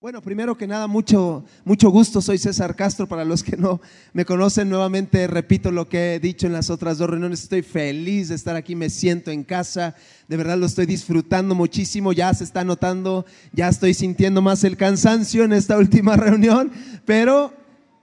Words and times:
Bueno, 0.00 0.22
primero 0.22 0.56
que 0.56 0.68
nada, 0.68 0.86
mucho, 0.86 1.44
mucho 1.64 1.90
gusto. 1.90 2.22
Soy 2.22 2.38
César 2.38 2.76
Castro. 2.76 3.08
Para 3.08 3.24
los 3.24 3.42
que 3.42 3.56
no 3.56 3.80
me 4.12 4.24
conocen, 4.24 4.68
nuevamente 4.68 5.26
repito 5.26 5.72
lo 5.72 5.88
que 5.88 6.14
he 6.14 6.20
dicho 6.20 6.46
en 6.46 6.52
las 6.52 6.70
otras 6.70 6.98
dos 6.98 7.10
reuniones. 7.10 7.42
Estoy 7.42 7.62
feliz 7.62 8.28
de 8.28 8.36
estar 8.36 8.54
aquí, 8.54 8.76
me 8.76 8.90
siento 8.90 9.32
en 9.32 9.42
casa. 9.42 9.96
De 10.28 10.36
verdad 10.36 10.56
lo 10.56 10.66
estoy 10.66 10.86
disfrutando 10.86 11.56
muchísimo. 11.56 12.12
Ya 12.12 12.32
se 12.32 12.44
está 12.44 12.62
notando, 12.62 13.26
ya 13.52 13.66
estoy 13.68 13.92
sintiendo 13.92 14.40
más 14.40 14.62
el 14.62 14.76
cansancio 14.76 15.42
en 15.42 15.52
esta 15.52 15.76
última 15.78 16.14
reunión, 16.14 16.70
pero 17.04 17.52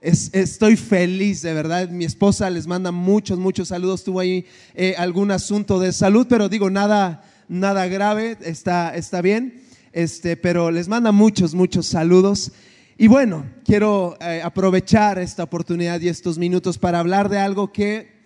estoy 0.02 0.76
feliz, 0.76 1.40
de 1.40 1.54
verdad. 1.54 1.88
Mi 1.88 2.04
esposa 2.04 2.50
les 2.50 2.66
manda 2.66 2.92
muchos, 2.92 3.38
muchos 3.38 3.68
saludos. 3.68 4.04
Tuvo 4.04 4.20
ahí 4.20 4.44
eh, 4.74 4.96
algún 4.98 5.30
asunto 5.30 5.80
de 5.80 5.94
salud, 5.94 6.26
pero 6.28 6.50
digo, 6.50 6.68
nada, 6.68 7.24
nada 7.48 7.86
grave, 7.86 8.36
está, 8.42 8.94
está 8.94 9.22
bien. 9.22 9.64
Este, 9.92 10.36
pero 10.36 10.70
les 10.70 10.88
manda 10.88 11.12
muchos, 11.12 11.54
muchos 11.54 11.86
saludos. 11.86 12.52
Y 12.98 13.08
bueno, 13.08 13.44
quiero 13.64 14.16
eh, 14.20 14.40
aprovechar 14.42 15.18
esta 15.18 15.42
oportunidad 15.42 16.00
y 16.00 16.08
estos 16.08 16.38
minutos 16.38 16.78
para 16.78 16.98
hablar 16.98 17.28
de 17.28 17.38
algo 17.38 17.72
que 17.72 18.16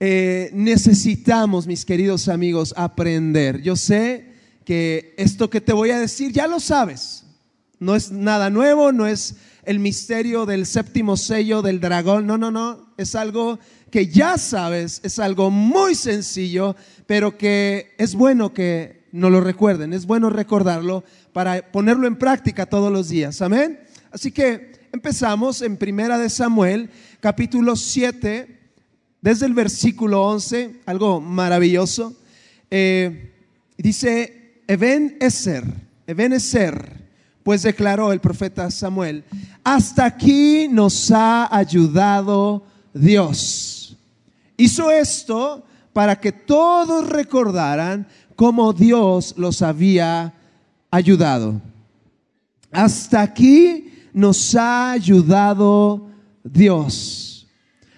eh, 0.00 0.50
necesitamos, 0.52 1.66
mis 1.66 1.84
queridos 1.84 2.28
amigos, 2.28 2.74
aprender. 2.76 3.62
Yo 3.62 3.76
sé 3.76 4.32
que 4.64 5.14
esto 5.16 5.48
que 5.48 5.60
te 5.60 5.72
voy 5.72 5.90
a 5.90 6.00
decir 6.00 6.32
ya 6.32 6.46
lo 6.46 6.60
sabes. 6.60 7.24
No 7.78 7.94
es 7.94 8.10
nada 8.10 8.50
nuevo, 8.50 8.90
no 8.92 9.06
es 9.06 9.36
el 9.64 9.78
misterio 9.78 10.46
del 10.46 10.66
séptimo 10.66 11.16
sello 11.16 11.62
del 11.62 11.80
dragón. 11.80 12.26
No, 12.26 12.36
no, 12.38 12.50
no. 12.50 12.92
Es 12.96 13.14
algo 13.14 13.58
que 13.90 14.08
ya 14.08 14.36
sabes, 14.36 15.00
es 15.04 15.18
algo 15.18 15.50
muy 15.50 15.94
sencillo, 15.94 16.76
pero 17.06 17.38
que 17.38 17.94
es 17.98 18.14
bueno 18.14 18.52
que 18.52 18.95
no 19.16 19.30
lo 19.30 19.40
recuerden. 19.40 19.92
Es 19.92 20.06
bueno 20.06 20.30
recordarlo 20.30 21.04
para 21.32 21.72
ponerlo 21.72 22.06
en 22.06 22.16
práctica 22.16 22.66
todos 22.66 22.92
los 22.92 23.08
días. 23.08 23.42
Amén. 23.42 23.80
Así 24.10 24.30
que 24.30 24.88
empezamos 24.92 25.62
en 25.62 25.76
Primera 25.76 26.18
de 26.18 26.30
Samuel, 26.30 26.90
capítulo 27.20 27.76
7, 27.76 28.58
desde 29.20 29.46
el 29.46 29.54
versículo 29.54 30.22
11, 30.22 30.80
algo 30.86 31.20
maravilloso. 31.20 32.14
Eh, 32.70 33.32
dice, 33.76 34.62
Eben 34.68 35.16
Eser, 35.20 35.64
Eben 36.06 36.32
Eser, 36.32 37.04
pues 37.42 37.62
declaró 37.62 38.12
el 38.12 38.20
profeta 38.20 38.70
Samuel, 38.70 39.24
hasta 39.64 40.04
aquí 40.04 40.68
nos 40.68 41.10
ha 41.10 41.54
ayudado 41.56 42.64
Dios. 42.92 43.96
Hizo 44.56 44.90
esto 44.90 45.64
para 45.92 46.20
que 46.20 46.32
todos 46.32 47.08
recordaran 47.08 48.06
cómo 48.36 48.72
Dios 48.72 49.34
los 49.36 49.62
había 49.62 50.34
ayudado. 50.90 51.60
Hasta 52.70 53.22
aquí 53.22 53.92
nos 54.12 54.54
ha 54.54 54.92
ayudado 54.92 56.08
Dios. 56.44 57.48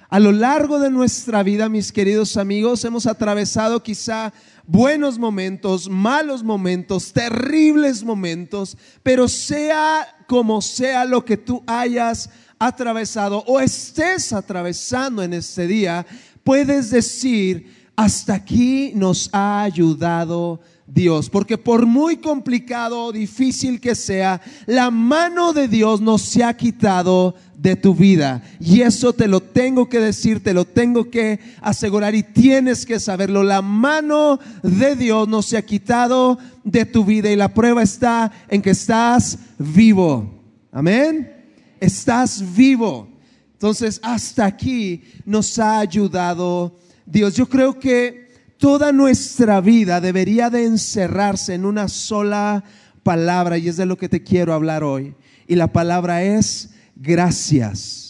A 0.08 0.18
lo 0.18 0.32
largo 0.32 0.78
de 0.78 0.90
nuestra 0.90 1.42
vida, 1.42 1.68
mis 1.68 1.92
queridos 1.92 2.38
amigos, 2.38 2.82
hemos 2.84 3.06
atravesado 3.06 3.82
quizá 3.82 4.32
buenos 4.66 5.18
momentos, 5.18 5.88
malos 5.90 6.42
momentos, 6.42 7.12
terribles 7.12 8.02
momentos, 8.02 8.78
pero 9.02 9.28
sea 9.28 10.06
como 10.26 10.62
sea 10.62 11.04
lo 11.04 11.24
que 11.24 11.36
tú 11.36 11.62
hayas 11.66 12.30
atravesado 12.58 13.44
o 13.46 13.60
estés 13.60 14.32
atravesando 14.32 15.22
en 15.22 15.34
este 15.34 15.66
día, 15.66 16.06
puedes 16.42 16.90
decir, 16.90 17.77
hasta 17.98 18.34
aquí 18.34 18.92
nos 18.94 19.28
ha 19.32 19.60
ayudado 19.60 20.60
Dios, 20.86 21.28
porque 21.28 21.58
por 21.58 21.84
muy 21.84 22.18
complicado 22.18 23.06
o 23.06 23.12
difícil 23.12 23.80
que 23.80 23.96
sea, 23.96 24.40
la 24.66 24.92
mano 24.92 25.52
de 25.52 25.66
Dios 25.66 26.00
no 26.00 26.16
se 26.16 26.44
ha 26.44 26.56
quitado 26.56 27.34
de 27.56 27.74
tu 27.74 27.96
vida. 27.96 28.40
Y 28.60 28.82
eso 28.82 29.12
te 29.12 29.26
lo 29.26 29.40
tengo 29.40 29.88
que 29.88 29.98
decir, 29.98 30.40
te 30.44 30.54
lo 30.54 30.64
tengo 30.64 31.10
que 31.10 31.40
asegurar 31.60 32.14
y 32.14 32.22
tienes 32.22 32.86
que 32.86 33.00
saberlo. 33.00 33.42
La 33.42 33.62
mano 33.62 34.38
de 34.62 34.94
Dios 34.94 35.26
no 35.26 35.42
se 35.42 35.56
ha 35.56 35.66
quitado 35.66 36.38
de 36.62 36.84
tu 36.84 37.04
vida 37.04 37.32
y 37.32 37.34
la 37.34 37.52
prueba 37.52 37.82
está 37.82 38.30
en 38.46 38.62
que 38.62 38.70
estás 38.70 39.40
vivo. 39.58 40.40
Amén. 40.70 41.32
Estás 41.80 42.44
vivo. 42.54 43.08
Entonces, 43.54 43.98
hasta 44.04 44.46
aquí 44.46 45.02
nos 45.24 45.58
ha 45.58 45.80
ayudado 45.80 46.78
Dios. 47.10 47.34
Yo 47.34 47.48
creo 47.48 47.78
que 47.78 48.28
toda 48.58 48.92
nuestra 48.92 49.60
vida 49.60 50.00
debería 50.00 50.50
de 50.50 50.64
encerrarse 50.64 51.54
en 51.54 51.64
una 51.64 51.88
sola 51.88 52.62
palabra 53.02 53.56
y 53.56 53.68
es 53.68 53.78
de 53.78 53.86
lo 53.86 53.96
que 53.96 54.08
te 54.08 54.22
quiero 54.22 54.52
hablar 54.52 54.84
hoy. 54.84 55.14
Y 55.46 55.54
la 55.54 55.72
palabra 55.72 56.22
es 56.22 56.70
gracias. 56.94 58.08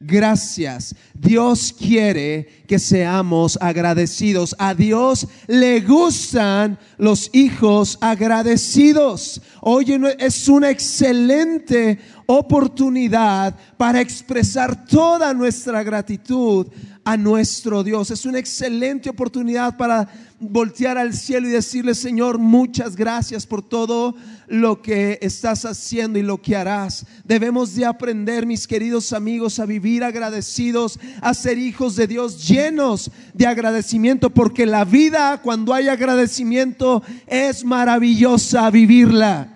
Gracias. 0.00 0.94
Dios 1.14 1.74
quiere 1.78 2.64
que 2.66 2.78
seamos 2.78 3.56
agradecidos. 3.60 4.54
A 4.58 4.74
Dios 4.74 5.26
le 5.46 5.80
gustan 5.80 6.78
los 6.98 7.30
hijos 7.32 7.96
agradecidos. 8.00 9.40
Oye, 9.60 9.98
es 10.18 10.48
una 10.48 10.70
excelente 10.70 11.98
oportunidad 12.26 13.54
para 13.76 14.00
expresar 14.00 14.86
toda 14.86 15.34
nuestra 15.34 15.82
gratitud 15.82 16.66
a 17.04 17.16
nuestro 17.16 17.84
Dios. 17.84 18.10
Es 18.10 18.24
una 18.24 18.38
excelente 18.38 19.10
oportunidad 19.10 19.76
para 19.76 20.08
voltear 20.40 20.98
al 20.98 21.12
cielo 21.14 21.48
y 21.48 21.52
decirle, 21.52 21.94
Señor, 21.94 22.38
muchas 22.38 22.96
gracias 22.96 23.46
por 23.46 23.62
todo 23.62 24.14
lo 24.46 24.82
que 24.82 25.18
estás 25.22 25.64
haciendo 25.64 26.18
y 26.18 26.22
lo 26.22 26.40
que 26.40 26.56
harás. 26.56 27.06
Debemos 27.24 27.74
de 27.74 27.84
aprender, 27.84 28.46
mis 28.46 28.66
queridos 28.66 29.12
amigos, 29.12 29.58
a 29.58 29.66
vivir 29.66 30.02
agradecidos, 30.02 30.98
a 31.20 31.34
ser 31.34 31.58
hijos 31.58 31.96
de 31.96 32.06
Dios 32.06 32.46
llenos 32.48 33.10
de 33.34 33.46
agradecimiento, 33.46 34.30
porque 34.30 34.66
la 34.66 34.84
vida 34.84 35.40
cuando 35.42 35.74
hay 35.74 35.88
agradecimiento 35.88 37.02
es 37.26 37.64
maravillosa 37.64 38.70
vivirla. 38.70 39.53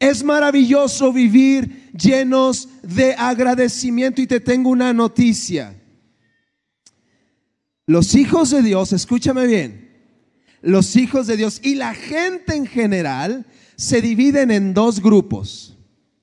Es 0.00 0.24
maravilloso 0.24 1.12
vivir 1.12 1.92
llenos 1.92 2.68
de 2.82 3.14
agradecimiento 3.14 4.20
y 4.20 4.26
te 4.26 4.40
tengo 4.40 4.70
una 4.70 4.92
noticia. 4.92 5.80
Los 7.86 8.14
hijos 8.14 8.50
de 8.50 8.62
Dios, 8.62 8.92
escúchame 8.92 9.46
bien, 9.46 9.90
los 10.62 10.96
hijos 10.96 11.26
de 11.26 11.36
Dios 11.36 11.60
y 11.62 11.74
la 11.74 11.94
gente 11.94 12.56
en 12.56 12.66
general 12.66 13.46
se 13.76 14.00
dividen 14.00 14.50
en 14.50 14.74
dos 14.74 15.00
grupos. 15.00 15.76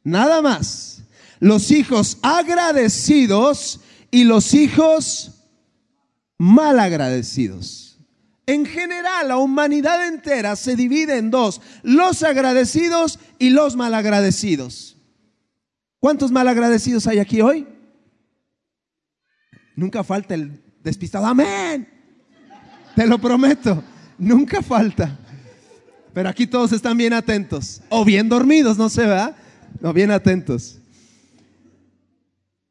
Nada 0.04 0.42
más. 0.42 1.04
Los 1.40 1.70
hijos 1.70 2.18
agradecidos 2.24 3.80
y 4.10 4.24
los 4.24 4.56
hijos 4.56 5.44
mal 6.38 6.80
agradecidos. 6.80 7.87
En 8.48 8.66
general, 8.66 9.28
la 9.28 9.38
humanidad 9.38 10.08
entera 10.08 10.56
se 10.56 10.78
divide 10.78 11.18
en 11.18 11.30
dos, 11.30 11.62
los 11.84 12.24
agradecidos 12.24 13.20
y 13.38 13.50
los 13.50 13.76
malagradecidos. 13.76 14.98
¿Cuántos 16.00 16.32
malagradecidos 16.32 17.06
hay 17.08 17.20
aquí 17.20 17.42
hoy? 17.42 17.68
Nunca 19.76 20.02
falta 20.04 20.34
el 20.34 20.64
despistado. 20.82 21.26
Amén. 21.26 21.90
Te 22.96 23.06
lo 23.06 23.20
prometo. 23.20 23.84
Nunca 24.18 24.62
falta. 24.62 25.20
Pero 26.14 26.30
aquí 26.30 26.48
todos 26.48 26.72
están 26.72 26.98
bien 26.98 27.14
atentos. 27.14 27.82
O 27.90 28.06
bien 28.06 28.30
dormidos, 28.30 28.78
no 28.78 28.88
sé, 28.88 29.02
¿verdad? 29.02 29.36
No, 29.82 29.92
bien 29.92 30.10
atentos. 30.10 30.80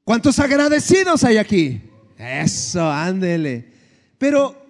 ¿Cuántos 0.04 0.38
agradecidos 0.38 1.22
hay 1.22 1.36
aquí? 1.36 1.82
Eso, 2.16 2.90
ándele. 2.90 3.72
Pero, 4.18 4.65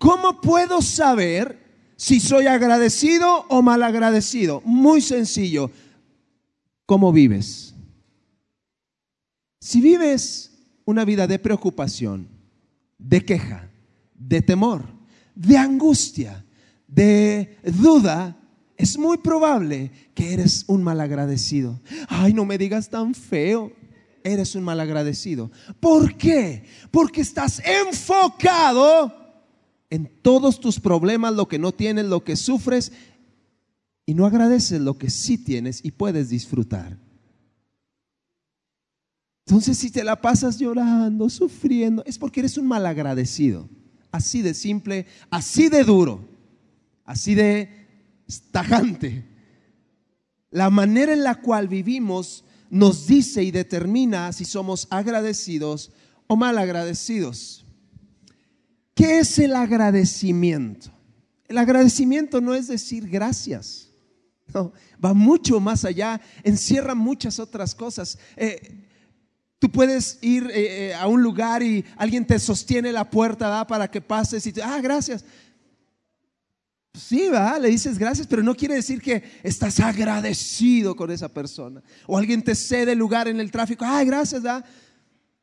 ¿cómo 0.00 0.40
puedo 0.40 0.80
saber 0.82 1.60
si 1.94 2.18
soy 2.18 2.46
agradecido 2.46 3.44
o 3.48 3.62
mal 3.62 3.82
agradecido? 3.84 4.62
Muy 4.64 5.02
sencillo. 5.02 5.70
¿Cómo 6.86 7.12
vives? 7.12 7.74
Si 9.60 9.80
vives 9.80 10.50
una 10.86 11.04
vida 11.04 11.26
de 11.26 11.38
preocupación, 11.38 12.26
de 12.98 13.24
queja, 13.24 13.70
de 14.14 14.40
temor, 14.40 14.86
de 15.34 15.58
angustia, 15.58 16.44
de 16.88 17.58
duda, 17.62 18.36
es 18.76 18.98
muy 18.98 19.18
probable 19.18 19.90
que 20.14 20.32
eres 20.32 20.64
un 20.66 20.82
malagradecido. 20.82 21.78
Ay, 22.08 22.32
no 22.32 22.46
me 22.46 22.56
digas 22.56 22.88
tan 22.88 23.14
feo. 23.14 23.72
Eres 24.24 24.54
un 24.54 24.64
malagradecido. 24.64 25.50
¿Por 25.78 26.16
qué? 26.16 26.64
Porque 26.90 27.20
estás 27.20 27.62
enfocado 27.64 29.19
en 29.90 30.10
todos 30.22 30.60
tus 30.60 30.80
problemas, 30.80 31.34
lo 31.34 31.48
que 31.48 31.58
no 31.58 31.72
tienes, 31.72 32.06
lo 32.06 32.24
que 32.24 32.36
sufres, 32.36 32.92
y 34.06 34.14
no 34.14 34.26
agradeces 34.26 34.80
lo 34.80 34.98
que 34.98 35.10
sí 35.10 35.38
tienes 35.38 35.84
y 35.84 35.90
puedes 35.90 36.30
disfrutar. 36.30 36.98
Entonces, 39.46 39.78
si 39.78 39.90
te 39.90 40.04
la 40.04 40.20
pasas 40.20 40.58
llorando, 40.58 41.28
sufriendo, 41.28 42.04
es 42.06 42.18
porque 42.18 42.40
eres 42.40 42.56
un 42.56 42.66
malagradecido. 42.66 43.68
Así 44.12 44.42
de 44.42 44.54
simple, 44.54 45.06
así 45.28 45.68
de 45.68 45.84
duro, 45.84 46.28
así 47.04 47.34
de 47.34 47.68
tajante. 48.52 49.24
La 50.50 50.70
manera 50.70 51.12
en 51.12 51.22
la 51.22 51.40
cual 51.40 51.68
vivimos 51.68 52.44
nos 52.70 53.06
dice 53.06 53.42
y 53.42 53.50
determina 53.50 54.32
si 54.32 54.44
somos 54.44 54.86
agradecidos 54.90 55.92
o 56.26 56.36
mal 56.36 56.58
agradecidos. 56.58 57.64
¿Qué 59.00 59.20
es 59.20 59.38
el 59.38 59.56
agradecimiento? 59.56 60.90
El 61.48 61.56
agradecimiento 61.56 62.38
no 62.42 62.54
es 62.54 62.68
decir 62.68 63.08
gracias. 63.08 63.88
Va 65.02 65.14
mucho 65.14 65.58
más 65.58 65.86
allá, 65.86 66.20
encierra 66.42 66.94
muchas 66.94 67.38
otras 67.38 67.74
cosas. 67.74 68.18
Eh, 68.36 68.84
tú 69.58 69.70
puedes 69.70 70.18
ir 70.20 70.50
eh, 70.50 70.90
eh, 70.90 70.94
a 70.94 71.06
un 71.06 71.22
lugar 71.22 71.62
y 71.62 71.82
alguien 71.96 72.26
te 72.26 72.38
sostiene 72.38 72.92
la 72.92 73.08
puerta 73.08 73.48
¿da? 73.48 73.66
para 73.66 73.90
que 73.90 74.02
pases 74.02 74.46
y 74.46 74.52
te, 74.52 74.62
ah, 74.62 74.78
gracias. 74.82 75.24
Sí, 76.92 77.30
va, 77.30 77.58
le 77.58 77.70
dices 77.70 77.96
gracias, 77.98 78.26
pero 78.26 78.42
no 78.42 78.54
quiere 78.54 78.74
decir 78.74 79.00
que 79.00 79.22
estás 79.42 79.80
agradecido 79.80 80.94
con 80.94 81.10
esa 81.10 81.30
persona. 81.30 81.82
O 82.06 82.18
alguien 82.18 82.42
te 82.42 82.54
cede 82.54 82.94
lugar 82.94 83.28
en 83.28 83.40
el 83.40 83.50
tráfico, 83.50 83.82
ah, 83.86 84.04
gracias, 84.04 84.42
¿da? 84.42 84.62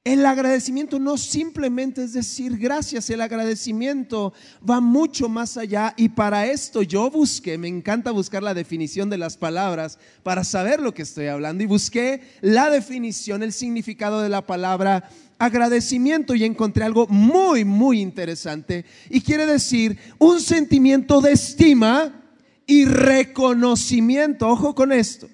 El 0.07 0.25
agradecimiento 0.25 0.99
no 0.99 1.17
simplemente 1.17 2.01
es 2.01 2.13
decir 2.13 2.57
gracias, 2.57 3.09
el 3.09 3.19
agradecimiento 3.19 4.31
va 4.67 4.79
mucho 4.79 5.27
más 5.27 5.57
allá 5.57 5.93
y 5.97 6.07
para 6.07 6.45
esto 6.47 6.81
yo 6.81 7.11
busqué, 7.11 7.57
me 7.57 7.67
encanta 7.67 8.11
buscar 8.11 8.41
la 8.41 8.53
definición 8.53 9.09
de 9.09 9.17
las 9.17 9.35
palabras 9.35 9.99
para 10.23 10.45
saber 10.45 10.79
lo 10.79 10.93
que 10.93 11.01
estoy 11.01 11.27
hablando 11.27 11.61
y 11.61 11.67
busqué 11.67 12.21
la 12.39 12.69
definición, 12.69 13.43
el 13.43 13.51
significado 13.51 14.21
de 14.21 14.29
la 14.29 14.47
palabra 14.47 15.09
agradecimiento 15.39 16.35
y 16.35 16.45
encontré 16.45 16.85
algo 16.85 17.07
muy, 17.07 17.65
muy 17.65 17.99
interesante 17.99 18.85
y 19.09 19.19
quiere 19.19 19.45
decir 19.45 19.99
un 20.19 20.39
sentimiento 20.39 21.19
de 21.19 21.33
estima 21.33 22.23
y 22.65 22.85
reconocimiento, 22.85 24.47
ojo 24.47 24.73
con 24.73 24.93
esto 24.93 25.27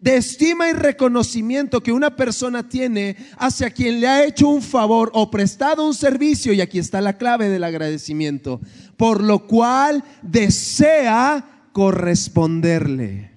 de 0.00 0.16
estima 0.16 0.68
y 0.68 0.72
reconocimiento 0.72 1.82
que 1.82 1.92
una 1.92 2.16
persona 2.16 2.68
tiene 2.68 3.16
hacia 3.36 3.70
quien 3.70 4.00
le 4.00 4.08
ha 4.08 4.24
hecho 4.24 4.48
un 4.48 4.62
favor 4.62 5.10
o 5.14 5.30
prestado 5.30 5.86
un 5.86 5.94
servicio, 5.94 6.52
y 6.52 6.60
aquí 6.60 6.78
está 6.78 7.00
la 7.00 7.18
clave 7.18 7.48
del 7.48 7.64
agradecimiento, 7.64 8.60
por 8.96 9.22
lo 9.22 9.46
cual 9.46 10.02
desea 10.22 11.68
corresponderle. 11.72 13.29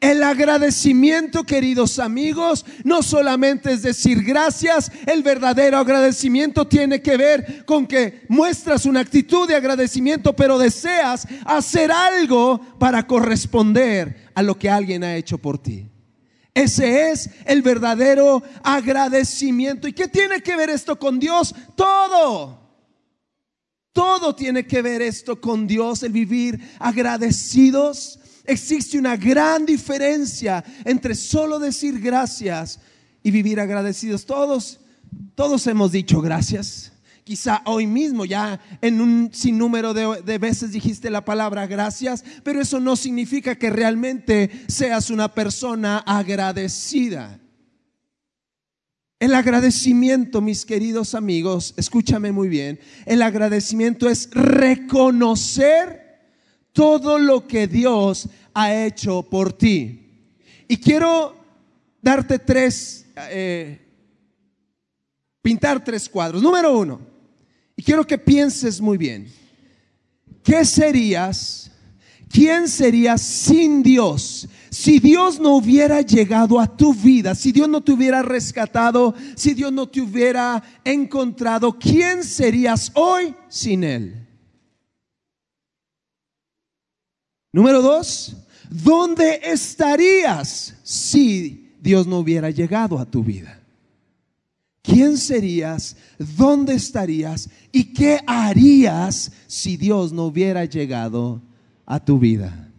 El 0.00 0.22
agradecimiento, 0.22 1.44
queridos 1.44 1.98
amigos, 1.98 2.66
no 2.84 3.02
solamente 3.02 3.72
es 3.72 3.82
decir 3.82 4.22
gracias, 4.22 4.92
el 5.06 5.22
verdadero 5.22 5.78
agradecimiento 5.78 6.66
tiene 6.66 7.00
que 7.00 7.16
ver 7.16 7.64
con 7.64 7.86
que 7.86 8.24
muestras 8.28 8.84
una 8.86 9.00
actitud 9.00 9.48
de 9.48 9.56
agradecimiento, 9.56 10.34
pero 10.34 10.58
deseas 10.58 11.26
hacer 11.46 11.90
algo 11.90 12.60
para 12.78 13.06
corresponder 13.06 14.30
a 14.34 14.42
lo 14.42 14.58
que 14.58 14.68
alguien 14.68 15.04
ha 15.04 15.16
hecho 15.16 15.38
por 15.38 15.58
ti. 15.58 15.88
Ese 16.54 17.10
es 17.10 17.30
el 17.46 17.62
verdadero 17.62 18.42
agradecimiento. 18.62 19.88
¿Y 19.88 19.92
qué 19.92 20.06
tiene 20.06 20.40
que 20.40 20.54
ver 20.54 20.70
esto 20.70 20.98
con 20.98 21.18
Dios? 21.18 21.54
Todo. 21.74 22.60
Todo 23.92 24.34
tiene 24.34 24.66
que 24.66 24.82
ver 24.82 25.02
esto 25.02 25.40
con 25.40 25.66
Dios, 25.66 26.02
el 26.02 26.12
vivir 26.12 26.60
agradecidos. 26.78 28.20
Existe 28.44 28.98
una 28.98 29.16
gran 29.16 29.64
diferencia 29.64 30.62
entre 30.84 31.14
solo 31.14 31.58
decir 31.58 31.98
gracias 31.98 32.78
y 33.22 33.30
vivir 33.30 33.58
agradecidos. 33.58 34.26
Todos, 34.26 34.80
todos 35.34 35.66
hemos 35.66 35.92
dicho 35.92 36.20
gracias. 36.20 36.92
Quizá 37.24 37.62
hoy 37.64 37.86
mismo 37.86 38.26
ya 38.26 38.60
en 38.82 39.00
un 39.00 39.30
sinnúmero 39.32 39.94
de, 39.94 40.38
veces 40.38 40.72
dijiste 40.72 41.08
la 41.08 41.24
palabra 41.24 41.66
gracias, 41.66 42.22
pero 42.42 42.60
eso 42.60 42.80
no 42.80 42.96
significa 42.96 43.54
que 43.54 43.70
realmente 43.70 44.50
seas 44.68 45.08
una 45.08 45.32
persona 45.32 45.98
agradecida. 46.00 47.40
El 49.18 49.34
agradecimiento, 49.34 50.42
mis 50.42 50.66
queridos 50.66 51.14
amigos, 51.14 51.72
escúchame 51.78 52.30
muy 52.30 52.48
bien, 52.48 52.78
el 53.06 53.22
agradecimiento 53.22 54.10
es 54.10 54.28
reconocer 54.32 56.03
todo 56.74 57.18
lo 57.18 57.46
que 57.46 57.66
Dios 57.66 58.28
ha 58.52 58.84
hecho 58.84 59.22
por 59.22 59.52
ti. 59.52 60.00
Y 60.68 60.76
quiero 60.76 61.34
darte 62.02 62.38
tres, 62.38 63.06
eh, 63.30 63.80
pintar 65.40 65.82
tres 65.82 66.08
cuadros. 66.08 66.42
Número 66.42 66.76
uno, 66.76 67.00
y 67.76 67.82
quiero 67.82 68.06
que 68.06 68.18
pienses 68.18 68.80
muy 68.80 68.98
bien. 68.98 69.32
¿Qué 70.42 70.64
serías? 70.64 71.70
¿Quién 72.28 72.68
serías 72.68 73.22
sin 73.22 73.82
Dios? 73.82 74.48
Si 74.68 74.98
Dios 74.98 75.38
no 75.38 75.54
hubiera 75.54 76.00
llegado 76.00 76.58
a 76.58 76.66
tu 76.66 76.92
vida, 76.92 77.36
si 77.36 77.52
Dios 77.52 77.68
no 77.68 77.80
te 77.80 77.92
hubiera 77.92 78.22
rescatado, 78.22 79.14
si 79.36 79.54
Dios 79.54 79.72
no 79.72 79.88
te 79.88 80.00
hubiera 80.00 80.60
encontrado, 80.82 81.78
¿quién 81.78 82.24
serías 82.24 82.90
hoy 82.94 83.32
sin 83.48 83.84
Él? 83.84 84.26
Número 87.54 87.80
dos, 87.82 88.36
¿dónde 88.68 89.40
estarías 89.44 90.74
si 90.82 91.72
Dios 91.80 92.04
no 92.04 92.18
hubiera 92.18 92.50
llegado 92.50 92.98
a 92.98 93.04
tu 93.04 93.22
vida? 93.22 93.62
¿Quién 94.82 95.16
serías? 95.16 95.96
¿Dónde 96.18 96.74
estarías? 96.74 97.48
¿Y 97.70 97.94
qué 97.94 98.18
harías 98.26 99.30
si 99.46 99.76
Dios 99.76 100.12
no 100.12 100.24
hubiera 100.24 100.64
llegado 100.64 101.42
a 101.86 102.04
tu 102.04 102.18
vida? 102.18 102.72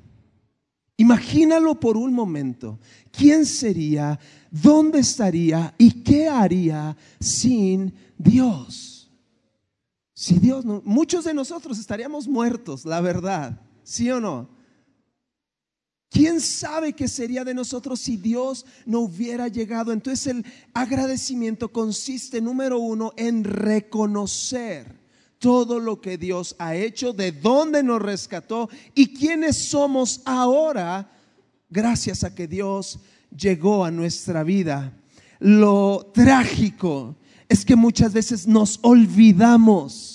Imagínalo 0.97 1.79
por 1.79 1.95
un 1.95 2.13
momento. 2.13 2.77
¿Quién 3.13 3.45
sería? 3.45 4.19
¿Dónde 4.51 4.99
estaría? 4.99 5.73
¿Y 5.77 6.03
qué 6.03 6.27
haría 6.27 6.97
sin 7.17 7.93
Dios? 8.17 9.09
Si 10.13 10.37
Dios 10.37 10.65
muchos 10.65 11.23
de 11.23 11.33
nosotros 11.33 11.79
estaríamos 11.79 12.27
muertos, 12.27 12.83
la 12.83 12.99
verdad, 12.99 13.61
¿sí 13.81 14.11
o 14.11 14.19
no? 14.19 14.53
¿Quién 16.15 16.39
sabe 16.39 16.93
qué 16.93 17.09
sería 17.09 17.43
de 17.43 17.53
nosotros 17.53 17.99
si 17.99 18.15
Dios 18.15 18.65
no 18.85 19.01
hubiera 19.01 19.49
llegado? 19.49 19.91
Entonces 19.91 20.27
el 20.27 20.45
agradecimiento 20.73 21.73
consiste, 21.73 22.39
número 22.39 22.79
uno, 22.79 23.11
en 23.17 23.43
reconocer 23.43 24.97
todo 25.39 25.77
lo 25.77 25.99
que 25.99 26.17
Dios 26.17 26.55
ha 26.57 26.73
hecho, 26.73 27.11
de 27.11 27.33
dónde 27.33 27.83
nos 27.83 28.01
rescató 28.01 28.69
y 28.93 29.13
quiénes 29.13 29.57
somos 29.57 30.21
ahora 30.23 31.11
gracias 31.69 32.23
a 32.23 32.33
que 32.33 32.47
Dios 32.47 32.97
llegó 33.37 33.83
a 33.83 33.91
nuestra 33.91 34.45
vida. 34.45 34.93
Lo 35.39 36.11
trágico 36.13 37.17
es 37.49 37.65
que 37.65 37.75
muchas 37.75 38.13
veces 38.13 38.47
nos 38.47 38.79
olvidamos 38.83 40.14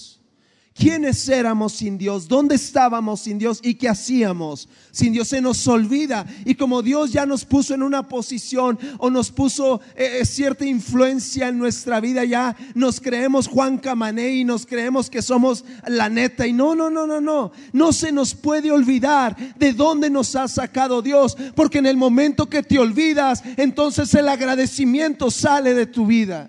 ¿Quiénes 0.80 1.28
éramos 1.28 1.74
sin 1.74 1.98
Dios? 1.98 2.26
¿Dónde 2.26 2.54
estábamos 2.54 3.20
sin 3.20 3.38
Dios? 3.38 3.60
¿Y 3.62 3.74
qué 3.74 3.86
hacíamos 3.86 4.66
sin 4.90 5.12
Dios? 5.12 5.28
Se 5.28 5.42
nos 5.42 5.68
olvida. 5.68 6.24
Y 6.46 6.54
como 6.54 6.80
Dios 6.80 7.12
ya 7.12 7.26
nos 7.26 7.44
puso 7.44 7.74
en 7.74 7.82
una 7.82 8.08
posición 8.08 8.78
o 8.96 9.10
nos 9.10 9.30
puso 9.30 9.82
eh, 9.94 10.20
eh, 10.20 10.24
cierta 10.24 10.64
influencia 10.64 11.48
en 11.48 11.58
nuestra 11.58 12.00
vida, 12.00 12.24
ya 12.24 12.56
nos 12.74 12.98
creemos 12.98 13.46
Juan 13.46 13.76
Camané 13.76 14.30
y 14.36 14.44
nos 14.44 14.64
creemos 14.64 15.10
que 15.10 15.20
somos 15.20 15.66
la 15.86 16.08
neta. 16.08 16.46
Y 16.46 16.54
no, 16.54 16.74
no, 16.74 16.88
no, 16.88 17.06
no, 17.06 17.20
no. 17.20 17.52
No 17.74 17.92
se 17.92 18.10
nos 18.10 18.34
puede 18.34 18.70
olvidar 18.70 19.36
de 19.58 19.74
dónde 19.74 20.08
nos 20.08 20.34
ha 20.34 20.48
sacado 20.48 21.02
Dios. 21.02 21.36
Porque 21.54 21.76
en 21.76 21.86
el 21.86 21.98
momento 21.98 22.48
que 22.48 22.62
te 22.62 22.78
olvidas, 22.78 23.42
entonces 23.58 24.14
el 24.14 24.30
agradecimiento 24.30 25.30
sale 25.30 25.74
de 25.74 25.84
tu 25.84 26.06
vida 26.06 26.48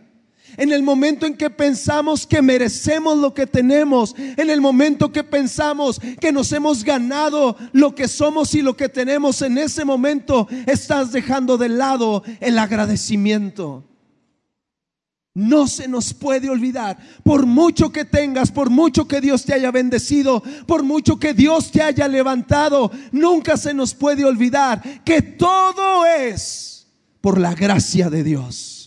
en 0.58 0.72
el 0.72 0.84
momento 0.84 1.26
en 1.26 1.36
que 1.36 1.50
pensamos 1.50 2.26
que 2.28 2.42
merecemos 2.42 3.18
lo 3.18 3.34
que 3.34 3.48
tenemos, 3.48 4.16
en 4.18 4.50
el 4.50 4.62
momento 4.62 5.12
que 5.12 5.24
pensamos 5.24 6.00
que 6.20 6.32
nos 6.32 6.52
hemos 6.52 6.84
ganado 6.84 7.56
lo 7.72 7.96
que 7.96 8.08
somos 8.08 8.54
y 8.56 8.62
lo 8.62 8.76
que 8.76 8.90
tenemos, 8.90 9.42
en 9.42 9.58
ese 9.58 9.86
momento 9.86 10.48
estás 10.66 11.12
dejando 11.12 11.58
de 11.58 11.70
lado 11.70 12.24
el 12.40 12.58
agradecimiento. 12.58 13.86
No 15.34 15.66
se 15.68 15.88
nos 15.88 16.14
puede 16.14 16.50
olvidar, 16.50 16.98
por 17.24 17.46
mucho 17.46 17.90
que 17.92 18.04
tengas, 18.04 18.52
por 18.52 18.70
mucho 18.70 19.08
que 19.08 19.22
Dios 19.22 19.46
te 19.46 19.54
haya 19.54 19.72
bendecido, 19.72 20.44
por 20.68 20.84
mucho 20.84 21.18
que 21.18 21.34
Dios 21.34 21.72
te 21.72 21.82
haya 21.82 22.10
levantado, 22.10 22.92
nunca 23.14 23.56
se 23.56 23.74
nos 23.74 23.94
puede 23.94 24.26
olvidar 24.26 24.82
que 25.06 25.22
todo 25.22 26.06
es 26.06 26.88
por 27.22 27.40
la 27.40 27.54
gracia 27.54 28.10
de 28.10 28.26
Dios. 28.26 28.81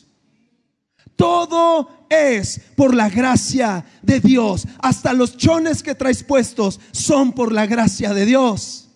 Todo 1.17 2.07
es 2.09 2.61
por 2.77 2.95
la 2.95 3.09
gracia 3.09 3.85
de 4.03 4.21
Dios. 4.21 4.67
Hasta 4.79 5.13
los 5.13 5.37
chones 5.37 5.83
que 5.83 5.95
traes 5.95 6.23
puestos 6.23 6.81
son 6.93 7.33
por 7.33 7.53
la 7.53 7.67
gracia 7.67 8.13
de 8.15 8.27
Dios. 8.27 8.89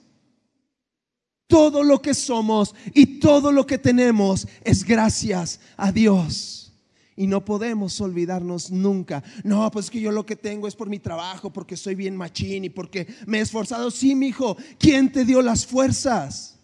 Todo 1.47 1.83
lo 1.83 2.03
que 2.03 2.13
somos 2.15 2.75
y 2.93 3.19
todo 3.21 3.53
lo 3.53 3.67
que 3.67 3.79
tenemos 3.79 4.47
es 4.65 4.85
gracias 4.85 5.61
a 5.77 5.93
Dios. 5.93 6.73
Y 7.17 7.27
no 7.27 7.45
podemos 7.45 8.01
olvidarnos 8.01 8.71
nunca. 8.71 9.25
No, 9.43 9.69
pues 9.71 9.91
que 9.91 10.01
yo 10.01 10.13
lo 10.13 10.25
que 10.25 10.37
tengo 10.37 10.69
es 10.69 10.77
por 10.77 10.89
mi 10.89 10.99
trabajo, 10.99 11.53
porque 11.53 11.77
soy 11.77 11.95
bien 11.95 12.17
machín 12.17 12.65
y 12.65 12.69
porque 12.69 13.09
me 13.27 13.39
he 13.39 13.41
esforzado. 13.41 13.91
Sí, 13.91 14.15
mi 14.15 14.29
hijo, 14.29 14.57
¿quién 14.79 15.11
te 15.11 15.25
dio 15.25 15.43
las 15.43 15.67
fuerzas? 15.67 16.59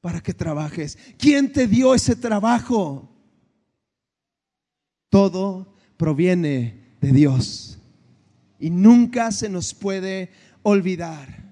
para 0.00 0.20
que 0.20 0.34
trabajes? 0.34 0.96
¿Quién 1.18 1.52
te 1.52 1.66
dio 1.66 1.94
ese 1.94 2.16
trabajo? 2.16 3.08
Todo 5.10 5.66
proviene 5.96 6.80
de 7.00 7.12
Dios 7.12 7.78
y 8.58 8.70
nunca 8.70 9.32
se 9.32 9.48
nos 9.48 9.74
puede 9.74 10.30
olvidar. 10.62 11.48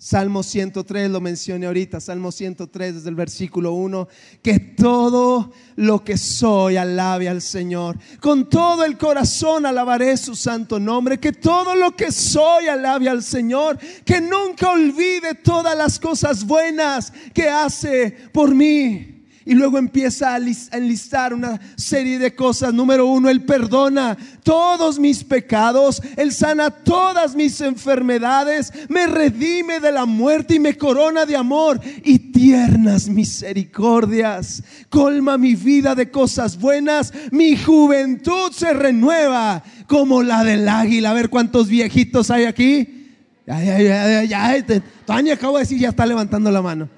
Salmo 0.00 0.44
103 0.44 1.10
lo 1.10 1.20
mencioné 1.20 1.66
ahorita, 1.66 1.98
Salmo 1.98 2.30
103 2.30 2.94
desde 2.94 3.08
el 3.08 3.16
versículo 3.16 3.72
1, 3.72 4.06
que 4.42 4.60
todo 4.60 5.50
lo 5.74 6.04
que 6.04 6.16
soy 6.16 6.76
alabe 6.76 7.28
al 7.28 7.42
Señor. 7.42 7.98
Con 8.20 8.48
todo 8.48 8.84
el 8.84 8.96
corazón 8.96 9.66
alabaré 9.66 10.16
su 10.16 10.36
santo 10.36 10.78
nombre, 10.78 11.18
que 11.18 11.32
todo 11.32 11.74
lo 11.74 11.96
que 11.96 12.12
soy 12.12 12.68
alabe 12.68 13.08
al 13.08 13.24
Señor, 13.24 13.76
que 14.04 14.20
nunca 14.20 14.70
olvide 14.70 15.34
todas 15.34 15.76
las 15.76 15.98
cosas 15.98 16.46
buenas 16.46 17.12
que 17.34 17.48
hace 17.48 18.12
por 18.32 18.54
mí. 18.54 19.17
Y 19.48 19.54
luego 19.54 19.78
empieza 19.78 20.34
a 20.34 20.36
enlistar 20.36 21.32
una 21.32 21.58
serie 21.74 22.18
de 22.18 22.34
cosas. 22.34 22.74
Número 22.74 23.06
uno, 23.06 23.30
Él 23.30 23.46
perdona 23.46 24.14
todos 24.42 24.98
mis 24.98 25.24
pecados, 25.24 26.02
Él 26.18 26.32
sana 26.32 26.68
todas 26.68 27.34
mis 27.34 27.62
enfermedades, 27.62 28.70
me 28.90 29.06
redime 29.06 29.80
de 29.80 29.90
la 29.90 30.04
muerte 30.04 30.56
y 30.56 30.60
me 30.60 30.76
corona 30.76 31.24
de 31.24 31.34
amor 31.34 31.80
y 32.04 32.18
tiernas 32.18 33.08
misericordias. 33.08 34.62
Colma 34.90 35.38
mi 35.38 35.54
vida 35.54 35.94
de 35.94 36.10
cosas 36.10 36.58
buenas, 36.60 37.14
mi 37.30 37.56
juventud 37.56 38.52
se 38.52 38.74
renueva 38.74 39.64
como 39.86 40.22
la 40.22 40.44
del 40.44 40.68
águila. 40.68 41.12
A 41.12 41.14
ver 41.14 41.30
cuántos 41.30 41.68
viejitos 41.68 42.30
hay 42.30 42.44
aquí. 42.44 43.14
Ya, 43.46 43.64
ya, 43.64 43.80
ya, 43.80 44.24
ya, 44.24 44.24
ya. 44.24 44.82
Tania 45.06 45.32
acabo 45.32 45.56
de 45.56 45.62
decir, 45.62 45.78
ya 45.78 45.88
está 45.88 46.04
levantando 46.04 46.50
la 46.50 46.60
mano. 46.60 46.97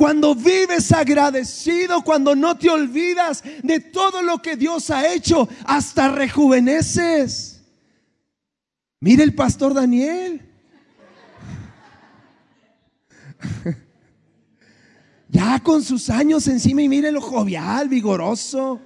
Cuando 0.00 0.34
vives 0.34 0.92
agradecido, 0.92 2.02
cuando 2.02 2.34
no 2.34 2.56
te 2.56 2.70
olvidas 2.70 3.44
de 3.62 3.80
todo 3.80 4.22
lo 4.22 4.40
que 4.40 4.56
Dios 4.56 4.88
ha 4.88 5.12
hecho, 5.12 5.46
hasta 5.66 6.08
rejuveneces. 6.10 7.60
Mire 9.00 9.24
el 9.24 9.34
pastor 9.34 9.74
Daniel. 9.74 10.40
Ya 15.28 15.60
con 15.60 15.82
sus 15.82 16.08
años 16.10 16.48
encima 16.48 16.82
y 16.82 16.88
mire 16.88 17.12
lo 17.12 17.20
jovial, 17.20 17.88
vigoroso. 17.88 18.80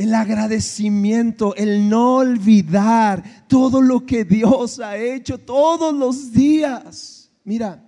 El 0.00 0.14
agradecimiento, 0.14 1.54
el 1.56 1.86
no 1.90 2.14
olvidar 2.14 3.44
todo 3.46 3.82
lo 3.82 4.06
que 4.06 4.24
Dios 4.24 4.80
ha 4.80 4.96
hecho 4.96 5.36
todos 5.36 5.94
los 5.94 6.32
días. 6.32 7.30
Mira, 7.44 7.86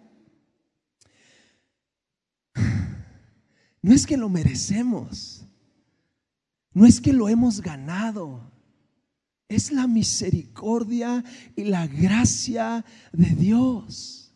no 3.81 3.95
es 3.95 4.07
que 4.07 4.19
lo 4.19 4.29
merecemos, 4.29 5.47
no 6.75 6.85
es 6.85 7.01
que 7.01 7.15
lo 7.15 7.31
hemos 7.31 7.63
ganado, 7.63 8.43
es 9.49 9.73
la 9.73 9.87
misericordia 9.87 11.25
y 11.57 11.65
la 11.65 11.87
gracia 11.87 12.85
de 13.15 13.31
Dios. 13.31 14.35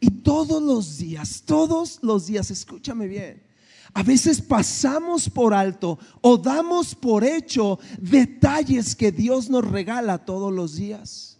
Y 0.00 0.10
todos 0.22 0.62
los 0.62 0.96
días, 0.96 1.42
todos 1.44 1.98
los 2.02 2.28
días, 2.28 2.50
escúchame 2.50 3.06
bien, 3.08 3.49
a 3.94 4.02
veces 4.02 4.40
pasamos 4.40 5.28
por 5.28 5.52
alto 5.52 5.98
o 6.20 6.38
damos 6.38 6.94
por 6.94 7.24
hecho 7.24 7.78
detalles 7.98 8.94
que 8.94 9.10
Dios 9.10 9.50
nos 9.50 9.68
regala 9.68 10.18
todos 10.18 10.52
los 10.52 10.76
días. 10.76 11.38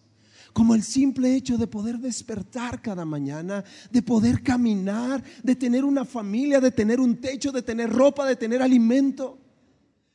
Como 0.52 0.74
el 0.74 0.82
simple 0.82 1.36
hecho 1.36 1.58
de 1.58 1.68
poder 1.68 1.98
despertar 1.98 2.82
cada 2.82 3.04
mañana, 3.04 3.64
de 3.90 4.02
poder 4.02 4.42
caminar, 4.42 5.22
de 5.42 5.54
tener 5.54 5.84
una 5.84 6.04
familia, 6.04 6.60
de 6.60 6.72
tener 6.72 6.98
un 6.98 7.20
techo, 7.20 7.52
de 7.52 7.62
tener 7.62 7.90
ropa, 7.90 8.26
de 8.26 8.34
tener 8.34 8.60
alimento. 8.60 9.38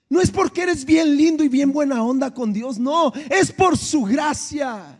No 0.09 0.19
es 0.19 0.29
porque 0.29 0.63
eres 0.63 0.83
bien 0.83 1.15
lindo 1.15 1.43
y 1.43 1.49
bien 1.49 1.71
buena 1.71 2.03
onda 2.03 2.33
con 2.33 2.51
Dios, 2.51 2.77
no, 2.77 3.13
es 3.29 3.51
por 3.51 3.77
su 3.77 4.03
gracia. 4.03 4.99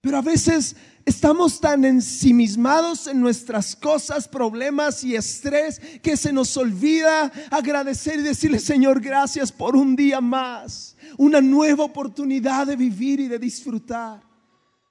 Pero 0.00 0.18
a 0.18 0.22
veces 0.22 0.76
Estamos 1.06 1.60
tan 1.60 1.84
ensimismados 1.84 3.06
en 3.06 3.20
nuestras 3.20 3.76
cosas, 3.76 4.26
problemas 4.26 5.04
y 5.04 5.14
estrés 5.14 5.80
que 6.02 6.16
se 6.16 6.32
nos 6.32 6.56
olvida 6.56 7.30
agradecer 7.48 8.18
y 8.18 8.22
decirle, 8.22 8.58
Señor, 8.58 9.00
gracias 9.00 9.52
por 9.52 9.76
un 9.76 9.94
día 9.94 10.20
más, 10.20 10.96
una 11.16 11.40
nueva 11.40 11.84
oportunidad 11.84 12.66
de 12.66 12.74
vivir 12.74 13.20
y 13.20 13.28
de 13.28 13.38
disfrutar. 13.38 14.20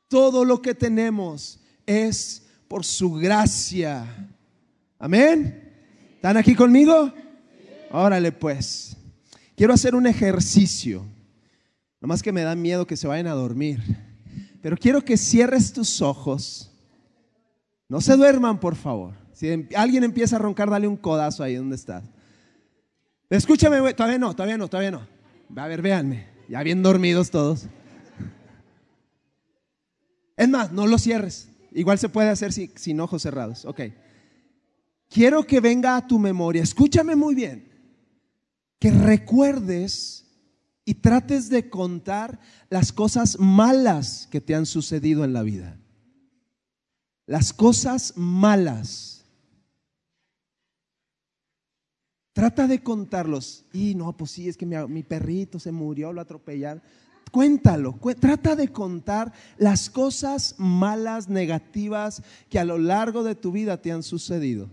Todo 0.07 0.45
lo 0.45 0.61
que 0.61 0.73
tenemos 0.73 1.59
es 1.85 2.43
por 2.69 2.85
su 2.85 3.11
gracia. 3.15 4.05
Amén. 4.97 5.69
¿Están 6.15 6.37
aquí 6.37 6.55
conmigo? 6.55 7.11
Órale 7.91 8.31
pues. 8.31 8.95
Quiero 9.57 9.73
hacer 9.73 9.93
un 9.93 10.07
ejercicio. 10.07 11.05
Nomás 11.99 12.23
que 12.23 12.31
me 12.31 12.43
da 12.43 12.55
miedo 12.55 12.87
que 12.87 12.95
se 12.95 13.05
vayan 13.05 13.27
a 13.27 13.33
dormir. 13.33 14.14
Pero 14.65 14.77
quiero 14.77 15.05
que 15.05 15.15
cierres 15.15 15.71
tus 15.73 16.01
ojos. 16.01 16.71
No 17.87 18.01
se 18.01 18.17
duerman, 18.17 18.59
por 18.59 18.75
favor. 18.75 19.13
Si 19.31 19.47
em, 19.47 19.69
alguien 19.75 20.03
empieza 20.03 20.37
a 20.37 20.39
roncar, 20.39 20.71
dale 20.71 20.87
un 20.87 20.97
codazo 20.97 21.43
ahí 21.43 21.53
donde 21.53 21.75
estás. 21.75 22.03
Escúchame, 23.29 23.93
todavía 23.93 24.17
no, 24.17 24.33
todavía 24.33 24.57
no, 24.57 24.67
todavía 24.67 24.89
no. 24.89 25.07
A 25.55 25.67
ver, 25.67 25.83
véanme. 25.83 26.25
Ya 26.49 26.63
bien 26.63 26.81
dormidos 26.81 27.29
todos. 27.29 27.67
Es 30.35 30.49
más, 30.49 30.71
no 30.71 30.87
lo 30.87 30.97
cierres. 30.97 31.47
Igual 31.71 31.99
se 31.99 32.09
puede 32.09 32.29
hacer 32.29 32.51
sin, 32.51 32.75
sin 32.75 32.99
ojos 32.99 33.21
cerrados. 33.21 33.65
Ok. 33.65 33.81
Quiero 35.11 35.43
que 35.43 35.59
venga 35.59 35.95
a 35.95 36.07
tu 36.07 36.17
memoria. 36.17 36.63
Escúchame 36.63 37.15
muy 37.15 37.35
bien. 37.35 37.71
Que 38.79 38.89
recuerdes 38.89 40.24
y 40.85 40.93
trates 40.93 41.49
de 41.49 41.69
contar 41.69 42.39
las 42.69 42.93
cosas 42.93 43.39
malas 43.39 44.27
que 44.31 44.39
te 44.39 44.53
han 44.53 44.67
sucedido 44.67 45.25
en 45.25 45.33
la 45.33 45.41
vida. 45.41 45.79
Las 47.25 47.51
cosas 47.51 48.13
malas. 48.15 49.25
Trata 52.33 52.67
de 52.67 52.83
contarlos. 52.83 53.65
Y 53.73 53.95
no, 53.95 54.15
pues 54.15 54.31
sí, 54.31 54.47
es 54.47 54.55
que 54.55 54.65
mi, 54.65 55.01
perrito 55.01 55.59
se 55.59 55.71
murió, 55.71 56.13
lo 56.13 56.21
atropellaron. 56.21 56.83
Cuéntalo, 57.31 57.99
trata 58.19 58.55
de 58.55 58.71
contar 58.71 59.33
las 59.57 59.89
cosas 59.89 60.55
malas, 60.59 61.27
negativas 61.27 62.21
que 62.49 62.59
a 62.59 62.63
lo 62.63 62.77
largo 62.77 63.23
de 63.23 63.35
tu 63.35 63.51
vida 63.51 63.81
te 63.81 63.91
han 63.91 64.03
sucedido. 64.03 64.69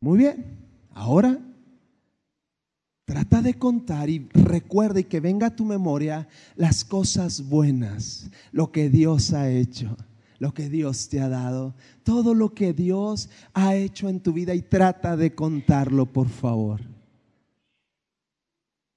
Muy 0.00 0.18
bien, 0.18 0.58
ahora 0.92 1.38
trata 3.04 3.42
de 3.42 3.54
contar 3.54 4.10
y 4.10 4.28
recuerda 4.32 5.00
y 5.00 5.04
que 5.04 5.18
venga 5.18 5.48
a 5.48 5.56
tu 5.56 5.64
memoria 5.64 6.28
las 6.56 6.84
cosas 6.84 7.48
buenas, 7.48 8.30
lo 8.52 8.70
que 8.70 8.90
Dios 8.90 9.32
ha 9.32 9.50
hecho, 9.50 9.96
lo 10.38 10.54
que 10.54 10.68
Dios 10.68 11.08
te 11.08 11.20
ha 11.20 11.28
dado, 11.28 11.74
todo 12.04 12.34
lo 12.34 12.54
que 12.54 12.72
Dios 12.72 13.28
ha 13.54 13.74
hecho 13.74 14.08
en 14.08 14.20
tu 14.20 14.32
vida 14.32 14.54
y 14.54 14.62
trata 14.62 15.16
de 15.16 15.34
contarlo, 15.34 16.06
por 16.06 16.28
favor. 16.28 16.80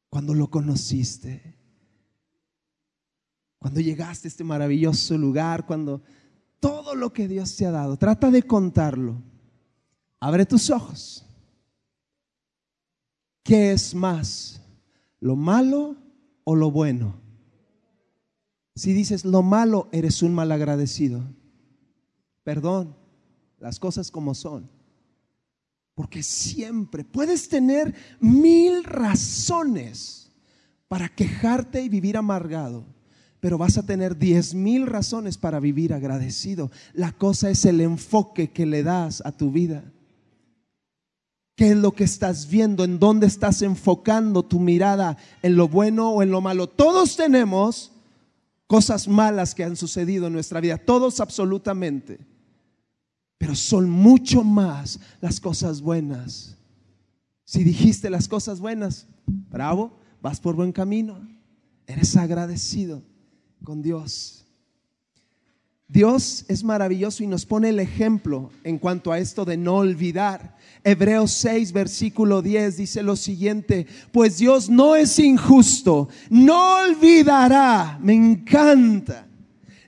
Cuando 0.09 0.33
lo 0.33 0.51
conociste, 0.51 1.55
cuando 3.57 3.79
llegaste 3.79 4.27
a 4.27 4.29
este 4.29 4.43
maravilloso 4.43 5.17
lugar, 5.17 5.65
cuando 5.65 6.03
todo 6.59 6.95
lo 6.95 7.13
que 7.13 7.27
Dios 7.27 7.55
te 7.55 7.65
ha 7.65 7.71
dado, 7.71 7.97
trata 7.97 8.29
de 8.29 8.43
contarlo. 8.43 9.30
Abre 10.21 10.45
tus 10.45 10.69
ojos. 10.69 11.25
¿Qué 13.43 13.71
es 13.71 13.95
más? 13.95 14.61
¿Lo 15.19 15.35
malo 15.35 15.95
o 16.43 16.55
lo 16.55 16.69
bueno? 16.69 17.19
Si 18.75 18.93
dices 18.93 19.25
lo 19.25 19.41
malo, 19.41 19.89
eres 19.91 20.21
un 20.21 20.33
mal 20.33 20.51
agradecido. 20.51 21.23
Perdón, 22.43 22.95
las 23.59 23.79
cosas 23.79 24.11
como 24.11 24.35
son. 24.35 24.69
Porque 25.95 26.21
siempre 26.21 27.03
puedes 27.03 27.49
tener 27.49 27.93
mil 28.19 28.83
razones 28.83 30.31
para 30.87 31.09
quejarte 31.09 31.81
y 31.81 31.89
vivir 31.89 32.15
amargado, 32.15 32.85
pero 33.39 33.57
vas 33.57 33.77
a 33.77 33.85
tener 33.85 34.17
diez 34.17 34.53
mil 34.53 34.85
razones 34.85 35.37
para 35.37 35.59
vivir 35.59 35.93
agradecido. 35.93 36.69
La 36.93 37.11
cosa 37.11 37.49
es 37.49 37.65
el 37.65 37.81
enfoque 37.81 38.51
que 38.51 38.67
le 38.67 38.83
das 38.83 39.21
a 39.25 39.31
tu 39.31 39.51
vida. 39.51 39.83
¿Qué 41.61 41.69
es 41.69 41.77
lo 41.77 41.91
que 41.91 42.05
estás 42.05 42.49
viendo? 42.49 42.83
¿En 42.83 42.97
dónde 42.97 43.27
estás 43.27 43.61
enfocando 43.61 44.41
tu 44.41 44.59
mirada? 44.59 45.15
¿En 45.43 45.55
lo 45.55 45.67
bueno 45.67 46.09
o 46.09 46.23
en 46.23 46.31
lo 46.31 46.41
malo? 46.41 46.65
Todos 46.65 47.15
tenemos 47.15 47.91
cosas 48.65 49.07
malas 49.07 49.53
que 49.53 49.63
han 49.63 49.75
sucedido 49.75 50.25
en 50.25 50.33
nuestra 50.33 50.59
vida, 50.59 50.79
todos 50.79 51.19
absolutamente. 51.19 52.17
Pero 53.37 53.53
son 53.53 53.91
mucho 53.91 54.43
más 54.43 54.99
las 55.21 55.39
cosas 55.39 55.81
buenas 55.81 56.57
Si 57.45 57.63
dijiste 57.63 58.09
las 58.09 58.27
cosas 58.27 58.59
buenas, 58.59 59.05
bravo, 59.27 59.91
vas 60.19 60.39
por 60.39 60.55
buen 60.55 60.71
camino. 60.71 61.19
Eres 61.85 62.17
agradecido 62.17 63.03
con 63.63 63.83
Dios. 63.83 64.40
Dios 65.91 66.45
es 66.47 66.63
maravilloso 66.63 67.21
y 67.21 67.27
nos 67.27 67.45
pone 67.45 67.67
el 67.67 67.79
ejemplo 67.81 68.49
en 68.63 68.77
cuanto 68.77 69.11
a 69.11 69.19
esto 69.19 69.43
de 69.43 69.57
no 69.57 69.75
olvidar. 69.75 70.55
Hebreos 70.85 71.31
6, 71.31 71.73
versículo 71.73 72.41
10 72.41 72.77
dice 72.77 73.03
lo 73.03 73.17
siguiente, 73.17 73.85
pues 74.13 74.37
Dios 74.37 74.69
no 74.69 74.95
es 74.95 75.19
injusto, 75.19 76.07
no 76.29 76.77
olvidará, 76.85 77.99
me 78.01 78.13
encanta, 78.13 79.27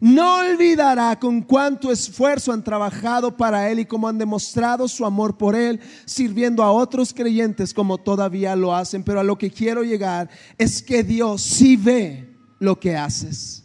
no 0.01 0.39
olvidará 0.39 1.17
con 1.17 1.41
cuánto 1.41 1.89
esfuerzo 1.89 2.51
han 2.51 2.65
trabajado 2.65 3.37
para 3.37 3.69
Él 3.71 3.79
y 3.79 3.85
cómo 3.85 4.09
han 4.09 4.17
demostrado 4.17 4.89
su 4.89 5.05
amor 5.05 5.37
por 5.37 5.55
Él, 5.55 5.79
sirviendo 6.03 6.63
a 6.63 6.71
otros 6.73 7.13
creyentes 7.13 7.73
como 7.73 7.97
todavía 7.97 8.57
lo 8.57 8.75
hacen. 8.75 9.03
Pero 9.03 9.21
a 9.21 9.23
lo 9.23 9.37
que 9.37 9.49
quiero 9.49 9.83
llegar 9.83 10.29
es 10.57 10.83
que 10.83 11.01
Dios 11.01 11.41
sí 11.41 11.77
ve 11.77 12.35
lo 12.59 12.77
que 12.77 12.97
haces 12.97 13.62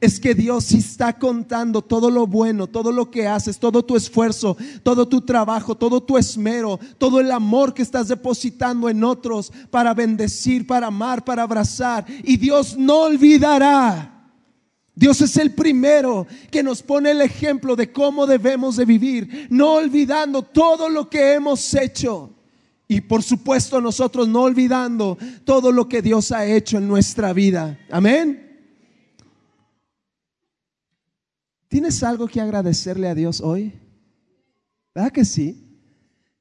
es 0.00 0.20
que 0.20 0.34
Dios 0.34 0.64
sí 0.64 0.78
está 0.78 1.18
contando 1.18 1.82
todo 1.82 2.10
lo 2.10 2.26
bueno, 2.26 2.66
todo 2.66 2.92
lo 2.92 3.10
que 3.10 3.26
haces, 3.26 3.58
todo 3.58 3.84
tu 3.84 3.96
esfuerzo, 3.96 4.56
todo 4.82 5.08
tu 5.08 5.20
trabajo, 5.20 5.74
todo 5.74 6.02
tu 6.02 6.18
esmero, 6.18 6.78
todo 6.98 7.20
el 7.20 7.30
amor 7.30 7.72
que 7.72 7.82
estás 7.82 8.08
depositando 8.08 8.88
en 8.88 9.02
otros 9.04 9.52
para 9.70 9.94
bendecir, 9.94 10.66
para 10.66 10.88
amar, 10.88 11.24
para 11.24 11.42
abrazar. 11.42 12.04
Y 12.24 12.36
Dios 12.36 12.76
no 12.76 13.02
olvidará. 13.02 14.12
Dios 14.94 15.20
es 15.20 15.36
el 15.36 15.54
primero 15.54 16.26
que 16.50 16.62
nos 16.62 16.82
pone 16.82 17.10
el 17.10 17.20
ejemplo 17.20 17.76
de 17.76 17.92
cómo 17.92 18.26
debemos 18.26 18.76
de 18.76 18.86
vivir, 18.86 19.46
no 19.50 19.74
olvidando 19.74 20.42
todo 20.42 20.88
lo 20.88 21.10
que 21.10 21.34
hemos 21.34 21.74
hecho. 21.74 22.32
Y 22.88 23.02
por 23.02 23.22
supuesto 23.22 23.80
nosotros 23.80 24.28
no 24.28 24.42
olvidando 24.42 25.18
todo 25.44 25.72
lo 25.72 25.88
que 25.88 26.00
Dios 26.00 26.32
ha 26.32 26.46
hecho 26.46 26.78
en 26.78 26.88
nuestra 26.88 27.32
vida. 27.32 27.78
Amén. 27.90 28.45
¿Tienes 31.68 32.02
algo 32.02 32.28
que 32.28 32.40
agradecerle 32.40 33.08
a 33.08 33.14
Dios 33.14 33.40
hoy? 33.40 33.72
¿Verdad 34.94 35.12
que 35.12 35.24
sí? 35.24 35.62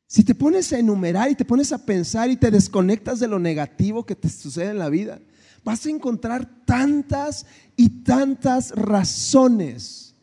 Si 0.07 0.23
te 0.23 0.35
pones 0.35 0.71
a 0.71 0.79
enumerar 0.79 1.31
y 1.31 1.35
te 1.35 1.45
pones 1.45 1.71
a 1.71 1.85
pensar 1.85 2.29
y 2.29 2.37
te 2.37 2.51
desconectas 2.51 3.19
de 3.19 3.27
lo 3.27 3.39
negativo 3.39 4.05
que 4.05 4.15
te 4.15 4.29
sucede 4.29 4.69
en 4.69 4.79
la 4.79 4.89
vida, 4.89 5.19
vas 5.63 5.85
a 5.85 5.89
encontrar 5.89 6.63
tantas 6.65 7.45
y 7.75 8.03
tantas 8.03 8.71
razones 8.71 10.15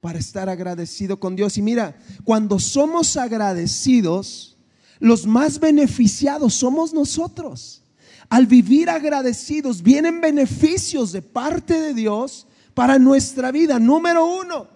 para 0.00 0.18
estar 0.18 0.48
agradecido 0.48 1.18
con 1.18 1.34
Dios. 1.34 1.58
Y 1.58 1.62
mira, 1.62 1.98
cuando 2.22 2.58
somos 2.60 3.16
agradecidos, 3.16 4.56
los 5.00 5.26
más 5.26 5.58
beneficiados 5.58 6.54
somos 6.54 6.94
nosotros. 6.94 7.82
Al 8.28 8.46
vivir 8.46 8.88
agradecidos 8.88 9.82
vienen 9.82 10.20
beneficios 10.20 11.10
de 11.12 11.22
parte 11.22 11.78
de 11.80 11.92
Dios 11.92 12.46
para 12.74 12.98
nuestra 12.98 13.50
vida. 13.50 13.78
Número 13.78 14.26
uno, 14.26 14.68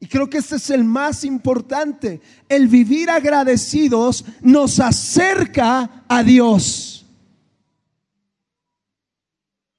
y 0.00 0.06
creo 0.06 0.28
que 0.28 0.38
este 0.38 0.56
es 0.56 0.70
el 0.70 0.84
más 0.84 1.24
importante, 1.24 2.20
el 2.48 2.68
vivir 2.68 3.10
agradecidos 3.10 4.24
nos 4.42 4.80
acerca 4.80 6.04
a 6.08 6.22
Dios. 6.22 7.06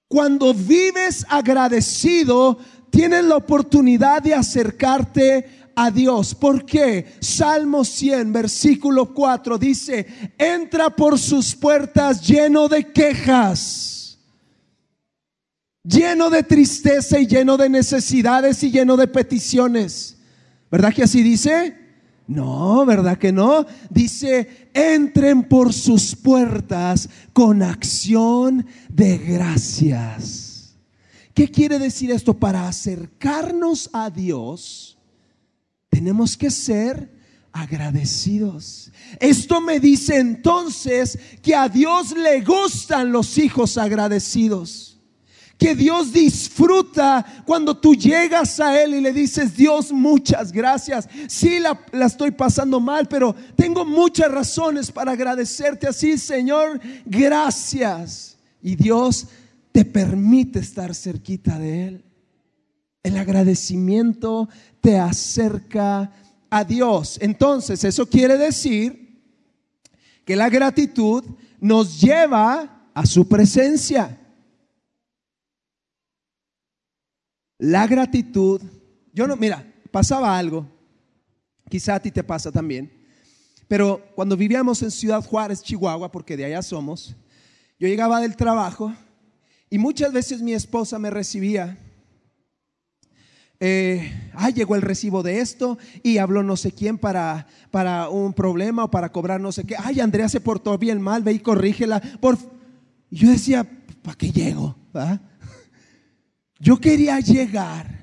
Cuando 0.08 0.54
vives 0.54 1.26
agradecido, 1.30 2.58
tienes 2.90 3.26
la 3.26 3.36
oportunidad 3.36 4.22
de 4.22 4.34
acercarte 4.34 5.72
a 5.76 5.92
Dios. 5.92 6.34
¿Por 6.34 6.66
qué? 6.66 7.18
Salmo 7.20 7.84
100, 7.84 8.32
versículo 8.32 9.14
4 9.14 9.58
dice, 9.58 10.34
entra 10.38 10.90
por 10.90 11.20
sus 11.20 11.54
puertas 11.54 12.26
lleno 12.26 12.68
de 12.70 12.92
quejas 12.92 13.97
lleno 15.88 16.29
de 16.29 16.44
tristeza 16.44 17.20
y 17.20 17.27
lleno 17.27 17.58
de 17.58 17.70
necesidades 17.70 18.62
y 18.63 18.71
lleno 18.71 18.97
de 18.97 19.08
peticiones. 19.08 20.17
¿Verdad 20.69 20.93
que 20.93 21.04
así 21.04 21.23
dice? 21.23 21.76
No, 22.28 22.86
¿verdad 22.86 23.17
que 23.17 23.32
no? 23.32 23.65
Dice, 23.89 24.69
entren 24.73 25.43
por 25.47 25.73
sus 25.73 26.13
puertas 26.15 27.10
con 27.32 27.63
acción 27.63 28.65
de 28.89 29.17
gracias. 29.17 30.76
¿Qué 31.34 31.50
quiere 31.50 31.80
decir 31.80 32.12
esto? 32.12 32.34
Para 32.34 32.67
acercarnos 32.67 33.89
a 33.93 34.10
Dios, 34.10 34.97
tenemos 35.89 36.36
que 36.36 36.52
ser 36.52 37.15
agradecidos. 37.54 38.91
Esto 39.21 39.62
me 39.62 39.80
dice 39.80 40.17
entonces 40.17 41.17
que 41.41 41.56
a 41.56 41.69
Dios 41.69 42.12
le 42.12 42.41
gustan 42.41 43.12
los 43.12 43.38
hijos 43.38 43.78
agradecidos 43.78 44.87
que 45.58 45.74
Dios 45.74 46.13
disfruta 46.13 47.26
cuando 47.46 47.76
tú 47.76 47.96
llegas 47.96 48.60
a 48.60 48.80
Él 48.82 48.96
y 48.96 49.02
le 49.02 49.12
dices, 49.12 49.56
Dios, 49.56 49.91
muchas 49.91 50.52
gracias. 50.52 51.10
Sí, 51.28 51.60
la, 51.60 51.80
estoy 52.06 52.32
pasando 52.32 52.80
mal, 52.80 53.08
pero 53.08 53.36
tengo 53.56 53.84
muchas 53.84 54.32
razones 54.32 54.91
para 54.91 55.13
agradecerte 55.13 55.88
así, 55.88 56.17
Señor, 56.17 56.80
gracias. 57.06 58.38
Y 58.62 58.76
Dios 58.76 59.28
te 59.72 59.84
permite 59.84 60.60
estar 60.60 60.93
cerquita 60.93 61.58
de 61.58 61.88
Él. 61.88 62.06
El 63.02 63.17
agradecimiento 63.17 64.50
te 64.80 65.00
acerca 65.00 66.12
a 66.50 66.63
Dios. 66.63 67.17
Entonces, 67.22 67.84
eso 67.84 68.06
quiere 68.06 68.38
decir 68.38 69.22
que 70.24 70.36
la 70.36 70.50
gratitud 70.50 71.24
nos 71.60 72.00
lleva 72.00 72.89
a 72.93 73.06
su 73.06 73.28
presencia. 73.28 74.20
La 77.58 77.88
gratitud, 77.88 78.62
yo 79.13 79.28
no, 79.28 79.36
mira, 79.36 79.65
pasaba 79.91 80.38
algo, 80.38 80.67
quizá 81.70 81.96
a 81.96 82.00
ti 82.00 82.12
te 82.12 82.24
pasa 82.24 82.52
también, 82.52 82.91
pero 83.67 84.02
cuando 84.15 84.38
vivíamos 84.38 84.82
en 84.84 84.91
Ciudad 84.91 85.24
Juárez, 85.24 85.62
Chihuahua, 85.63 86.12
porque 86.12 86.38
de 86.38 86.46
allá 86.46 86.62
somos, 86.62 87.15
yo 87.80 87.88
llegaba 87.88 88.22
del 88.22 88.36
trabajo 88.36 88.93
y 89.70 89.78
muchas 89.78 90.13
veces 90.13 90.41
mi 90.41 90.54
esposa 90.54 90.98
me 91.00 91.10
recibía. 91.10 91.78
Eh, 93.60 94.12
llegó 94.54 94.76
el 94.76 94.82
recibo 94.82 95.24
de 95.24 95.39
esto 95.39 95.78
y 96.04 96.20
habló 96.20 96.43
no 96.43 96.58
sé 96.58 96.72
quién 96.72 96.98
para, 96.98 97.48
para 97.72 98.08
un 98.10 98.34
problema 98.34 98.84
o 98.86 98.91
para 98.91 99.12
cobrar 99.12 99.41
no 99.41 99.52
sé 99.52 99.63
qué. 99.63 99.76
Ay, 99.78 100.00
Andrea 100.00 100.30
se 100.30 100.39
portó 100.39 100.78
bien 100.78 101.02
mal, 101.02 101.24
ve 101.24 101.34
y 101.34 101.39
corrígela. 101.39 102.02
Por... 102.22 102.38
Yo 103.10 103.30
decía, 103.30 103.65
¿para 104.02 104.17
qué 104.17 104.32
llego? 104.32 104.76
¿verdad? 104.93 105.22
Yo 106.60 106.78
quería 106.80 107.20
llegar 107.20 107.98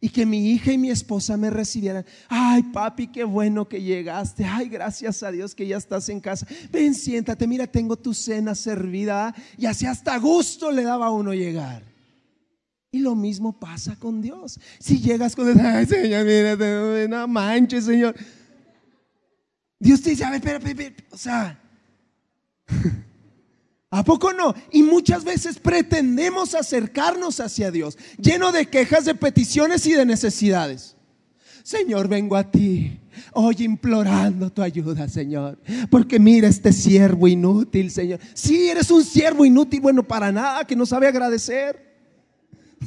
y 0.00 0.08
que 0.08 0.24
mi 0.24 0.52
hija 0.52 0.72
y 0.72 0.78
mi 0.78 0.90
esposa 0.90 1.36
me 1.36 1.50
recibieran. 1.50 2.04
Ay, 2.28 2.62
papi, 2.62 3.08
qué 3.08 3.24
bueno 3.24 3.68
que 3.68 3.82
llegaste. 3.82 4.44
Ay, 4.44 4.68
gracias 4.68 5.22
a 5.22 5.32
Dios 5.32 5.54
que 5.54 5.66
ya 5.66 5.76
estás 5.76 6.08
en 6.08 6.20
casa. 6.20 6.46
Ven, 6.70 6.94
siéntate, 6.94 7.46
mira, 7.46 7.66
tengo 7.66 7.96
tu 7.96 8.14
cena 8.14 8.54
servida. 8.54 9.34
Y 9.56 9.66
así 9.66 9.86
hasta 9.86 10.16
gusto 10.18 10.70
le 10.70 10.84
daba 10.84 11.06
a 11.06 11.10
uno 11.10 11.34
llegar. 11.34 11.82
Y 12.90 13.00
lo 13.00 13.14
mismo 13.14 13.58
pasa 13.58 13.96
con 13.96 14.22
Dios. 14.22 14.60
Si 14.78 15.00
llegas 15.00 15.34
con 15.34 15.48
el, 15.48 15.60
ay, 15.60 15.86
Señor, 15.86 16.24
mira, 16.24 17.08
no 17.08 17.28
manches, 17.28 17.84
Señor. 17.84 18.14
Dios 19.80 20.00
te 20.00 20.10
dice, 20.10 20.24
a 20.24 20.30
ver, 20.30 20.40
espera, 20.40 20.58
espera, 20.58 20.94
o 21.10 21.16
sea. 21.16 21.60
¿A 23.90 24.04
poco 24.04 24.32
no? 24.34 24.54
Y 24.70 24.82
muchas 24.82 25.24
veces 25.24 25.58
pretendemos 25.58 26.54
acercarnos 26.54 27.40
hacia 27.40 27.70
Dios, 27.70 27.96
lleno 28.18 28.52
de 28.52 28.66
quejas, 28.66 29.06
de 29.06 29.14
peticiones 29.14 29.86
y 29.86 29.92
de 29.92 30.04
necesidades. 30.04 30.94
Señor, 31.62 32.06
vengo 32.06 32.36
a 32.36 32.50
ti, 32.50 32.98
hoy 33.32 33.56
implorando 33.60 34.50
tu 34.50 34.62
ayuda, 34.62 35.08
Señor. 35.08 35.58
Porque 35.90 36.18
mira 36.18 36.48
este 36.48 36.72
siervo 36.72 37.28
inútil, 37.28 37.90
Señor. 37.90 38.20
Si 38.34 38.68
eres 38.68 38.90
un 38.90 39.04
siervo 39.04 39.44
inútil, 39.44 39.80
bueno, 39.80 40.02
para 40.02 40.32
nada, 40.32 40.66
que 40.66 40.76
no 40.76 40.84
sabe 40.84 41.08
agradecer. 41.08 41.96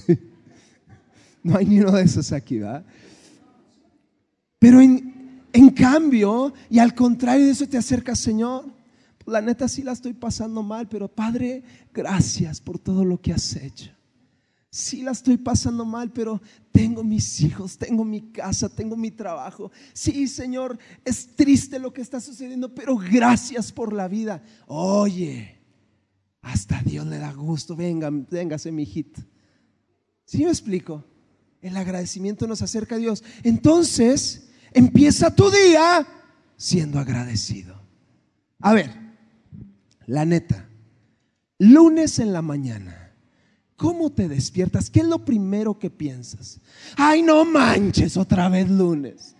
no 1.43 1.57
hay 1.57 1.65
ni 1.65 1.79
uno 1.79 1.91
de 1.93 2.03
esos 2.03 2.31
aquí, 2.31 2.59
¿verdad? 2.59 2.85
Pero 4.59 4.79
en, 4.79 5.41
en 5.51 5.69
cambio, 5.69 6.53
y 6.69 6.77
al 6.77 6.93
contrario 6.93 7.45
de 7.45 7.51
eso 7.51 7.67
te 7.67 7.77
acercas, 7.77 8.19
Señor 8.19 8.80
la 9.31 9.41
neta 9.41 9.67
sí 9.67 9.81
la 9.81 9.93
estoy 9.93 10.13
pasando 10.13 10.61
mal, 10.61 10.87
pero 10.87 11.07
Padre, 11.07 11.63
gracias 11.93 12.59
por 12.59 12.77
todo 12.77 13.05
lo 13.05 13.19
que 13.19 13.33
has 13.33 13.55
hecho. 13.55 13.91
Sí 14.69 15.01
la 15.01 15.11
estoy 15.11 15.37
pasando 15.37 15.83
mal, 15.83 16.11
pero 16.11 16.41
tengo 16.71 17.03
mis 17.03 17.41
hijos, 17.41 17.77
tengo 17.77 18.05
mi 18.05 18.31
casa, 18.31 18.69
tengo 18.69 18.95
mi 18.95 19.11
trabajo. 19.11 19.71
Sí, 19.93 20.27
Señor, 20.27 20.77
es 21.03 21.35
triste 21.35 21.79
lo 21.79 21.91
que 21.91 22.01
está 22.01 22.21
sucediendo, 22.21 22.73
pero 22.73 22.95
gracias 22.95 23.71
por 23.71 23.91
la 23.91 24.07
vida. 24.07 24.43
Oye, 24.67 25.59
hasta 26.41 26.81
Dios 26.83 27.05
le 27.07 27.17
da 27.17 27.33
gusto. 27.33 27.75
Venga, 27.75 28.09
véngase, 28.09 28.71
mi 28.71 28.83
hijito. 28.83 29.21
¿Sí 30.25 30.43
me 30.43 30.49
explico? 30.49 31.03
El 31.61 31.75
agradecimiento 31.75 32.47
nos 32.47 32.61
acerca 32.61 32.95
a 32.95 32.99
Dios. 32.99 33.23
Entonces, 33.43 34.51
empieza 34.71 35.35
tu 35.35 35.49
día 35.51 36.07
siendo 36.55 36.97
agradecido. 36.97 37.81
A 38.61 38.73
ver, 38.73 39.00
la 40.07 40.25
neta, 40.25 40.67
lunes 41.57 42.19
en 42.19 42.33
la 42.33 42.41
mañana, 42.41 43.13
¿cómo 43.75 44.11
te 44.11 44.27
despiertas? 44.27 44.89
¿Qué 44.89 45.01
es 45.01 45.07
lo 45.07 45.23
primero 45.25 45.77
que 45.77 45.89
piensas? 45.89 46.59
Ay, 46.97 47.21
no 47.21 47.45
manches, 47.45 48.17
otra 48.17 48.49
vez 48.49 48.69
lunes. 48.69 49.35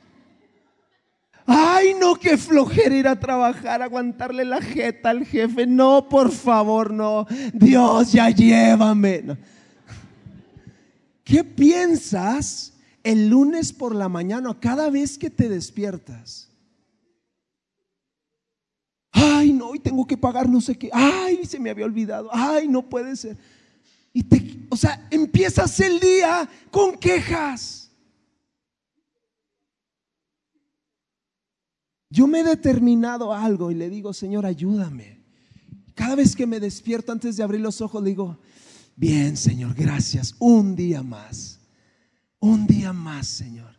Ay, 1.45 1.95
no, 1.99 2.15
qué 2.15 2.37
flojera 2.37 2.95
ir 2.95 3.07
a 3.07 3.19
trabajar, 3.19 3.81
aguantarle 3.81 4.45
la 4.45 4.61
jeta 4.61 5.09
al 5.09 5.25
jefe. 5.25 5.65
No, 5.65 6.07
por 6.07 6.31
favor, 6.31 6.93
no. 6.93 7.25
Dios, 7.53 8.11
ya 8.11 8.29
llévame. 8.29 9.37
¿Qué 11.23 11.43
piensas 11.43 12.73
el 13.03 13.29
lunes 13.29 13.73
por 13.73 13.95
la 13.95 14.09
mañana, 14.09 14.57
cada 14.59 14.89
vez 14.89 15.17
que 15.17 15.29
te 15.29 15.49
despiertas? 15.49 16.50
Ay, 19.11 19.53
no, 19.53 19.75
y 19.75 19.79
tengo 19.79 20.05
que 20.05 20.17
pagar 20.17 20.47
no 20.47 20.61
sé 20.61 20.77
qué. 20.77 20.89
Ay, 20.93 21.45
se 21.45 21.59
me 21.59 21.69
había 21.69 21.85
olvidado. 21.85 22.29
Ay, 22.31 22.67
no 22.67 22.87
puede 22.87 23.15
ser. 23.15 23.37
Y 24.13 24.23
te, 24.23 24.67
o 24.69 24.77
sea, 24.77 25.07
empiezas 25.09 25.79
el 25.79 25.99
día 25.99 26.49
con 26.69 26.97
quejas. 26.97 27.91
Yo 32.09 32.27
me 32.27 32.41
he 32.41 32.43
determinado 32.43 33.33
algo 33.33 33.71
y 33.71 33.75
le 33.75 33.89
digo, 33.89 34.13
Señor, 34.13 34.45
ayúdame. 34.45 35.21
Cada 35.95 36.15
vez 36.15 36.35
que 36.35 36.45
me 36.45 36.59
despierto 36.59 37.11
antes 37.11 37.37
de 37.37 37.43
abrir 37.43 37.61
los 37.61 37.79
ojos, 37.79 38.03
digo, 38.03 38.37
bien, 38.95 39.37
Señor, 39.37 39.73
gracias. 39.73 40.35
Un 40.39 40.75
día 40.75 41.03
más. 41.03 41.59
Un 42.39 42.67
día 42.67 42.91
más, 42.91 43.27
Señor. 43.27 43.70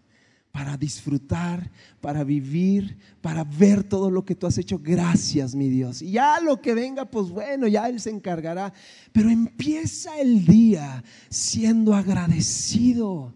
Para 0.53 0.77
disfrutar, 0.77 1.73
para 2.01 2.23
vivir, 2.23 2.99
para 3.21 3.43
ver 3.43 3.83
todo 3.83 4.11
lo 4.11 4.25
que 4.25 4.35
tú 4.35 4.47
has 4.47 4.59
hecho. 4.59 4.79
Gracias, 4.79 5.55
mi 5.55 5.69
Dios. 5.69 6.03
Y 6.03 6.13
ya 6.13 6.39
lo 6.41 6.61
que 6.61 6.75
venga, 6.75 7.07
pues 7.07 7.31
bueno, 7.31 7.67
ya 7.67 7.89
Él 7.89 8.01
se 8.01 8.11
encargará. 8.11 8.73
Pero 9.13 9.31
empieza 9.31 10.21
el 10.21 10.45
día 10.45 11.03
siendo 11.31 11.95
agradecido 11.95 13.35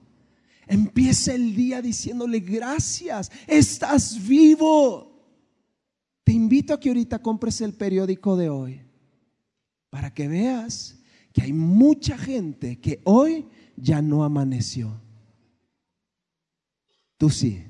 Empieza 0.66 1.32
el 1.32 1.54
día 1.54 1.80
diciéndole 1.80 2.40
gracias, 2.40 3.30
estás 3.46 4.26
vivo. 4.26 5.12
Te 6.24 6.32
invito 6.32 6.74
a 6.74 6.80
que 6.80 6.88
ahorita 6.88 7.20
compres 7.20 7.60
el 7.60 7.72
periódico 7.72 8.36
de 8.36 8.48
hoy 8.48 8.80
para 9.90 10.12
que 10.12 10.26
veas 10.26 10.98
que 11.32 11.42
hay 11.42 11.52
mucha 11.52 12.18
gente 12.18 12.80
que 12.80 13.00
hoy 13.04 13.46
ya 13.76 14.02
no 14.02 14.24
amaneció. 14.24 15.00
Tú 17.18 17.30
sí, 17.30 17.64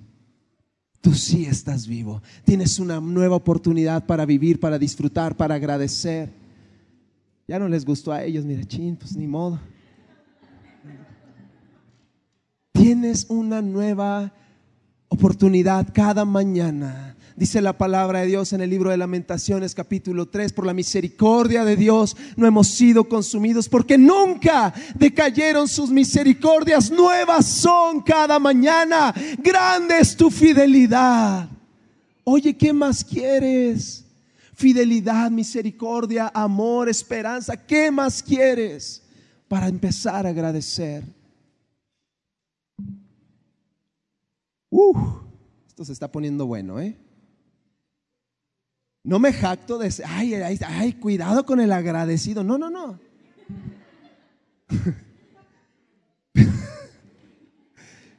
tú 1.01 1.15
sí 1.15 1.47
estás 1.47 1.87
vivo. 1.87 2.23
Tienes 2.45 2.79
una 2.79 3.01
nueva 3.01 3.37
oportunidad 3.37 4.07
para 4.07 4.27
vivir, 4.27 4.59
para 4.61 4.79
disfrutar, 4.79 5.37
para 5.37 5.55
agradecer. 5.55 6.33
Ya 7.49 7.59
no 7.59 7.69
les 7.69 7.85
gustó 7.85 8.13
a 8.13 8.25
ellos, 8.25 8.45
mira, 8.45 8.65
chin, 8.65 8.97
pues 8.97 9.17
ni 9.17 9.27
modo 9.27 9.61
tienes 12.87 13.27
una 13.29 13.63
nueva 13.63 14.33
oportunidad 15.09 15.89
cada 15.93 16.25
mañana. 16.25 17.16
Dice 17.37 17.61
la 17.61 17.77
palabra 17.77 18.21
de 18.21 18.29
Dios 18.29 18.55
en 18.55 18.63
el 18.63 18.71
libro 18.71 18.91
de 18.91 18.97
lamentaciones 18.97 19.75
capítulo 19.75 20.25
3, 20.27 20.55
por 20.55 20.65
la 20.65 20.73
misericordia 20.73 21.67
de 21.67 21.77
Dios 21.77 22.17
no 22.35 22.47
hemos 22.47 22.69
sido 22.69 23.05
consumidos 23.05 23.69
porque 23.69 23.99
nunca 23.99 24.73
decayeron 24.95 25.69
sus 25.69 25.91
misericordias, 25.91 26.91
nuevas 26.91 27.45
son 27.45 28.01
cada 28.01 28.39
mañana, 28.39 29.15
grande 29.37 29.99
es 29.99 30.17
tu 30.17 30.31
fidelidad. 30.31 31.47
Oye, 32.25 32.57
¿qué 32.57 32.73
más 32.73 33.05
quieres? 33.05 34.07
Fidelidad, 34.55 35.31
misericordia, 35.31 36.33
amor, 36.33 36.89
esperanza, 36.89 37.55
¿qué 37.55 37.91
más 37.91 38.23
quieres 38.23 39.03
para 39.47 39.69
empezar 39.69 40.27
a 40.27 40.31
agradecer? 40.31 41.05
esto 45.69 45.85
se 45.85 45.93
está 45.93 46.11
poniendo 46.11 46.47
bueno, 46.47 46.81
¿eh? 46.81 46.97
No 49.07 49.19
me 49.21 49.33
jacto 49.33 49.79
de, 49.79 49.95
ay, 50.05 50.35
ay, 50.35 50.93
cuidado 50.95 51.47
con 51.47 51.61
el 51.61 51.71
agradecido. 51.71 52.43
No, 52.43 52.59
no, 52.59 52.69
no. 52.69 52.99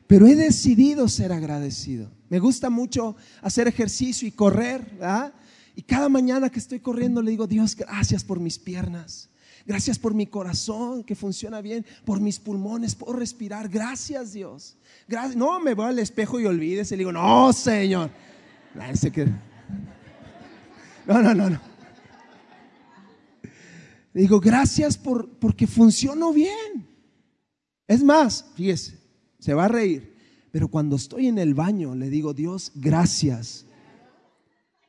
Pero 0.08 0.26
he 0.28 0.36
decidido 0.36 1.10
ser 1.10 1.34
agradecido. 1.34 2.10
Me 2.30 2.40
gusta 2.40 2.70
mucho 2.70 3.18
hacer 3.42 3.68
ejercicio 3.68 4.26
y 4.26 4.32
correr, 4.32 4.90
¿verdad? 4.94 5.34
Y 5.76 5.82
cada 5.82 6.08
mañana 6.08 6.50
que 6.50 6.60
estoy 6.60 6.80
corriendo 6.80 7.22
le 7.22 7.32
digo, 7.32 7.48
Dios, 7.48 7.76
gracias 7.76 8.24
por 8.24 8.40
mis 8.40 8.58
piernas. 8.58 9.30
Gracias 9.66 10.00
por 10.00 10.14
mi 10.14 10.26
corazón 10.26 11.04
que 11.04 11.16
funciona 11.16 11.60
bien, 11.60 11.86
por 12.06 12.22
mis 12.22 12.40
pulmones, 12.40 12.96
por 12.96 13.20
respirar. 13.20 13.68
Gracias 13.68 14.32
Dios. 14.32 14.78
Gracias. 15.06 15.36
No, 15.36 15.60
me 15.60 15.74
voy 15.74 15.88
al 15.88 16.00
espejo 16.00 16.40
y 16.40 16.46
olvídese. 16.46 16.96
Le 16.96 17.00
digo, 17.00 17.12
no, 17.12 17.52
Señor. 17.52 18.10
No, 21.08 21.22
no, 21.22 21.34
no, 21.34 21.50
no. 21.50 21.62
Le 24.14 24.22
digo, 24.22 24.40
gracias 24.40 24.98
por, 24.98 25.30
porque 25.40 25.66
funcionó 25.66 26.34
bien. 26.34 26.88
Es 27.88 28.04
más, 28.04 28.46
fíjese, 28.56 29.00
se 29.40 29.54
va 29.54 29.66
a 29.66 29.70
reír. 29.70 30.18
Pero 30.52 30.68
cuando 30.68 30.96
estoy 30.96 31.28
en 31.28 31.38
el 31.38 31.54
baño, 31.54 31.96
le 31.96 32.10
digo, 32.10 32.34
Dios, 32.34 32.72
gracias. 32.76 33.66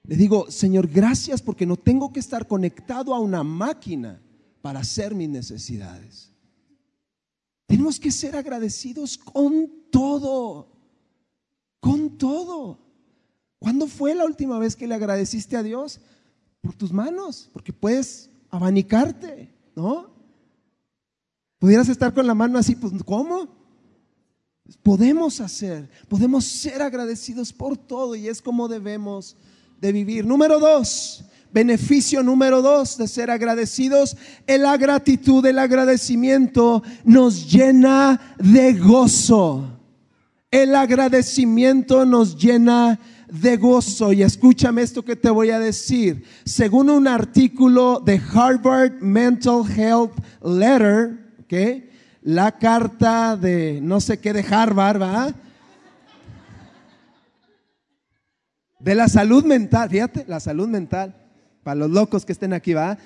Le 0.03 0.17
digo, 0.17 0.51
Señor, 0.51 0.89
gracias 0.89 1.43
porque 1.43 1.67
no 1.67 1.77
tengo 1.77 2.13
que 2.13 2.21
estar 2.21 2.47
conectado 2.47 3.15
a 3.15 3.21
una 3.21 3.45
máquina 3.45 4.21
para 4.61 4.81
hacer 4.81 5.15
mis 5.15 5.29
necesidades. 5.29 6.33
Tenemos 7.67 8.01
que 8.01 8.11
ser 8.11 8.35
agradecidos 8.35 9.19
con 9.19 9.71
todo, 9.91 10.73
con 11.81 12.17
todo. 12.17 12.88
¿Cuándo 13.59 13.87
fue 13.87 14.15
la 14.15 14.25
última 14.25 14.59
vez 14.59 14.77
que 14.77 14.87
le 14.87 14.95
agradeciste 14.95 15.57
a 15.57 15.63
Dios? 15.63 16.01
Por 16.61 16.75
tus 16.75 16.93
manos, 16.93 17.49
porque 17.53 17.73
puedes 17.73 18.31
abanicarte, 18.51 19.53
¿no? 19.75 20.11
Pudieras 21.59 21.89
estar 21.89 22.15
con 22.15 22.27
la 22.27 22.35
mano 22.35 22.59
así, 22.59 22.77
pues 22.77 22.93
¿cómo? 23.05 23.49
Podemos 24.83 25.41
hacer, 25.41 25.89
podemos 26.09 26.45
ser 26.45 26.83
agradecidos 26.83 27.53
por 27.53 27.77
todo 27.77 28.15
y 28.15 28.29
es 28.29 28.43
como 28.43 28.69
debemos 28.69 29.37
de 29.81 29.93
vivir. 29.93 30.27
Número 30.27 30.61
dos, 30.61 31.25
Beneficio 31.51 32.23
número 32.23 32.61
dos 32.61 32.99
de 32.99 33.09
ser 33.09 33.31
agradecidos, 33.31 34.17
la 34.47 34.77
gratitud, 34.77 35.45
el 35.47 35.59
agradecimiento 35.59 36.83
nos 37.05 37.51
llena 37.51 38.35
de 38.39 38.75
gozo. 38.75 39.81
El 40.51 40.75
agradecimiento 40.75 42.05
nos 42.05 42.37
llena 42.37 43.01
de 43.31 43.57
gozo. 43.57 44.13
Y 44.13 44.23
escúchame 44.23 44.83
esto 44.83 45.05
que 45.05 45.17
te 45.17 45.31
voy 45.31 45.51
a 45.51 45.59
decir. 45.59 46.25
Según 46.45 46.91
un 46.91 47.07
artículo 47.07 48.01
de 48.05 48.21
Harvard 48.33 49.01
Mental 49.01 49.63
Health 49.77 50.13
Letter, 50.43 51.19
¿okay? 51.45 51.91
la 52.23 52.53
carta 52.53 53.37
de 53.37 53.81
no 53.83 54.01
sé 54.01 54.19
qué 54.19 54.33
de 54.33 54.45
Harvard, 54.49 55.01
¿va? 55.01 55.35
De 58.79 58.95
la 58.95 59.09
salud 59.09 59.45
mental, 59.45 59.91
fíjate, 59.91 60.25
la 60.29 60.39
salud 60.39 60.69
mental 60.69 61.15
para 61.63 61.75
los 61.75 61.91
locos 61.91 62.25
que 62.25 62.33
estén 62.33 62.53
aquí, 62.53 62.73
va. 62.73 62.97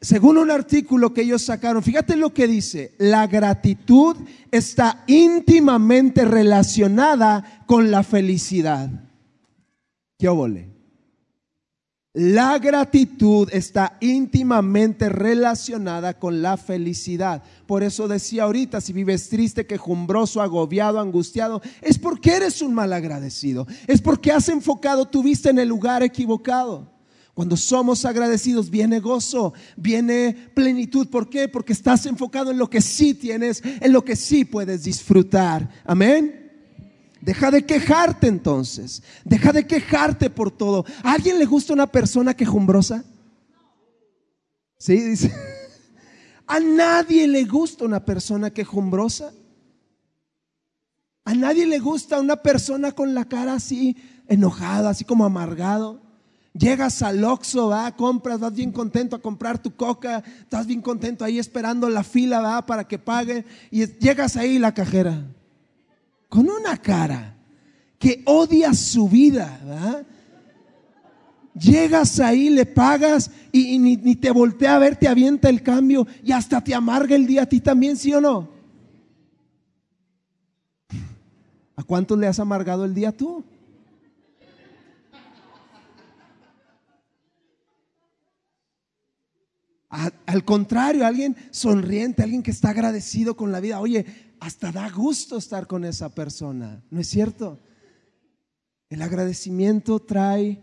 Según 0.00 0.36
un 0.36 0.50
artículo 0.50 1.14
que 1.14 1.22
ellos 1.22 1.42
sacaron, 1.42 1.82
fíjate 1.82 2.16
lo 2.16 2.34
que 2.34 2.48
dice, 2.48 2.92
la 2.98 3.28
gratitud 3.28 4.16
está 4.50 5.04
íntimamente 5.06 6.24
relacionada 6.24 7.62
con 7.66 7.92
la 7.92 8.02
felicidad. 8.02 8.90
La 12.14 12.58
gratitud 12.58 13.48
está 13.52 13.96
íntimamente 14.00 15.08
relacionada 15.08 16.18
con 16.18 16.42
la 16.42 16.58
felicidad. 16.58 17.42
Por 17.66 17.82
eso 17.82 18.06
decía 18.06 18.42
ahorita, 18.42 18.82
si 18.82 18.92
vives 18.92 19.30
triste, 19.30 19.66
quejumbroso, 19.66 20.42
agobiado, 20.42 21.00
angustiado, 21.00 21.62
es 21.80 21.98
porque 21.98 22.32
eres 22.32 22.60
un 22.60 22.74
mal 22.74 22.92
agradecido. 22.92 23.66
Es 23.86 24.02
porque 24.02 24.30
has 24.30 24.50
enfocado 24.50 25.06
tu 25.06 25.22
vista 25.22 25.48
en 25.48 25.58
el 25.58 25.68
lugar 25.68 26.02
equivocado. 26.02 26.92
Cuando 27.32 27.56
somos 27.56 28.04
agradecidos 28.04 28.68
viene 28.68 29.00
gozo, 29.00 29.54
viene 29.76 30.36
plenitud. 30.54 31.08
¿Por 31.08 31.30
qué? 31.30 31.48
Porque 31.48 31.72
estás 31.72 32.04
enfocado 32.04 32.50
en 32.50 32.58
lo 32.58 32.68
que 32.68 32.82
sí 32.82 33.14
tienes, 33.14 33.62
en 33.64 33.90
lo 33.90 34.04
que 34.04 34.16
sí 34.16 34.44
puedes 34.44 34.84
disfrutar. 34.84 35.66
Amén. 35.86 36.41
Deja 37.22 37.52
de 37.52 37.64
quejarte 37.64 38.26
entonces. 38.26 39.00
Deja 39.24 39.52
de 39.52 39.64
quejarte 39.64 40.28
por 40.28 40.50
todo. 40.50 40.84
¿A 41.04 41.12
alguien 41.12 41.38
le 41.38 41.46
gusta 41.46 41.72
una 41.72 41.86
persona 41.86 42.34
quejumbrosa? 42.34 43.04
Sí, 44.76 44.96
dice. 45.00 45.32
A 46.48 46.58
nadie 46.58 47.28
le 47.28 47.44
gusta 47.44 47.84
una 47.84 48.04
persona 48.04 48.50
quejumbrosa. 48.50 49.32
A 51.24 51.34
nadie 51.34 51.64
le 51.64 51.78
gusta 51.78 52.18
una 52.18 52.42
persona 52.42 52.90
con 52.90 53.14
la 53.14 53.24
cara 53.24 53.54
así 53.54 53.96
enojada, 54.26 54.90
así 54.90 55.04
como 55.04 55.24
amargado. 55.24 56.02
Llegas 56.52 57.00
al 57.02 57.22
Oxxo, 57.22 57.68
¿va? 57.68 57.94
compras, 57.96 58.40
vas 58.40 58.52
bien 58.52 58.72
contento 58.72 59.14
a 59.14 59.22
comprar 59.22 59.62
tu 59.62 59.74
coca, 59.76 60.24
estás 60.40 60.66
bien 60.66 60.82
contento 60.82 61.24
ahí 61.24 61.38
esperando 61.38 61.88
la 61.88 62.02
fila 62.02 62.40
¿va? 62.40 62.66
para 62.66 62.86
que 62.86 62.98
pague 62.98 63.46
y 63.70 63.86
llegas 63.98 64.36
ahí 64.36 64.58
la 64.58 64.74
cajera 64.74 65.24
con 66.32 66.48
una 66.48 66.78
cara 66.78 67.36
que 67.98 68.22
odia 68.24 68.72
su 68.72 69.06
vida. 69.06 69.60
¿va? 69.68 70.02
Llegas 71.52 72.20
ahí, 72.20 72.48
le 72.48 72.64
pagas 72.64 73.30
y, 73.52 73.78
ni, 73.78 73.98
ni, 73.98 74.16
te 74.16 74.30
voltea 74.30 74.76
a 74.76 74.78
ver, 74.78 74.96
te 74.96 75.08
avienta 75.08 75.50
el 75.50 75.62
cambio 75.62 76.06
y 76.24 76.32
hasta 76.32 76.64
te 76.64 76.74
amarga 76.74 77.16
el 77.16 77.26
día 77.26 77.42
a 77.42 77.46
ti 77.46 77.60
también, 77.60 77.98
¿sí 77.98 78.14
o 78.14 78.20
no? 78.22 78.48
¿A 81.76 81.82
cuántos 81.82 82.18
le 82.18 82.26
has 82.26 82.40
amargado 82.40 82.86
el 82.86 82.94
día 82.94 83.12
tú? 83.12 83.44
al 90.24 90.42
contrario, 90.46 91.06
alguien 91.06 91.36
sonriente, 91.50 92.22
alguien 92.22 92.42
que 92.42 92.50
está 92.50 92.70
agradecido 92.70 93.36
con 93.36 93.52
la 93.52 93.60
vida. 93.60 93.78
Oye, 93.78 94.06
hasta 94.42 94.72
da 94.72 94.90
gusto 94.90 95.36
estar 95.36 95.68
con 95.68 95.84
esa 95.84 96.12
persona, 96.12 96.82
¿no 96.90 97.00
es 97.00 97.06
cierto? 97.06 97.60
El 98.90 99.00
agradecimiento 99.00 100.00
trae 100.00 100.60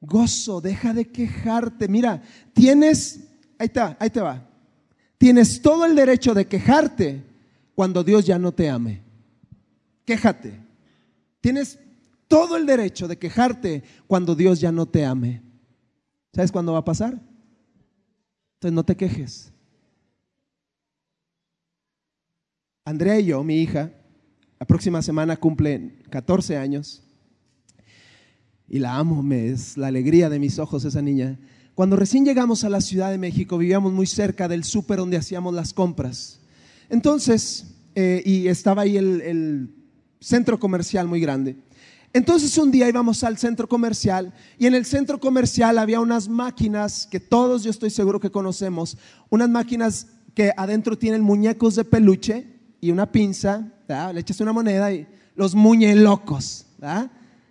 gozo, 0.00 0.60
deja 0.60 0.92
de 0.92 1.12
quejarte. 1.12 1.86
Mira, 1.86 2.20
tienes, 2.52 3.20
ahí 3.56 3.66
está, 3.66 3.96
ahí 4.00 4.10
te 4.10 4.20
va. 4.20 4.48
Tienes 5.16 5.62
todo 5.62 5.86
el 5.86 5.94
derecho 5.94 6.34
de 6.34 6.48
quejarte 6.48 7.22
cuando 7.76 8.02
Dios 8.02 8.26
ya 8.26 8.36
no 8.36 8.50
te 8.50 8.68
ame. 8.68 9.00
Quéjate. 10.04 10.60
Tienes 11.40 11.78
todo 12.26 12.56
el 12.56 12.66
derecho 12.66 13.06
de 13.06 13.16
quejarte 13.16 13.84
cuando 14.08 14.34
Dios 14.34 14.60
ya 14.60 14.72
no 14.72 14.86
te 14.86 15.06
ame. 15.06 15.40
¿Sabes 16.34 16.50
cuándo 16.50 16.72
va 16.72 16.80
a 16.80 16.84
pasar? 16.84 17.12
Entonces 18.54 18.74
no 18.74 18.82
te 18.82 18.96
quejes. 18.96 19.52
Andrea 22.90 23.20
y 23.20 23.26
yo, 23.26 23.44
mi 23.44 23.62
hija, 23.62 23.92
la 24.58 24.66
próxima 24.66 25.00
semana 25.00 25.36
cumple 25.36 25.92
14 26.10 26.56
años 26.56 27.04
y 28.68 28.80
la 28.80 28.96
amo, 28.96 29.24
es 29.32 29.76
la 29.76 29.86
alegría 29.86 30.28
de 30.28 30.40
mis 30.40 30.58
ojos 30.58 30.84
esa 30.84 31.00
niña. 31.00 31.38
Cuando 31.76 31.94
recién 31.94 32.24
llegamos 32.24 32.64
a 32.64 32.68
la 32.68 32.80
Ciudad 32.80 33.12
de 33.12 33.18
México, 33.18 33.58
vivíamos 33.58 33.92
muy 33.92 34.08
cerca 34.08 34.48
del 34.48 34.64
súper 34.64 34.98
donde 34.98 35.16
hacíamos 35.16 35.54
las 35.54 35.72
compras. 35.72 36.40
Entonces, 36.88 37.76
eh, 37.94 38.22
y 38.26 38.48
estaba 38.48 38.82
ahí 38.82 38.96
el 38.96 39.72
centro 40.18 40.58
comercial 40.58 41.06
muy 41.06 41.20
grande. 41.20 41.56
Entonces 42.12 42.58
un 42.58 42.72
día 42.72 42.88
íbamos 42.88 43.22
al 43.22 43.38
centro 43.38 43.68
comercial 43.68 44.34
y 44.58 44.66
en 44.66 44.74
el 44.74 44.84
centro 44.84 45.20
comercial 45.20 45.78
había 45.78 46.00
unas 46.00 46.28
máquinas 46.28 47.06
que 47.08 47.20
todos 47.20 47.62
yo 47.62 47.70
estoy 47.70 47.90
seguro 47.90 48.18
que 48.18 48.32
conocemos, 48.32 48.98
unas 49.28 49.48
máquinas 49.48 50.08
que 50.34 50.52
adentro 50.56 50.98
tienen 50.98 51.22
muñecos 51.22 51.76
de 51.76 51.84
peluche 51.84 52.49
y 52.80 52.90
una 52.90 53.10
pinza, 53.10 53.66
le 53.88 54.20
echas 54.20 54.40
una 54.40 54.52
moneda 54.52 54.92
y 54.92 55.06
los 55.34 55.54
muñelocos, 55.54 56.66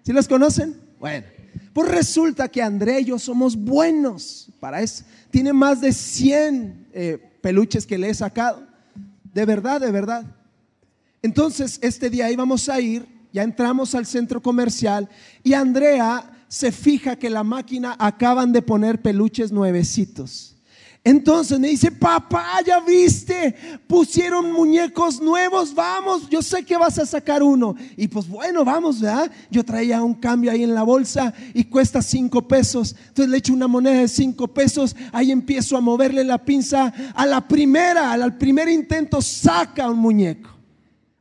¿sí 0.03 0.13
los 0.13 0.27
conocen? 0.27 0.75
Bueno, 0.99 1.25
pues 1.73 1.89
resulta 1.89 2.47
que 2.47 2.61
André 2.61 3.01
y 3.01 3.05
yo 3.05 3.19
somos 3.19 3.55
buenos 3.55 4.49
para 4.59 4.81
eso. 4.81 5.03
Tiene 5.31 5.53
más 5.53 5.81
de 5.81 5.93
100 5.93 6.87
eh, 6.93 7.17
peluches 7.41 7.85
que 7.85 7.97
le 7.97 8.09
he 8.09 8.13
sacado, 8.13 8.67
de 9.33 9.45
verdad, 9.45 9.79
de 9.79 9.91
verdad. 9.91 10.25
Entonces 11.21 11.79
este 11.81 12.09
día 12.09 12.31
íbamos 12.31 12.69
a 12.69 12.79
ir 12.79 13.19
ya 13.31 13.43
entramos 13.43 13.95
al 13.95 14.05
centro 14.05 14.41
comercial 14.41 15.07
y 15.43 15.53
Andrea 15.53 16.31
se 16.47 16.71
fija 16.71 17.15
que 17.15 17.29
la 17.29 17.43
máquina 17.43 17.95
acaban 17.99 18.51
de 18.51 18.61
poner 18.61 19.01
peluches 19.01 19.51
nuevecitos. 19.51 20.55
Entonces 21.03 21.57
me 21.59 21.69
dice, 21.69 21.91
papá, 21.91 22.59
ya 22.65 22.81
viste, 22.81 23.55
pusieron 23.87 24.51
muñecos 24.51 25.21
nuevos, 25.21 25.73
vamos, 25.73 26.29
yo 26.29 26.41
sé 26.41 26.63
que 26.63 26.75
vas 26.75 26.99
a 26.99 27.05
sacar 27.05 27.41
uno. 27.41 27.75
Y 27.95 28.09
pues 28.09 28.27
bueno, 28.27 28.65
vamos, 28.65 28.99
¿verdad? 28.99 29.31
Yo 29.49 29.63
traía 29.63 30.03
un 30.03 30.13
cambio 30.13 30.51
ahí 30.51 30.63
en 30.63 30.75
la 30.75 30.83
bolsa 30.83 31.33
y 31.53 31.63
cuesta 31.63 32.01
cinco 32.01 32.47
pesos. 32.47 32.95
Entonces 33.07 33.29
le 33.29 33.37
echo 33.37 33.53
una 33.53 33.67
moneda 33.67 34.01
de 34.01 34.07
cinco 34.09 34.49
pesos, 34.49 34.95
ahí 35.13 35.31
empiezo 35.31 35.77
a 35.77 35.81
moverle 35.81 36.23
la 36.25 36.37
pinza. 36.37 36.93
A 37.15 37.25
la 37.25 37.47
primera, 37.47 38.11
al 38.11 38.37
primer 38.37 38.67
intento, 38.67 39.21
saca 39.21 39.89
un 39.89 39.99
muñeco 39.99 40.58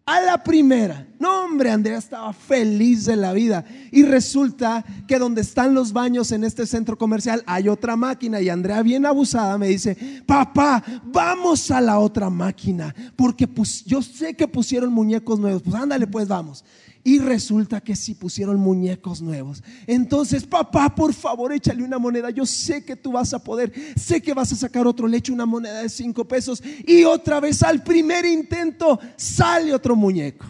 a 0.08 0.22
la 0.22 0.42
primera. 0.42 1.06
No, 1.18 1.44
hombre, 1.44 1.70
Andrea 1.70 1.98
estaba 1.98 2.32
feliz 2.32 3.04
de 3.04 3.14
la 3.14 3.34
vida. 3.34 3.66
Y 3.92 4.04
resulta 4.04 4.82
que 5.06 5.18
donde 5.18 5.42
están 5.42 5.74
los 5.74 5.92
baños 5.92 6.32
en 6.32 6.44
este 6.44 6.66
centro 6.66 6.96
comercial 6.96 7.42
hay 7.46 7.68
otra 7.68 7.94
máquina. 7.94 8.40
Y 8.40 8.48
Andrea, 8.48 8.82
bien 8.82 9.04
abusada, 9.04 9.58
me 9.58 9.68
dice, 9.68 10.22
papá, 10.24 10.82
vamos 11.04 11.70
a 11.70 11.82
la 11.82 11.98
otra 11.98 12.30
máquina. 12.30 12.94
Porque 13.16 13.46
pues, 13.46 13.84
yo 13.84 14.00
sé 14.00 14.34
que 14.34 14.48
pusieron 14.48 14.94
muñecos 14.94 15.38
nuevos. 15.38 15.62
Pues 15.62 15.76
ándale, 15.76 16.06
pues 16.06 16.26
vamos. 16.26 16.64
Y 17.08 17.20
resulta 17.20 17.80
que 17.80 17.96
sí 17.96 18.14
pusieron 18.14 18.60
muñecos 18.60 19.22
nuevos. 19.22 19.64
Entonces, 19.86 20.44
papá, 20.44 20.94
por 20.94 21.14
favor, 21.14 21.54
échale 21.54 21.82
una 21.82 21.96
moneda. 21.98 22.28
Yo 22.28 22.44
sé 22.44 22.84
que 22.84 22.96
tú 22.96 23.12
vas 23.12 23.32
a 23.32 23.42
poder. 23.42 23.72
Sé 23.96 24.20
que 24.20 24.34
vas 24.34 24.52
a 24.52 24.56
sacar 24.56 24.86
otro. 24.86 25.08
Le 25.08 25.16
echo 25.16 25.32
una 25.32 25.46
moneda 25.46 25.80
de 25.80 25.88
cinco 25.88 26.28
pesos. 26.28 26.62
Y 26.86 27.04
otra 27.04 27.40
vez 27.40 27.62
al 27.62 27.82
primer 27.82 28.26
intento 28.26 29.00
sale 29.16 29.72
otro 29.72 29.96
muñeco. 29.96 30.44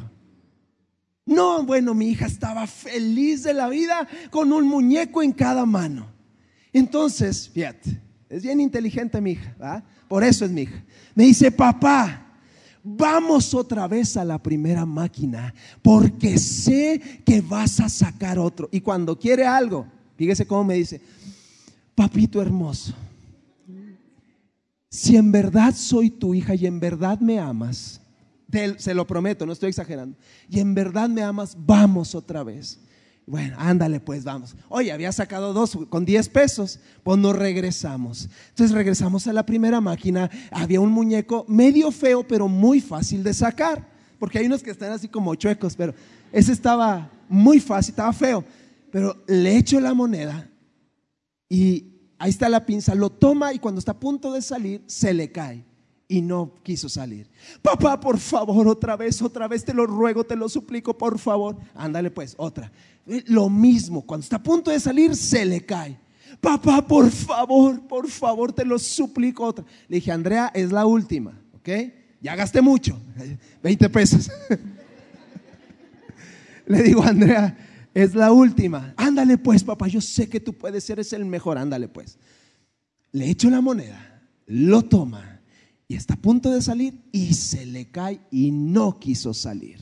No, 1.24 1.62
bueno, 1.62 1.94
mi 1.94 2.08
hija 2.08 2.26
estaba 2.26 2.66
feliz 2.66 3.44
de 3.44 3.54
la 3.54 3.68
vida 3.68 4.08
con 4.28 4.52
un 4.52 4.66
muñeco 4.66 5.22
en 5.22 5.30
cada 5.30 5.64
mano. 5.64 6.10
Entonces, 6.72 7.48
fíjate, 7.50 8.00
es 8.28 8.42
bien 8.42 8.60
inteligente 8.60 9.20
mi 9.20 9.30
hija, 9.30 9.84
Por 10.08 10.24
eso 10.24 10.44
es 10.44 10.50
mi 10.50 10.62
hija. 10.62 10.82
Me 11.14 11.22
dice, 11.22 11.52
papá, 11.52 12.27
vamos 12.96 13.54
otra 13.54 13.86
vez 13.86 14.16
a 14.16 14.24
la 14.24 14.42
primera 14.42 14.86
máquina, 14.86 15.54
porque 15.82 16.38
sé 16.38 17.22
que 17.24 17.40
vas 17.40 17.80
a 17.80 17.88
sacar 17.88 18.38
otro. 18.38 18.68
Y 18.72 18.80
cuando 18.80 19.18
quiere 19.18 19.46
algo, 19.46 19.86
fíjese 20.16 20.46
cómo 20.46 20.64
me 20.64 20.74
dice, 20.74 21.00
papito 21.94 22.40
hermoso, 22.40 22.94
si 24.90 25.16
en 25.16 25.30
verdad 25.30 25.74
soy 25.74 26.10
tu 26.10 26.34
hija 26.34 26.54
y 26.54 26.66
en 26.66 26.80
verdad 26.80 27.20
me 27.20 27.38
amas, 27.38 28.00
se 28.78 28.94
lo 28.94 29.06
prometo, 29.06 29.44
no 29.44 29.52
estoy 29.52 29.68
exagerando, 29.68 30.16
y 30.48 30.60
en 30.60 30.74
verdad 30.74 31.08
me 31.08 31.22
amas, 31.22 31.56
vamos 31.58 32.14
otra 32.14 32.42
vez. 32.42 32.80
Bueno, 33.28 33.56
ándale, 33.58 34.00
pues 34.00 34.24
vamos. 34.24 34.56
Oye, 34.70 34.90
había 34.90 35.12
sacado 35.12 35.52
dos 35.52 35.78
con 35.90 36.06
10 36.06 36.30
pesos, 36.30 36.80
pues 37.02 37.18
nos 37.18 37.36
regresamos. 37.36 38.26
Entonces 38.48 38.74
regresamos 38.74 39.26
a 39.26 39.34
la 39.34 39.44
primera 39.44 39.82
máquina. 39.82 40.30
Había 40.50 40.80
un 40.80 40.90
muñeco 40.90 41.44
medio 41.46 41.90
feo, 41.90 42.26
pero 42.26 42.48
muy 42.48 42.80
fácil 42.80 43.22
de 43.22 43.34
sacar. 43.34 43.86
Porque 44.18 44.38
hay 44.38 44.46
unos 44.46 44.62
que 44.62 44.70
están 44.70 44.92
así 44.92 45.08
como 45.08 45.34
chuecos, 45.34 45.76
pero 45.76 45.94
ese 46.32 46.52
estaba 46.52 47.10
muy 47.28 47.60
fácil, 47.60 47.92
estaba 47.92 48.14
feo. 48.14 48.42
Pero 48.90 49.22
le 49.26 49.58
echo 49.58 49.78
la 49.78 49.92
moneda 49.92 50.50
y 51.50 51.84
ahí 52.18 52.30
está 52.30 52.48
la 52.48 52.64
pinza, 52.64 52.94
lo 52.94 53.10
toma 53.10 53.52
y 53.52 53.58
cuando 53.58 53.78
está 53.78 53.92
a 53.92 54.00
punto 54.00 54.32
de 54.32 54.40
salir, 54.40 54.82
se 54.86 55.12
le 55.12 55.30
cae 55.30 55.67
y 56.08 56.22
no 56.22 56.54
quiso 56.62 56.88
salir. 56.88 57.28
Papá, 57.60 58.00
por 58.00 58.18
favor, 58.18 58.66
otra 58.66 58.96
vez, 58.96 59.20
otra 59.20 59.46
vez, 59.46 59.62
te 59.64 59.74
lo 59.74 59.86
ruego, 59.86 60.24
te 60.24 60.34
lo 60.34 60.48
suplico, 60.48 60.96
por 60.96 61.18
favor. 61.18 61.56
Ándale 61.74 62.10
pues, 62.10 62.34
otra. 62.38 62.72
Eh, 63.06 63.22
lo 63.26 63.50
mismo, 63.50 64.02
cuando 64.02 64.22
está 64.24 64.36
a 64.36 64.42
punto 64.42 64.70
de 64.70 64.80
salir, 64.80 65.14
se 65.14 65.44
le 65.44 65.60
cae. 65.60 65.98
Papá, 66.40 66.86
por 66.86 67.10
favor, 67.10 67.86
por 67.86 68.08
favor, 68.08 68.52
te 68.52 68.64
lo 68.64 68.78
suplico 68.78 69.44
otra. 69.44 69.64
Le 69.86 69.96
dije, 69.96 70.10
Andrea, 70.10 70.50
es 70.54 70.72
la 70.72 70.86
última, 70.86 71.38
¿ok? 71.54 71.68
Ya 72.22 72.34
gasté 72.34 72.62
mucho, 72.62 72.98
20 73.62 73.90
pesos. 73.90 74.30
Le 76.66 76.82
digo, 76.82 77.02
Andrea, 77.02 77.56
es 77.94 78.14
la 78.14 78.30
última. 78.30 78.92
Ándale 78.96 79.38
pues, 79.38 79.64
papá, 79.64 79.88
yo 79.88 80.00
sé 80.02 80.28
que 80.28 80.40
tú 80.40 80.52
puedes 80.52 80.84
ser, 80.84 81.00
es 81.00 81.12
el 81.12 81.24
mejor, 81.24 81.56
ándale 81.56 81.88
pues. 81.88 82.18
Le 83.10 83.30
echo 83.30 83.48
la 83.48 83.62
moneda, 83.62 84.22
lo 84.46 84.82
toma 84.82 85.37
y 85.88 85.96
está 85.96 86.14
a 86.14 86.18
punto 86.18 86.50
de 86.50 86.60
salir 86.60 87.02
y 87.10 87.32
se 87.32 87.64
le 87.64 87.90
cae 87.90 88.20
y 88.30 88.50
no 88.50 89.00
quiso 89.00 89.32
salir. 89.32 89.80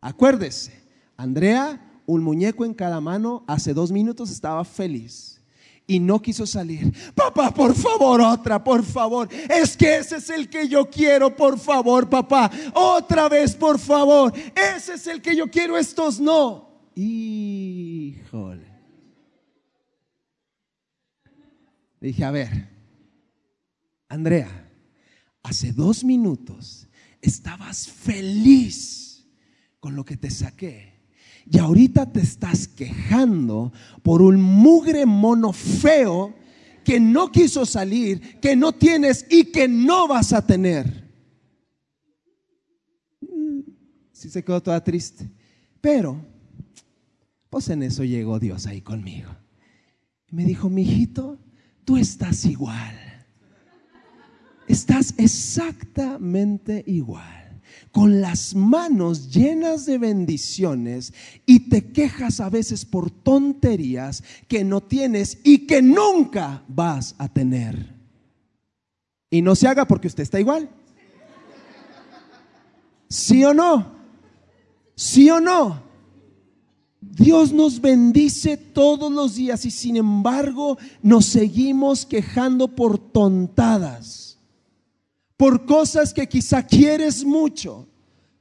Acuérdese, 0.00 0.72
Andrea, 1.16 2.00
un 2.06 2.24
muñeco 2.24 2.64
en 2.64 2.72
cada 2.72 3.02
mano, 3.02 3.44
hace 3.46 3.74
dos 3.74 3.92
minutos 3.92 4.30
estaba 4.30 4.64
feliz 4.64 5.42
y 5.86 6.00
no 6.00 6.22
quiso 6.22 6.46
salir. 6.46 6.90
Papá, 7.14 7.52
por 7.52 7.74
favor, 7.74 8.22
otra, 8.22 8.64
por 8.64 8.82
favor. 8.82 9.28
Es 9.50 9.76
que 9.76 9.98
ese 9.98 10.16
es 10.16 10.30
el 10.30 10.48
que 10.48 10.66
yo 10.66 10.88
quiero, 10.88 11.36
por 11.36 11.58
favor, 11.58 12.08
papá. 12.08 12.50
Otra 12.72 13.28
vez, 13.28 13.54
por 13.54 13.78
favor. 13.78 14.32
Ese 14.54 14.94
es 14.94 15.06
el 15.06 15.20
que 15.20 15.36
yo 15.36 15.50
quiero, 15.50 15.76
estos 15.76 16.18
no. 16.18 16.70
Híjole. 16.94 18.70
Dije, 22.00 22.24
a 22.24 22.30
ver, 22.30 22.70
Andrea, 24.08 24.69
hace 25.42 25.72
dos 25.72 26.04
minutos 26.04 26.88
estabas 27.20 27.88
feliz 27.88 29.26
con 29.78 29.96
lo 29.96 30.04
que 30.04 30.16
te 30.16 30.30
saqué. 30.30 31.00
Y 31.46 31.58
ahorita 31.58 32.12
te 32.12 32.20
estás 32.20 32.68
quejando 32.68 33.72
por 34.02 34.22
un 34.22 34.40
mugre 34.40 35.06
mono 35.06 35.52
feo 35.52 36.34
que 36.84 37.00
no 37.00 37.30
quiso 37.32 37.66
salir, 37.66 38.38
que 38.40 38.56
no 38.56 38.72
tienes 38.72 39.26
y 39.28 39.44
que 39.44 39.66
no 39.68 40.06
vas 40.06 40.32
a 40.32 40.46
tener. 40.46 41.08
Mm, 43.20 43.60
sí 44.12 44.30
se 44.30 44.44
quedó 44.44 44.62
toda 44.62 44.82
triste. 44.82 45.30
Pero, 45.80 46.24
pues 47.48 47.68
en 47.68 47.82
eso 47.82 48.04
llegó 48.04 48.38
Dios 48.38 48.66
ahí 48.66 48.82
conmigo. 48.82 49.30
Me 50.30 50.44
dijo, 50.44 50.68
mi 50.68 50.82
hijito, 50.82 51.38
tú 51.84 51.96
estás 51.96 52.44
igual. 52.44 53.09
Estás 54.70 55.14
exactamente 55.16 56.84
igual 56.86 57.60
con 57.90 58.20
las 58.20 58.54
manos 58.54 59.28
llenas 59.28 59.84
de 59.84 59.98
bendiciones 59.98 61.12
y 61.44 61.68
te 61.68 61.90
quejas 61.90 62.38
a 62.38 62.50
veces 62.50 62.84
por 62.84 63.10
tonterías 63.10 64.22
que 64.46 64.62
no 64.62 64.80
tienes 64.80 65.38
y 65.42 65.66
que 65.66 65.82
nunca 65.82 66.62
vas 66.68 67.16
a 67.18 67.26
tener. 67.26 67.96
Y 69.28 69.42
no 69.42 69.56
se 69.56 69.66
haga 69.66 69.88
porque 69.88 70.06
usted 70.06 70.22
está 70.22 70.38
igual. 70.38 70.70
¿Sí 73.08 73.44
o 73.44 73.52
no? 73.52 73.92
¿Sí 74.94 75.30
o 75.30 75.40
no? 75.40 75.82
Dios 77.00 77.52
nos 77.52 77.80
bendice 77.80 78.56
todos 78.56 79.10
los 79.10 79.34
días 79.34 79.64
y 79.64 79.72
sin 79.72 79.96
embargo 79.96 80.78
nos 81.02 81.26
seguimos 81.26 82.06
quejando 82.06 82.68
por 82.68 82.98
tontadas 82.98 84.29
por 85.40 85.64
cosas 85.64 86.12
que 86.12 86.28
quizá 86.28 86.62
quieres 86.62 87.24
mucho, 87.24 87.88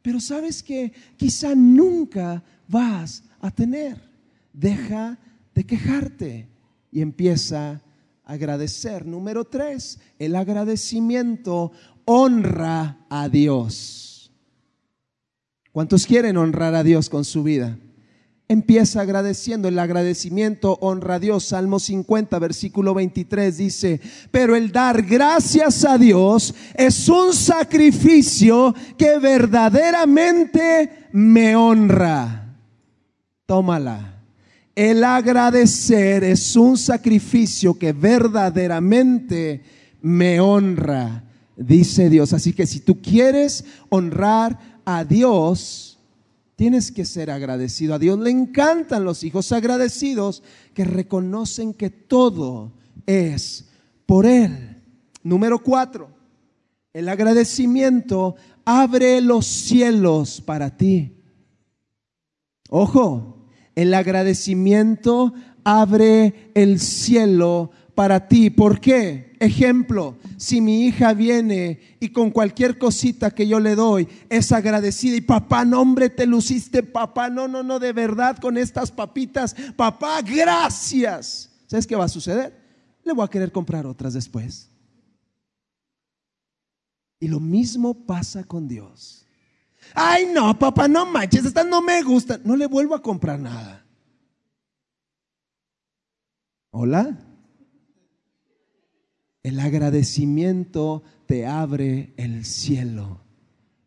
pero 0.01 0.19
sabes 0.19 0.62
que 0.62 0.91
quizá 1.15 1.55
nunca 1.55 2.43
vas 2.67 3.23
a 3.39 3.49
tener. 3.49 4.01
Deja 4.51 5.17
de 5.55 5.63
quejarte 5.65 6.49
y 6.91 6.99
empieza 6.99 7.81
a 8.25 8.33
agradecer. 8.33 9.05
Número 9.05 9.45
tres, 9.45 9.97
el 10.19 10.35
agradecimiento 10.35 11.71
honra 12.03 12.97
a 13.09 13.29
Dios. 13.29 14.29
¿Cuántos 15.71 16.05
quieren 16.05 16.35
honrar 16.35 16.75
a 16.75 16.83
Dios 16.83 17.09
con 17.09 17.23
su 17.23 17.43
vida? 17.43 17.79
Empieza 18.49 19.01
agradeciendo. 19.01 19.67
El 19.67 19.79
agradecimiento 19.79 20.77
honra 20.81 21.15
a 21.15 21.19
Dios. 21.19 21.45
Salmo 21.45 21.79
50, 21.79 22.38
versículo 22.39 22.93
23 22.95 23.57
dice, 23.57 24.01
pero 24.31 24.55
el 24.55 24.71
dar 24.71 25.03
gracias 25.03 25.85
a 25.85 25.97
Dios 25.97 26.53
es 26.73 27.07
un 27.07 27.33
sacrificio 27.33 28.75
que 28.97 29.19
verdaderamente 29.19 31.07
me 31.13 31.55
honra. 31.55 32.57
Tómala. 33.45 34.15
El 34.75 35.03
agradecer 35.03 36.23
es 36.23 36.55
un 36.55 36.77
sacrificio 36.77 37.77
que 37.77 37.91
verdaderamente 37.91 39.62
me 40.01 40.39
honra, 40.39 41.23
dice 41.55 42.09
Dios. 42.09 42.33
Así 42.33 42.53
que 42.53 42.65
si 42.65 42.79
tú 42.79 43.01
quieres 43.01 43.65
honrar 43.89 44.81
a 44.85 45.03
Dios, 45.03 45.88
Tienes 46.60 46.91
que 46.91 47.06
ser 47.06 47.32
agradecido. 47.32 47.93
A 47.93 48.00
Dios 48.00 48.19
le 48.19 48.32
encantan 48.32 49.06
los 49.06 49.24
hijos 49.24 49.54
agradecidos 49.54 50.43
que 50.74 50.84
reconocen 50.84 51.74
que 51.74 51.89
todo 51.89 52.74
es 53.06 53.69
por 54.06 54.26
Él. 54.26 54.84
Número 55.24 55.63
cuatro, 55.63 56.10
el 56.91 57.08
agradecimiento 57.08 58.36
abre 58.65 59.22
los 59.22 59.45
cielos 59.45 60.41
para 60.41 60.76
ti. 60.76 61.24
Ojo, 62.69 63.45
el 63.74 63.93
agradecimiento 63.93 65.32
abre 65.63 66.52
el 66.56 66.82
cielo 66.82 67.72
para 67.95 68.28
ti. 68.28 68.50
¿Por 68.50 68.82
qué? 68.82 69.29
Ejemplo, 69.39 70.17
si 70.36 70.60
mi 70.60 70.86
hija 70.86 71.13
viene 71.13 71.80
y 72.02 72.10
con 72.10 72.30
cualquier 72.30 72.78
cosita 72.78 73.32
que 73.32 73.47
yo 73.47 73.62
le 73.62 73.73
doy 73.75 74.08
es 74.30 74.52
agradecida 74.52 75.15
y 75.15 75.21
papá, 75.21 75.63
no 75.63 75.82
hombre, 75.82 76.10
te 76.10 76.25
luciste, 76.25 76.84
papá, 76.84 77.30
no, 77.30 77.47
no, 77.47 77.63
no, 77.63 77.80
de 77.80 77.93
verdad 77.93 78.38
con 78.38 78.58
estas 78.58 78.91
papitas, 78.91 79.56
papá, 79.78 80.21
gracias. 80.21 81.49
¿Sabes 81.67 81.88
qué 81.88 81.95
va 81.95 82.04
a 82.04 82.10
suceder? 82.10 82.54
Le 83.06 83.13
voy 83.13 83.23
a 83.23 83.30
querer 83.30 83.49
comprar 83.52 83.86
otras 83.86 84.13
después. 84.13 84.69
Y 87.21 87.30
lo 87.30 87.39
mismo 87.39 87.93
pasa 87.93 88.43
con 88.43 88.67
Dios. 88.67 89.25
Ay, 89.93 90.28
no, 90.34 90.58
papá, 90.60 90.89
no 90.89 91.06
manches, 91.06 91.45
estas 91.45 91.65
no 91.65 91.82
me 91.82 92.02
gustan. 92.04 92.41
No 92.43 92.58
le 92.58 92.67
vuelvo 92.67 92.93
a 92.93 93.02
comprar 93.02 93.39
nada. 93.39 93.86
Hola. 96.71 97.29
El 99.49 99.59
agradecimiento 99.59 101.01
te 101.25 101.47
abre 101.47 102.13
el 102.17 102.45
cielo. 102.45 103.19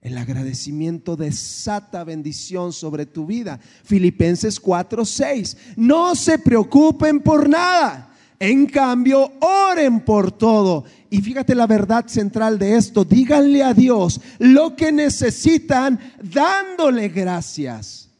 El 0.00 0.18
agradecimiento 0.18 1.14
desata 1.14 2.02
bendición 2.02 2.72
sobre 2.72 3.06
tu 3.06 3.26
vida. 3.26 3.60
Filipenses 3.84 4.60
4:6. 4.60 5.56
No 5.76 6.16
se 6.16 6.40
preocupen 6.40 7.20
por 7.20 7.48
nada. 7.48 8.12
En 8.40 8.66
cambio, 8.66 9.34
oren 9.40 10.00
por 10.00 10.32
todo. 10.32 10.84
Y 11.10 11.20
fíjate 11.20 11.54
la 11.54 11.68
verdad 11.68 12.08
central 12.08 12.58
de 12.58 12.76
esto. 12.76 13.04
Díganle 13.04 13.62
a 13.62 13.72
Dios 13.72 14.20
lo 14.40 14.74
que 14.74 14.90
necesitan 14.90 16.00
dándole 16.20 17.08
gracias 17.08 18.10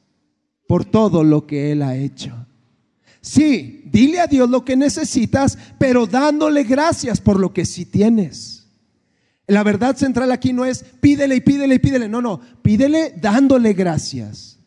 por 0.68 0.84
todo 0.84 1.24
lo 1.24 1.44
que 1.44 1.72
Él 1.72 1.82
ha 1.82 1.96
hecho. 1.96 2.46
Sí, 3.22 3.84
dile 3.92 4.18
a 4.18 4.26
Dios 4.26 4.50
lo 4.50 4.64
que 4.64 4.76
necesitas, 4.76 5.56
pero 5.78 6.06
dándole 6.06 6.64
gracias 6.64 7.20
por 7.20 7.38
lo 7.38 7.54
que 7.54 7.64
sí 7.64 7.86
tienes. 7.86 8.66
La 9.46 9.62
verdad 9.62 9.96
central 9.96 10.32
aquí 10.32 10.52
no 10.52 10.64
es 10.64 10.84
pídele 11.00 11.36
y 11.36 11.40
pídele 11.40 11.76
y 11.76 11.78
pídele. 11.78 12.08
No, 12.08 12.20
no, 12.20 12.40
pídele 12.62 13.14
dándole 13.20 13.74
gracias, 13.74 14.58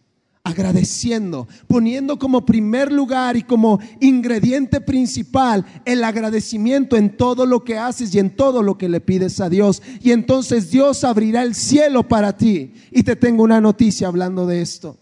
agradeciendo, 0.42 1.50
poniendo 1.68 2.18
como 2.18 2.46
primer 2.46 2.94
lugar 2.94 3.36
y 3.36 3.44
como 3.44 3.80
ingrediente 4.00 4.80
principal 4.80 5.66
el 5.84 6.02
agradecimiento 6.06 6.96
en 6.96 7.18
todo 7.18 7.46
lo 7.46 7.66
que 7.66 7.78
haces 7.78 8.16
y 8.16 8.20
en 8.20 8.38
todo 8.38 8.64
lo 8.64 8.78
que 8.78 8.88
le 8.88 9.02
pides 9.02 9.42
a 9.42 9.50
Dios. 9.50 9.82
Y 10.02 10.12
entonces 10.12 10.72
Dios 10.72 11.04
abrirá 11.04 11.44
el 11.44 11.56
cielo 11.56 12.08
para 12.08 12.38
ti. 12.38 12.74
Y 12.90 13.04
te 13.04 13.18
tengo 13.18 13.44
una 13.44 13.60
noticia 13.60 14.08
hablando 14.08 14.48
de 14.48 14.62
esto. 14.62 14.98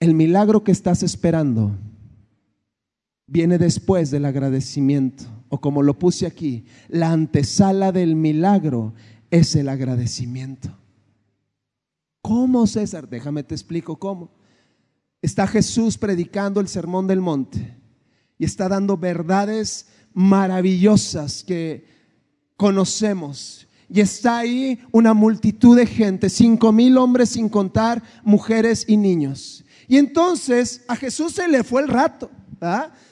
El 0.00 0.12
milagro 0.12 0.64
que 0.64 0.72
estás 0.72 1.02
esperando 1.02 1.78
viene 3.26 3.58
después 3.58 4.10
del 4.10 4.24
agradecimiento. 4.24 5.24
O 5.48 5.60
como 5.60 5.82
lo 5.82 5.98
puse 5.98 6.26
aquí, 6.26 6.66
la 6.88 7.12
antesala 7.12 7.92
del 7.92 8.16
milagro 8.16 8.94
es 9.30 9.54
el 9.56 9.68
agradecimiento. 9.68 10.76
¿Cómo, 12.22 12.66
César? 12.66 13.08
Déjame 13.08 13.42
te 13.42 13.54
explico 13.54 13.96
cómo. 13.98 14.30
Está 15.20 15.46
Jesús 15.46 15.98
predicando 15.98 16.60
el 16.60 16.68
sermón 16.68 17.06
del 17.06 17.20
monte 17.20 17.76
y 18.38 18.44
está 18.44 18.68
dando 18.68 18.96
verdades 18.96 19.88
maravillosas 20.12 21.44
que 21.44 21.86
conocemos. 22.56 23.66
Y 23.88 24.00
está 24.00 24.38
ahí 24.38 24.80
una 24.90 25.14
multitud 25.14 25.76
de 25.76 25.86
gente, 25.86 26.30
cinco 26.30 26.72
mil 26.72 26.96
hombres 26.96 27.30
sin 27.30 27.48
contar 27.48 28.02
mujeres 28.22 28.84
y 28.88 28.96
niños. 28.96 29.64
Y 29.86 29.98
entonces 29.98 30.84
a 30.88 30.96
Jesús 30.96 31.32
se 31.34 31.46
le 31.48 31.62
fue 31.62 31.82
el 31.82 31.88
rato. 31.88 32.30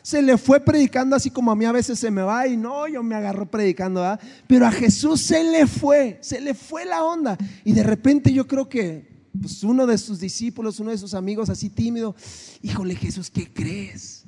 Se 0.03 0.23
le 0.23 0.37
fue 0.39 0.61
predicando 0.61 1.17
así 1.17 1.31
como 1.31 1.51
a 1.53 1.57
mí 1.57 1.65
a 1.65 1.73
veces 1.73 1.99
se 1.99 2.11
me 2.11 2.23
va 2.23 2.47
y 2.47 2.57
no, 2.57 2.89
yo 2.89 3.03
me 3.03 3.15
agarro 3.15 3.51
predicando, 3.51 4.19
Pero 4.47 4.67
a 4.67 4.73
Jesús 4.73 5.21
se 5.21 5.45
le 5.45 5.67
fue, 5.67 6.19
se 6.23 6.41
le 6.41 6.55
fue 6.55 6.85
la 6.85 7.05
onda. 7.05 7.39
Y 7.65 7.73
de 7.73 7.83
repente 7.83 8.33
yo 8.33 8.47
creo 8.47 8.69
que 8.69 9.29
pues, 9.41 9.63
uno 9.63 9.87
de 9.87 9.99
sus 9.99 10.21
discípulos, 10.21 10.81
uno 10.81 10.91
de 10.91 10.99
sus 10.99 11.15
amigos 11.15 11.49
así 11.49 11.69
tímido, 11.69 12.15
híjole 12.63 12.95
Jesús, 12.95 13.31
¿qué 13.31 13.53
crees? 13.53 14.25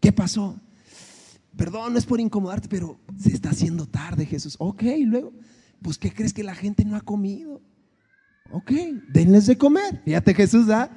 ¿Qué 0.00 0.12
pasó? 0.12 0.60
Perdón, 1.56 1.92
no 1.92 1.98
es 1.98 2.06
por 2.06 2.20
incomodarte, 2.20 2.68
pero 2.68 3.00
se 3.18 3.30
está 3.30 3.50
haciendo 3.50 3.86
tarde, 3.86 4.26
Jesús. 4.26 4.54
Ok, 4.58 4.84
luego, 5.04 5.32
pues 5.82 5.98
¿qué 5.98 6.12
crees 6.12 6.32
que 6.32 6.44
la 6.44 6.54
gente 6.54 6.84
no 6.84 6.96
ha 6.96 7.00
comido? 7.00 7.60
Ok, 8.50 8.70
denles 9.08 9.46
de 9.46 9.58
comer. 9.58 10.00
Fíjate 10.04 10.34
Jesús, 10.34 10.66
¿da? 10.66 10.90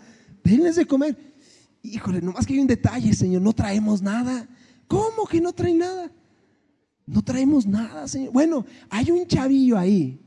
Denles 0.43 0.75
de 0.75 0.85
comer. 0.85 1.30
Híjole, 1.83 2.21
nomás 2.21 2.45
que 2.45 2.53
hay 2.53 2.59
un 2.59 2.67
detalle, 2.67 3.13
Señor, 3.13 3.41
no 3.41 3.53
traemos 3.53 4.01
nada. 4.01 4.47
¿Cómo 4.87 5.25
que 5.25 5.41
no 5.41 5.51
trae 5.51 5.73
nada? 5.73 6.11
No 7.05 7.21
traemos 7.21 7.65
nada, 7.65 8.07
Señor. 8.07 8.31
Bueno, 8.31 8.65
hay 8.89 9.09
un 9.09 9.25
chavillo 9.25 9.77
ahí 9.77 10.19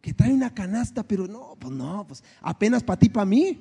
que 0.00 0.12
trae 0.12 0.32
una 0.32 0.52
canasta, 0.52 1.02
pero 1.02 1.26
no, 1.26 1.56
pues 1.58 1.72
no, 1.72 2.06
pues 2.06 2.22
apenas 2.40 2.82
para 2.82 2.98
ti, 2.98 3.08
para 3.08 3.24
mí. 3.26 3.60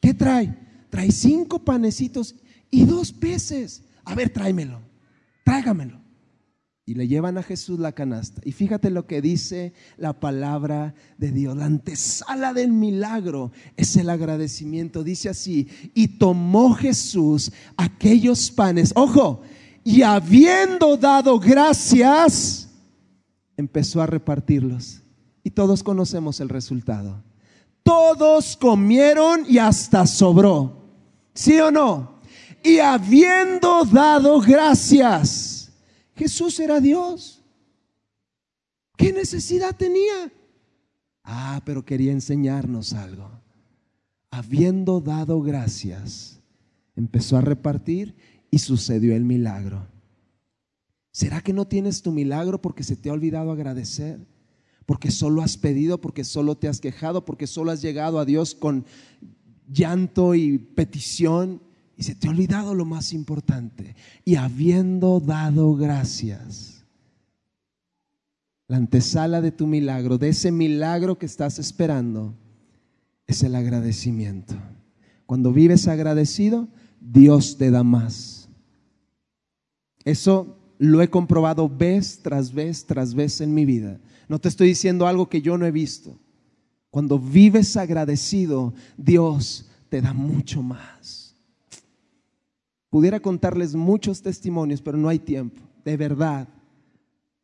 ¿Qué 0.00 0.12
trae? 0.12 0.56
Trae 0.90 1.10
cinco 1.12 1.58
panecitos 1.58 2.34
y 2.70 2.84
dos 2.84 3.12
peces. 3.12 3.84
A 4.04 4.14
ver, 4.14 4.30
tráemelo, 4.30 4.80
tráigamelo. 5.44 6.01
Y 6.84 6.94
le 6.94 7.06
llevan 7.06 7.38
a 7.38 7.44
Jesús 7.44 7.78
la 7.78 7.92
canasta. 7.92 8.40
Y 8.44 8.50
fíjate 8.50 8.90
lo 8.90 9.06
que 9.06 9.22
dice 9.22 9.72
la 9.96 10.18
palabra 10.18 10.94
de 11.16 11.30
Dios. 11.30 11.56
La 11.56 11.66
antesala 11.66 12.52
del 12.52 12.72
milagro 12.72 13.52
es 13.76 13.96
el 13.96 14.10
agradecimiento. 14.10 15.04
Dice 15.04 15.28
así, 15.28 15.68
y 15.94 16.18
tomó 16.18 16.74
Jesús 16.74 17.52
aquellos 17.76 18.50
panes. 18.50 18.92
Ojo, 18.96 19.42
y 19.84 20.02
habiendo 20.02 20.96
dado 20.96 21.38
gracias, 21.38 22.68
empezó 23.56 24.02
a 24.02 24.06
repartirlos. 24.06 25.02
Y 25.44 25.50
todos 25.50 25.84
conocemos 25.84 26.40
el 26.40 26.48
resultado. 26.48 27.22
Todos 27.84 28.56
comieron 28.56 29.44
y 29.48 29.58
hasta 29.58 30.04
sobró. 30.04 30.82
¿Sí 31.32 31.60
o 31.60 31.70
no? 31.70 32.20
Y 32.64 32.78
habiendo 32.78 33.84
dado 33.84 34.40
gracias 34.40 35.51
Jesús 36.22 36.60
era 36.60 36.78
Dios. 36.78 37.42
¿Qué 38.96 39.12
necesidad 39.12 39.74
tenía? 39.76 40.32
Ah, 41.24 41.60
pero 41.64 41.84
quería 41.84 42.12
enseñarnos 42.12 42.92
algo. 42.92 43.28
Habiendo 44.30 45.00
dado 45.00 45.42
gracias, 45.42 46.40
empezó 46.94 47.38
a 47.38 47.40
repartir 47.40 48.14
y 48.52 48.58
sucedió 48.58 49.16
el 49.16 49.24
milagro. 49.24 49.88
¿Será 51.10 51.40
que 51.40 51.52
no 51.52 51.66
tienes 51.66 52.02
tu 52.02 52.12
milagro 52.12 52.62
porque 52.62 52.84
se 52.84 52.94
te 52.94 53.10
ha 53.10 53.14
olvidado 53.14 53.50
agradecer? 53.50 54.20
Porque 54.86 55.10
solo 55.10 55.42
has 55.42 55.56
pedido, 55.56 56.00
porque 56.00 56.22
solo 56.22 56.56
te 56.56 56.68
has 56.68 56.80
quejado, 56.80 57.24
porque 57.24 57.48
solo 57.48 57.72
has 57.72 57.82
llegado 57.82 58.20
a 58.20 58.24
Dios 58.24 58.54
con 58.54 58.84
llanto 59.66 60.36
y 60.36 60.58
petición 60.58 61.60
y 61.96 62.04
se 62.04 62.14
te 62.14 62.26
ha 62.26 62.30
olvidado 62.30 62.74
lo 62.74 62.84
más 62.84 63.12
importante. 63.12 63.94
Y 64.24 64.36
habiendo 64.36 65.20
dado 65.20 65.74
gracias, 65.74 66.84
la 68.68 68.78
antesala 68.78 69.40
de 69.40 69.52
tu 69.52 69.66
milagro, 69.66 70.18
de 70.18 70.30
ese 70.30 70.50
milagro 70.50 71.18
que 71.18 71.26
estás 71.26 71.58
esperando, 71.58 72.34
es 73.26 73.42
el 73.42 73.54
agradecimiento. 73.54 74.54
Cuando 75.26 75.52
vives 75.52 75.88
agradecido, 75.88 76.68
Dios 77.00 77.56
te 77.58 77.70
da 77.70 77.82
más. 77.82 78.48
Eso 80.04 80.58
lo 80.78 81.00
he 81.00 81.08
comprobado 81.10 81.68
vez 81.68 82.20
tras 82.22 82.52
vez 82.52 82.86
tras 82.86 83.14
vez 83.14 83.40
en 83.40 83.54
mi 83.54 83.64
vida. 83.64 84.00
No 84.28 84.40
te 84.40 84.48
estoy 84.48 84.68
diciendo 84.68 85.06
algo 85.06 85.28
que 85.28 85.42
yo 85.42 85.58
no 85.58 85.66
he 85.66 85.70
visto. 85.70 86.18
Cuando 86.90 87.18
vives 87.18 87.76
agradecido, 87.76 88.74
Dios 88.96 89.70
te 89.88 90.02
da 90.02 90.12
mucho 90.12 90.62
más. 90.62 91.21
Pudiera 92.92 93.20
contarles 93.20 93.74
muchos 93.74 94.20
testimonios, 94.20 94.82
pero 94.82 94.98
no 94.98 95.08
hay 95.08 95.18
tiempo, 95.18 95.62
de 95.82 95.96
verdad. 95.96 96.46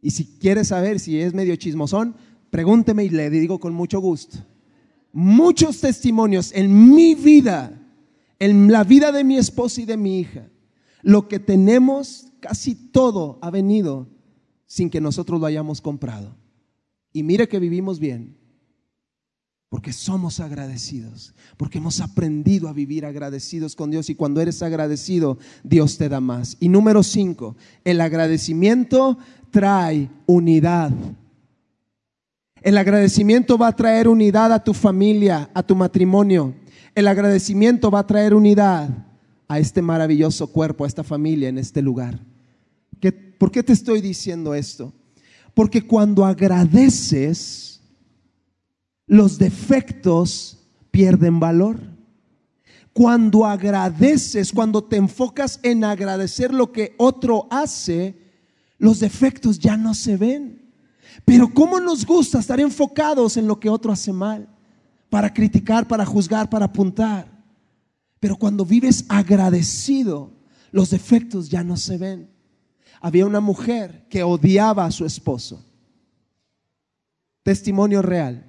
Y 0.02 0.10
si 0.10 0.26
quieres 0.26 0.68
saber 0.68 1.00
si 1.00 1.18
es 1.18 1.32
medio 1.32 1.56
chismosón, 1.56 2.14
pregúnteme 2.50 3.02
y 3.04 3.08
le 3.08 3.30
digo 3.30 3.58
con 3.58 3.72
mucho 3.72 3.98
gusto. 3.98 4.36
Muchos 5.10 5.80
testimonios 5.80 6.52
en 6.52 6.94
mi 6.94 7.14
vida, 7.14 7.80
en 8.38 8.70
la 8.70 8.84
vida 8.84 9.10
de 9.10 9.24
mi 9.24 9.38
esposa 9.38 9.80
y 9.80 9.86
de 9.86 9.96
mi 9.96 10.18
hija. 10.18 10.50
Lo 11.00 11.28
que 11.28 11.38
tenemos, 11.38 12.26
casi 12.40 12.74
todo 12.74 13.38
ha 13.40 13.50
venido 13.50 14.06
sin 14.66 14.90
que 14.90 15.00
nosotros 15.00 15.40
lo 15.40 15.46
hayamos 15.46 15.80
comprado. 15.80 16.36
Y 17.10 17.22
mire 17.22 17.48
que 17.48 17.58
vivimos 17.58 17.98
bien. 17.98 18.36
Porque 19.68 19.92
somos 19.92 20.40
agradecidos, 20.40 21.34
porque 21.58 21.78
hemos 21.78 22.00
aprendido 22.00 22.68
a 22.68 22.72
vivir 22.72 23.04
agradecidos 23.04 23.76
con 23.76 23.90
Dios 23.90 24.08
y 24.08 24.14
cuando 24.14 24.40
eres 24.40 24.62
agradecido, 24.62 25.38
Dios 25.62 25.98
te 25.98 26.08
da 26.08 26.20
más. 26.20 26.56
Y 26.58 26.70
número 26.70 27.02
cinco, 27.02 27.54
el 27.84 28.00
agradecimiento 28.00 29.18
trae 29.50 30.08
unidad. 30.26 30.90
El 32.62 32.78
agradecimiento 32.78 33.58
va 33.58 33.68
a 33.68 33.76
traer 33.76 34.08
unidad 34.08 34.52
a 34.52 34.64
tu 34.64 34.72
familia, 34.72 35.50
a 35.52 35.62
tu 35.62 35.76
matrimonio. 35.76 36.54
El 36.94 37.06
agradecimiento 37.06 37.90
va 37.90 38.00
a 38.00 38.06
traer 38.06 38.34
unidad 38.34 38.88
a 39.48 39.58
este 39.58 39.82
maravilloso 39.82 40.46
cuerpo, 40.48 40.84
a 40.84 40.88
esta 40.88 41.04
familia 41.04 41.48
en 41.48 41.58
este 41.58 41.82
lugar. 41.82 42.18
¿Por 43.38 43.52
qué 43.52 43.62
te 43.62 43.72
estoy 43.72 44.00
diciendo 44.00 44.54
esto? 44.54 44.92
Porque 45.54 45.86
cuando 45.86 46.24
agradeces, 46.24 47.77
los 49.08 49.38
defectos 49.38 50.58
pierden 50.90 51.40
valor. 51.40 51.80
Cuando 52.92 53.46
agradeces, 53.46 54.52
cuando 54.52 54.84
te 54.84 54.96
enfocas 54.96 55.58
en 55.62 55.82
agradecer 55.82 56.52
lo 56.52 56.70
que 56.72 56.94
otro 56.98 57.48
hace, 57.50 58.16
los 58.76 59.00
defectos 59.00 59.58
ya 59.58 59.76
no 59.76 59.94
se 59.94 60.16
ven. 60.16 60.72
Pero 61.24 61.52
¿cómo 61.52 61.80
nos 61.80 62.04
gusta 62.04 62.38
estar 62.38 62.60
enfocados 62.60 63.36
en 63.36 63.46
lo 63.46 63.58
que 63.58 63.68
otro 63.68 63.92
hace 63.92 64.12
mal? 64.12 64.48
Para 65.08 65.32
criticar, 65.32 65.88
para 65.88 66.04
juzgar, 66.04 66.50
para 66.50 66.66
apuntar. 66.66 67.30
Pero 68.20 68.36
cuando 68.36 68.64
vives 68.64 69.04
agradecido, 69.08 70.32
los 70.70 70.90
defectos 70.90 71.48
ya 71.48 71.64
no 71.64 71.76
se 71.76 71.96
ven. 71.96 72.30
Había 73.00 73.26
una 73.26 73.40
mujer 73.40 74.06
que 74.10 74.22
odiaba 74.22 74.84
a 74.84 74.90
su 74.90 75.06
esposo. 75.06 75.64
Testimonio 77.44 78.02
real 78.02 78.47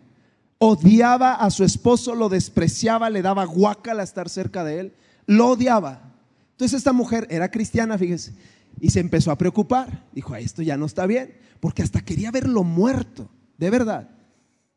odiaba 0.59 1.33
a 1.33 1.49
su 1.49 1.63
esposo, 1.63 2.13
lo 2.13 2.29
despreciaba, 2.29 3.09
le 3.09 3.21
daba 3.21 3.45
guacal 3.45 3.99
a 3.99 4.03
estar 4.03 4.29
cerca 4.29 4.63
de 4.63 4.79
él, 4.79 4.93
lo 5.25 5.47
odiaba. 5.47 6.13
Entonces 6.51 6.77
esta 6.77 6.93
mujer 6.93 7.25
era 7.29 7.49
cristiana, 7.49 7.97
fíjese, 7.97 8.33
y 8.79 8.91
se 8.91 8.99
empezó 8.99 9.31
a 9.31 9.37
preocupar. 9.37 10.05
Dijo, 10.11 10.35
esto 10.35 10.61
ya 10.61 10.77
no 10.77 10.85
está 10.85 11.05
bien, 11.05 11.35
porque 11.59 11.81
hasta 11.81 12.01
quería 12.01 12.31
verlo 12.31 12.63
muerto, 12.63 13.29
de 13.57 13.69
verdad. 13.69 14.09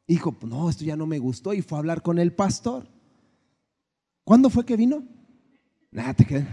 Dijo, 0.07 0.37
no, 0.43 0.71
esto 0.71 0.85
ya 0.85 0.97
no 0.97 1.07
me 1.07 1.19
gustó 1.19 1.53
y 1.53 1.63
fue 1.63 1.79
a 1.79 1.81
hablar 1.81 2.03
con 2.03 2.19
el 2.19 2.33
pastor. 2.33 2.89
¿Cuándo 4.25 4.51
fue 4.51 4.65
que 4.65 4.77
vino? 4.77 5.03
Nada, 5.91 6.15
te 6.15 6.25
quedé. 6.25 6.47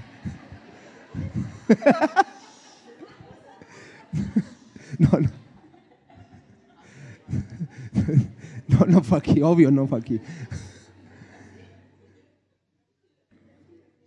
no, 4.98 5.20
no. 5.20 5.39
No, 8.80 8.86
no 8.86 9.04
fue 9.04 9.18
aquí, 9.18 9.42
obvio, 9.42 9.72
no 9.72 9.88
fue 9.88 10.00
aquí. 10.00 10.20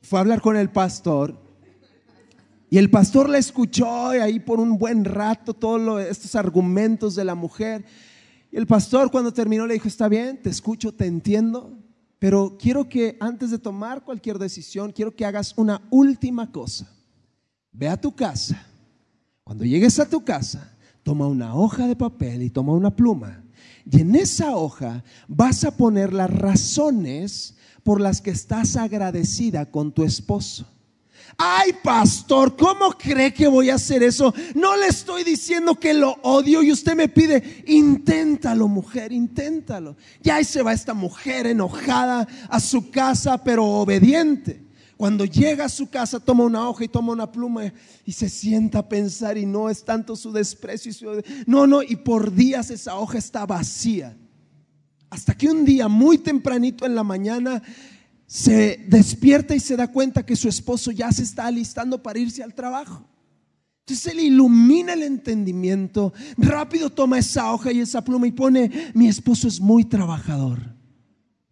Fue 0.02 0.18
a 0.18 0.20
hablar 0.20 0.40
con 0.40 0.56
el 0.56 0.70
pastor 0.70 1.36
y 2.70 2.78
el 2.78 2.88
pastor 2.88 3.28
le 3.28 3.38
escuchó 3.38 4.08
ahí 4.08 4.40
por 4.40 4.60
un 4.60 4.78
buen 4.78 5.04
rato 5.04 5.52
todos 5.52 6.00
estos 6.04 6.34
argumentos 6.34 7.14
de 7.14 7.24
la 7.24 7.34
mujer. 7.34 7.84
Y 8.50 8.56
el 8.56 8.66
pastor 8.66 9.10
cuando 9.10 9.32
terminó 9.32 9.66
le 9.66 9.74
dijo, 9.74 9.88
está 9.88 10.08
bien, 10.08 10.40
te 10.40 10.48
escucho, 10.48 10.92
te 10.92 11.06
entiendo, 11.06 11.76
pero 12.18 12.56
quiero 12.58 12.88
que 12.88 13.16
antes 13.20 13.50
de 13.50 13.58
tomar 13.58 14.04
cualquier 14.04 14.38
decisión, 14.38 14.92
quiero 14.92 15.14
que 15.14 15.26
hagas 15.26 15.54
una 15.56 15.82
última 15.90 16.50
cosa. 16.50 16.90
Ve 17.72 17.88
a 17.88 18.00
tu 18.00 18.14
casa. 18.14 18.64
Cuando 19.44 19.64
llegues 19.64 19.98
a 19.98 20.08
tu 20.08 20.24
casa, 20.24 20.72
toma 21.02 21.26
una 21.26 21.54
hoja 21.54 21.86
de 21.86 21.96
papel 21.96 22.42
y 22.42 22.50
toma 22.50 22.72
una 22.72 22.94
pluma 22.94 23.41
y 23.90 24.00
en 24.00 24.14
esa 24.14 24.56
hoja 24.56 25.02
vas 25.28 25.64
a 25.64 25.76
poner 25.76 26.12
las 26.12 26.30
razones 26.30 27.54
por 27.82 28.00
las 28.00 28.20
que 28.20 28.30
estás 28.30 28.76
agradecida 28.76 29.70
con 29.70 29.92
tu 29.92 30.04
esposo. 30.04 30.66
Ay, 31.38 31.72
pastor, 31.82 32.56
¿cómo 32.56 32.90
cree 32.92 33.32
que 33.32 33.48
voy 33.48 33.70
a 33.70 33.76
hacer 33.76 34.02
eso? 34.02 34.34
No 34.54 34.76
le 34.76 34.88
estoy 34.88 35.24
diciendo 35.24 35.74
que 35.74 35.94
lo 35.94 36.12
odio 36.22 36.62
y 36.62 36.70
usted 36.70 36.94
me 36.94 37.08
pide, 37.08 37.64
inténtalo, 37.66 38.68
mujer, 38.68 39.12
inténtalo. 39.12 39.96
Y 40.22 40.30
ahí 40.30 40.44
se 40.44 40.62
va 40.62 40.72
esta 40.72 40.94
mujer 40.94 41.46
enojada 41.46 42.28
a 42.48 42.60
su 42.60 42.90
casa, 42.90 43.42
pero 43.42 43.64
obediente. 43.64 44.62
Cuando 45.02 45.24
llega 45.24 45.64
a 45.64 45.68
su 45.68 45.90
casa, 45.90 46.20
toma 46.20 46.44
una 46.44 46.68
hoja 46.68 46.84
y 46.84 46.88
toma 46.88 47.12
una 47.12 47.32
pluma 47.32 47.72
y 48.06 48.12
se 48.12 48.28
sienta 48.28 48.78
a 48.78 48.88
pensar 48.88 49.36
y 49.36 49.44
no 49.44 49.68
es 49.68 49.84
tanto 49.84 50.14
su 50.14 50.30
desprecio 50.30 50.90
y 50.90 50.94
su... 50.94 51.22
No, 51.44 51.66
no, 51.66 51.82
y 51.82 51.96
por 51.96 52.32
días 52.32 52.70
esa 52.70 52.94
hoja 52.94 53.18
está 53.18 53.44
vacía. 53.44 54.16
Hasta 55.10 55.34
que 55.34 55.50
un 55.50 55.64
día, 55.64 55.88
muy 55.88 56.18
tempranito 56.18 56.86
en 56.86 56.94
la 56.94 57.02
mañana, 57.02 57.60
se 58.26 58.84
despierta 58.86 59.56
y 59.56 59.58
se 59.58 59.76
da 59.76 59.88
cuenta 59.88 60.24
que 60.24 60.36
su 60.36 60.48
esposo 60.48 60.92
ya 60.92 61.10
se 61.10 61.24
está 61.24 61.46
alistando 61.46 62.00
para 62.00 62.20
irse 62.20 62.40
al 62.40 62.54
trabajo. 62.54 63.04
Entonces 63.80 64.04
se 64.04 64.14
le 64.14 64.22
ilumina 64.22 64.92
el 64.92 65.02
entendimiento, 65.02 66.12
rápido 66.36 66.90
toma 66.90 67.18
esa 67.18 67.52
hoja 67.52 67.72
y 67.72 67.80
esa 67.80 68.04
pluma 68.04 68.28
y 68.28 68.30
pone, 68.30 68.92
mi 68.94 69.08
esposo 69.08 69.48
es 69.48 69.60
muy 69.60 69.84
trabajador. 69.84 70.60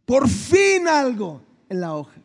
Por 0.05 0.29
fin 0.29 0.87
algo 0.87 1.43
en 1.69 1.81
la 1.81 1.97
hoja. 1.97 2.20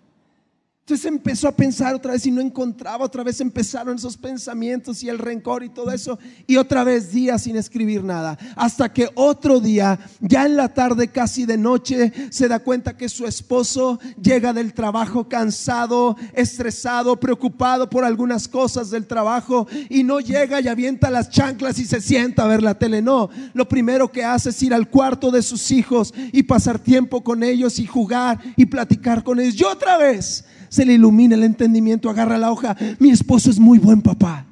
Entonces 0.88 1.08
empezó 1.08 1.48
a 1.48 1.56
pensar 1.56 1.96
otra 1.96 2.12
vez 2.12 2.28
y 2.28 2.32
no 2.32 2.42
encontraba, 2.42 3.06
otra 3.06 3.24
vez 3.24 3.42
empezaron 3.42 3.96
esos 3.96 4.16
pensamientos 4.16 5.02
y 5.02 5.10
el 5.10 5.18
rencor 5.18 5.64
y 5.64 5.70
todo 5.70 5.92
eso, 5.92 6.20
y 6.46 6.58
otra 6.58 6.84
vez 6.84 7.12
días 7.12 7.42
sin 7.42 7.56
escribir 7.56 8.04
nada, 8.04 8.38
hasta 8.56 8.94
que 8.94 9.10
otro 9.16 9.60
día, 9.60 9.98
ya 10.20 10.46
en 10.46 10.56
la 10.56 10.72
tarde, 10.76 11.08
casi 11.08 11.48
de 11.48 11.58
noche, 11.58 12.14
se 12.30 12.48
da 12.48 12.60
cuenta 12.60 12.96
que 12.96 13.10
su 13.10 13.26
esposo 13.26 14.00
llega 14.22 14.54
del 14.54 14.76
trabajo 14.76 15.28
cansado, 15.28 16.18
estresado, 16.34 17.20
preocupado 17.20 17.90
por 17.90 18.06
algunas 18.06 18.48
cosas 18.48 18.92
del 18.92 19.08
trabajo, 19.08 19.68
y 19.90 20.04
no 20.04 20.20
llega 20.20 20.62
y 20.62 20.68
avienta 20.68 21.10
las 21.10 21.32
chanclas 21.32 21.80
y 21.80 21.86
se 21.86 22.00
sienta 22.00 22.44
a 22.44 22.48
ver 22.48 22.62
la 22.62 22.78
tele, 22.78 23.02
no, 23.02 23.32
lo 23.56 23.68
primero 23.68 24.12
que 24.12 24.24
hace 24.24 24.52
es 24.52 24.62
ir 24.62 24.72
al 24.72 24.88
cuarto 24.88 25.32
de 25.32 25.42
sus 25.42 25.72
hijos 25.72 26.14
y 26.32 26.44
pasar 26.44 26.78
tiempo 26.78 27.24
con 27.24 27.42
ellos 27.42 27.80
y 27.80 27.88
jugar 27.88 28.40
y 28.56 28.68
platicar 28.68 29.24
con 29.24 29.40
ellos, 29.40 29.60
y 29.60 29.64
otra 29.64 29.98
vez 29.98 30.46
se 30.70 30.86
le 30.86 30.94
ilumina 30.94 31.36
el 31.36 31.44
entendimiento, 31.44 32.10
agarra 32.10 32.38
la 32.38 32.52
hoja, 32.52 32.76
mi 33.00 33.12
esposo 33.12 33.50
es 33.50 33.60
muy 33.60 33.80
buen 33.80 34.02
papá. 34.02 34.46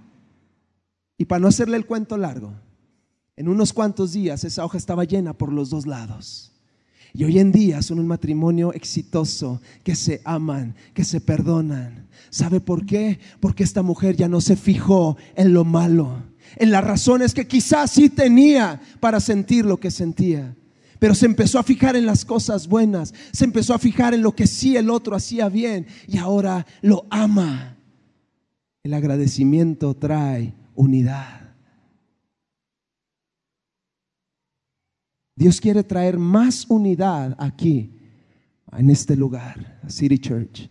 Y 1.17 1.25
para 1.25 1.39
no 1.39 1.47
hacerle 1.47 1.77
el 1.77 1.85
cuento 1.85 2.17
largo, 2.17 2.53
en 3.35 3.47
unos 3.47 3.73
cuantos 3.73 4.13
días 4.13 4.43
esa 4.43 4.65
hoja 4.65 4.77
estaba 4.77 5.03
llena 5.03 5.33
por 5.33 5.51
los 5.51 5.69
dos 5.69 5.85
lados. 5.85 6.51
Y 7.13 7.25
hoy 7.25 7.37
en 7.37 7.51
día 7.51 7.81
son 7.81 7.99
un 7.99 8.07
matrimonio 8.07 8.73
exitoso, 8.73 9.61
que 9.83 9.95
se 9.95 10.21
aman, 10.25 10.75
que 10.93 11.03
se 11.03 11.21
perdonan. 11.21 12.07
¿Sabe 12.31 12.59
por 12.59 12.85
qué? 12.85 13.19
Porque 13.39 13.63
esta 13.63 13.83
mujer 13.83 14.15
ya 14.15 14.27
no 14.27 14.41
se 14.41 14.55
fijó 14.55 15.17
en 15.35 15.53
lo 15.53 15.63
malo, 15.63 16.23
en 16.55 16.71
las 16.71 16.83
razones 16.83 17.33
que 17.33 17.47
quizás 17.47 17.91
sí 17.91 18.09
tenía 18.09 18.81
para 18.99 19.19
sentir 19.19 19.65
lo 19.65 19.79
que 19.79 19.91
sentía 19.91 20.55
pero 21.03 21.15
se 21.15 21.25
empezó 21.25 21.59
a 21.59 21.63
fijar 21.63 21.97
en 21.97 22.05
las 22.05 22.23
cosas 22.23 22.65
buenas, 22.65 23.13
se 23.33 23.43
empezó 23.43 23.73
a 23.73 23.77
fijar 23.77 24.13
en 24.13 24.21
lo 24.21 24.33
que 24.33 24.47
sí 24.47 24.77
el 24.77 24.89
otro 24.89 25.17
hacía 25.17 25.49
bien 25.49 25.85
y 26.07 26.17
ahora 26.17 26.65
lo 26.81 27.07
ama. 27.09 27.75
El 28.83 28.93
agradecimiento 28.93 29.95
trae 29.95 30.53
unidad. 30.75 31.55
Dios 35.35 35.59
quiere 35.59 35.83
traer 35.83 36.17
más 36.17 36.67
unidad 36.69 37.35
aquí, 37.37 37.99
en 38.71 38.89
este 38.89 39.17
lugar, 39.17 39.81
a 39.83 39.89
City 39.89 40.19
Church. 40.19 40.69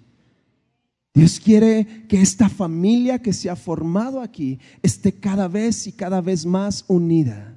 Dios 1.13 1.39
quiere 1.41 2.07
que 2.09 2.23
esta 2.23 2.49
familia 2.49 3.21
que 3.21 3.35
se 3.35 3.51
ha 3.51 3.55
formado 3.55 4.19
aquí 4.19 4.59
esté 4.83 5.13
cada 5.13 5.47
vez 5.47 5.87
y 5.87 5.93
cada 5.93 6.23
vez 6.23 6.47
más 6.47 6.87
unida. 6.89 7.52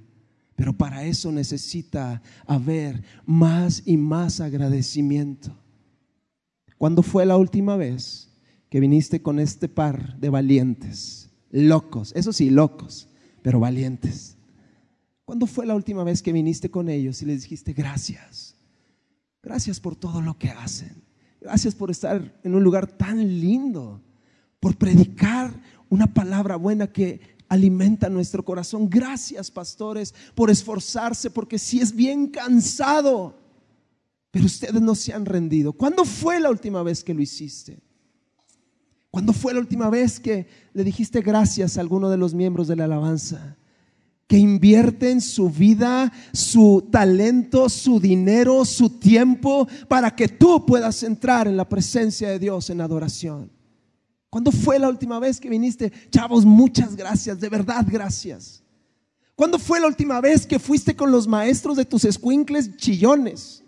Pero 0.56 0.74
para 0.74 1.04
eso 1.04 1.32
necesita 1.32 2.22
haber 2.46 3.04
más 3.26 3.84
y 3.86 3.98
más 3.98 4.40
agradecimiento. 4.40 5.56
¿Cuándo 6.78 7.04
fue 7.04 7.26
la 7.26 7.38
última 7.38 7.76
vez 7.76 8.30
que 8.70 8.80
viniste 8.80 9.22
con 9.22 9.40
este 9.40 9.68
par 9.68 10.18
de 10.18 10.30
valientes? 10.30 11.30
Locos, 11.52 12.14
eso 12.16 12.34
sí, 12.34 12.50
locos, 12.50 13.10
pero 13.42 13.60
valientes. 13.60 14.38
¿Cuándo 15.26 15.48
fue 15.48 15.66
la 15.66 15.76
última 15.76 16.04
vez 16.04 16.22
que 16.22 16.32
viniste 16.32 16.70
con 16.70 16.90
ellos 16.90 17.22
y 17.22 17.26
les 17.26 17.44
dijiste 17.44 17.74
gracias? 17.74 18.56
Gracias 19.42 19.80
por 19.80 19.96
todo 19.96 20.22
lo 20.22 20.38
que 20.38 20.50
hacen. 20.50 21.04
Gracias 21.42 21.76
por 21.76 21.92
estar 21.92 22.40
en 22.44 22.56
un 22.56 22.64
lugar 22.64 22.88
tan 22.88 23.20
lindo, 23.40 24.02
por 24.60 24.76
predicar 24.78 25.54
una 25.90 26.14
palabra 26.14 26.56
buena 26.56 26.88
que 26.88 27.35
alimenta 27.56 28.10
nuestro 28.10 28.46
corazón. 28.46 28.90
Gracias, 28.90 29.50
pastores, 29.50 30.14
por 30.36 30.52
esforzarse, 30.52 31.30
porque 31.30 31.58
si 31.58 31.80
es 31.80 31.96
bien 31.96 32.28
cansado, 32.28 33.36
pero 34.32 34.46
ustedes 34.46 34.82
no 34.82 34.96
se 34.96 35.14
han 35.14 35.26
rendido. 35.26 35.74
¿Cuándo 35.74 36.06
fue 36.06 36.40
la 36.40 36.50
última 36.50 36.84
vez 36.84 37.04
que 37.04 37.14
lo 37.14 37.22
hiciste? 37.22 37.80
¿Cuándo 39.10 39.32
fue 39.32 39.54
la 39.54 39.62
última 39.62 39.90
vez 39.90 40.20
que 40.20 40.46
le 40.74 40.84
dijiste 40.84 41.22
gracias 41.22 41.78
a 41.78 41.82
alguno 41.82 42.10
de 42.10 42.18
los 42.18 42.34
miembros 42.34 42.68
de 42.68 42.76
la 42.76 42.84
alabanza? 42.84 43.56
Que 44.28 44.38
invierten 44.38 45.22
su 45.22 45.50
vida, 45.50 46.12
su 46.34 46.90
talento, 46.92 47.70
su 47.70 48.02
dinero, 48.02 48.66
su 48.66 48.90
tiempo 48.90 49.70
para 49.88 50.14
que 50.14 50.28
tú 50.28 50.66
puedas 50.66 51.02
entrar 51.04 51.48
en 51.48 51.56
la 51.56 51.70
presencia 51.70 52.30
de 52.30 52.40
Dios 52.40 52.70
en 52.70 52.82
adoración. 52.82 53.55
¿Cuándo 54.36 54.52
fue 54.52 54.78
la 54.78 54.90
última 54.90 55.18
vez 55.18 55.40
que 55.40 55.50
viniste? 55.50 55.94
Chavos, 56.10 56.44
muchas 56.44 56.98
gracias, 56.98 57.40
de 57.40 57.48
verdad 57.48 57.86
gracias. 57.90 58.62
¿Cuándo 59.34 59.58
fue 59.58 59.80
la 59.80 59.88
última 59.88 60.20
vez 60.20 60.46
que 60.46 60.60
fuiste 60.60 60.94
con 60.94 61.10
los 61.10 61.26
maestros 61.26 61.78
de 61.78 61.86
tus 61.86 62.04
escuincles 62.04 62.76
chillones? 62.76 63.64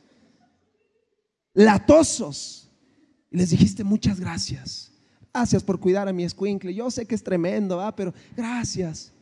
Latosos. 1.54 2.70
Y 3.32 3.38
les 3.38 3.52
dijiste 3.52 3.86
muchas 3.86 4.20
gracias. 4.20 4.92
Gracias 5.34 5.64
por 5.64 5.80
cuidar 5.80 6.10
a 6.10 6.12
mi 6.12 6.26
escuincle. 6.26 6.74
Yo 6.74 6.92
sé 6.92 7.06
que 7.06 7.16
es 7.16 7.24
tremendo, 7.24 7.82
pero 7.96 8.14
gracias. 8.36 9.14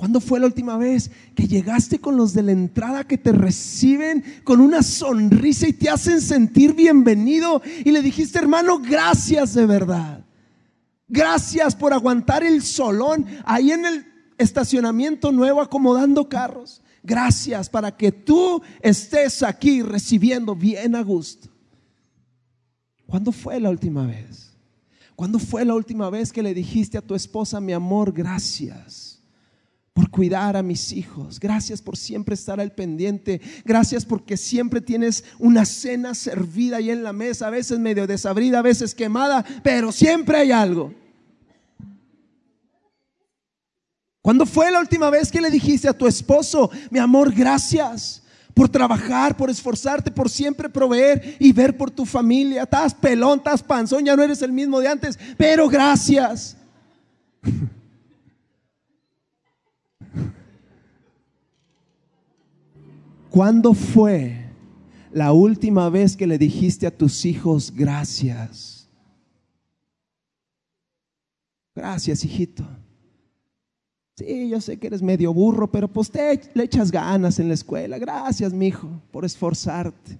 ¿Cuándo 0.00 0.18
fue 0.18 0.40
la 0.40 0.46
última 0.46 0.78
vez 0.78 1.10
que 1.34 1.46
llegaste 1.46 1.98
con 1.98 2.16
los 2.16 2.32
de 2.32 2.42
la 2.42 2.52
entrada 2.52 3.06
que 3.06 3.18
te 3.18 3.32
reciben 3.32 4.24
con 4.44 4.62
una 4.62 4.82
sonrisa 4.82 5.68
y 5.68 5.74
te 5.74 5.90
hacen 5.90 6.22
sentir 6.22 6.72
bienvenido 6.72 7.60
y 7.84 7.90
le 7.90 8.00
dijiste, 8.00 8.38
hermano, 8.38 8.78
gracias 8.78 9.52
de 9.52 9.66
verdad? 9.66 10.24
Gracias 11.06 11.76
por 11.76 11.92
aguantar 11.92 12.42
el 12.42 12.62
solón 12.62 13.26
ahí 13.44 13.72
en 13.72 13.84
el 13.84 14.06
estacionamiento 14.38 15.32
nuevo 15.32 15.60
acomodando 15.60 16.30
carros. 16.30 16.80
Gracias 17.02 17.68
para 17.68 17.94
que 17.94 18.10
tú 18.10 18.62
estés 18.80 19.42
aquí 19.42 19.82
recibiendo 19.82 20.56
bien 20.56 20.94
a 20.96 21.02
gusto. 21.02 21.50
¿Cuándo 23.06 23.32
fue 23.32 23.60
la 23.60 23.68
última 23.68 24.06
vez? 24.06 24.50
¿Cuándo 25.14 25.38
fue 25.38 25.62
la 25.66 25.74
última 25.74 26.08
vez 26.08 26.32
que 26.32 26.42
le 26.42 26.54
dijiste 26.54 26.96
a 26.96 27.02
tu 27.02 27.14
esposa, 27.14 27.60
mi 27.60 27.74
amor, 27.74 28.14
gracias? 28.14 29.09
Por 29.92 30.10
cuidar 30.10 30.56
a 30.56 30.62
mis 30.62 30.92
hijos. 30.92 31.40
Gracias 31.40 31.82
por 31.82 31.96
siempre 31.96 32.34
estar 32.34 32.60
al 32.60 32.72
pendiente. 32.72 33.40
Gracias 33.64 34.04
porque 34.04 34.36
siempre 34.36 34.80
tienes 34.80 35.24
una 35.38 35.64
cena 35.64 36.14
servida 36.14 36.76
ahí 36.76 36.90
en 36.90 37.02
la 37.02 37.12
mesa, 37.12 37.48
a 37.48 37.50
veces 37.50 37.78
medio 37.78 38.06
desabrida, 38.06 38.60
a 38.60 38.62
veces 38.62 38.94
quemada, 38.94 39.44
pero 39.62 39.90
siempre 39.92 40.38
hay 40.38 40.52
algo. 40.52 40.94
¿Cuándo 44.22 44.46
fue 44.46 44.70
la 44.70 44.80
última 44.80 45.10
vez 45.10 45.32
que 45.32 45.40
le 45.40 45.50
dijiste 45.50 45.88
a 45.88 45.96
tu 45.96 46.06
esposo, 46.06 46.70
mi 46.90 46.98
amor, 46.98 47.34
gracias 47.34 48.22
por 48.54 48.68
trabajar, 48.68 49.36
por 49.36 49.48
esforzarte, 49.48 50.10
por 50.10 50.28
siempre 50.28 50.68
proveer 50.68 51.36
y 51.40 51.52
ver 51.52 51.76
por 51.76 51.90
tu 51.90 52.04
familia? 52.04 52.62
Estás 52.62 52.94
pelón, 52.94 53.38
estás 53.38 53.62
panzón, 53.62 54.04
ya 54.04 54.14
no 54.14 54.22
eres 54.22 54.42
el 54.42 54.52
mismo 54.52 54.78
de 54.78 54.88
antes, 54.88 55.18
pero 55.36 55.68
gracias. 55.68 56.56
¿Cuándo 63.30 63.74
fue 63.74 64.50
la 65.12 65.32
última 65.32 65.88
vez 65.88 66.16
que 66.16 66.26
le 66.26 66.36
dijiste 66.36 66.86
a 66.86 66.96
tus 66.96 67.24
hijos 67.24 67.72
gracias? 67.72 68.88
Gracias, 71.74 72.24
hijito. 72.24 72.66
Sí, 74.16 74.48
yo 74.48 74.60
sé 74.60 74.78
que 74.78 74.88
eres 74.88 75.00
medio 75.00 75.32
burro, 75.32 75.70
pero 75.70 75.86
pues 75.86 76.10
te 76.10 76.40
le 76.54 76.64
echas 76.64 76.90
ganas 76.90 77.38
en 77.38 77.48
la 77.48 77.54
escuela. 77.54 77.98
Gracias, 77.98 78.52
mi 78.52 78.66
hijo, 78.66 78.88
por 79.12 79.24
esforzarte. 79.24 80.18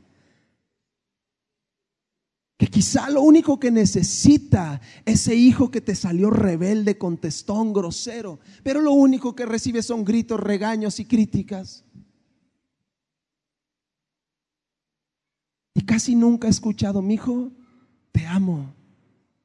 Que 2.57 2.69
quizá 2.69 3.11
lo 3.11 3.23
único 3.23 3.59
que 3.59 3.71
necesita 3.71 4.81
ese 5.05 5.35
hijo 5.35 5.71
que 5.71 5.81
te 5.81 5.95
salió 5.97 6.31
rebelde, 6.31 6.97
contestón, 6.97 7.73
grosero, 7.73 8.39
pero 8.63 8.81
lo 8.81 8.93
único 8.93 9.35
que 9.35 9.47
recibe 9.47 9.83
son 9.83 10.05
gritos, 10.05 10.39
regaños 10.39 11.01
y 11.01 11.07
críticas. 11.07 11.85
Y 15.81 15.83
casi 15.85 16.15
nunca 16.15 16.47
he 16.47 16.51
escuchado, 16.51 17.01
mi 17.01 17.15
hijo, 17.15 17.51
te 18.13 18.27
amo. 18.27 18.75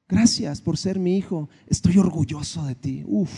Gracias 0.09 0.59
por 0.59 0.75
ser 0.75 0.99
mi 0.99 1.15
hijo. 1.15 1.47
Estoy 1.65 1.97
orgulloso 1.97 2.65
de 2.65 2.75
ti. 2.75 3.05
Uf. 3.07 3.31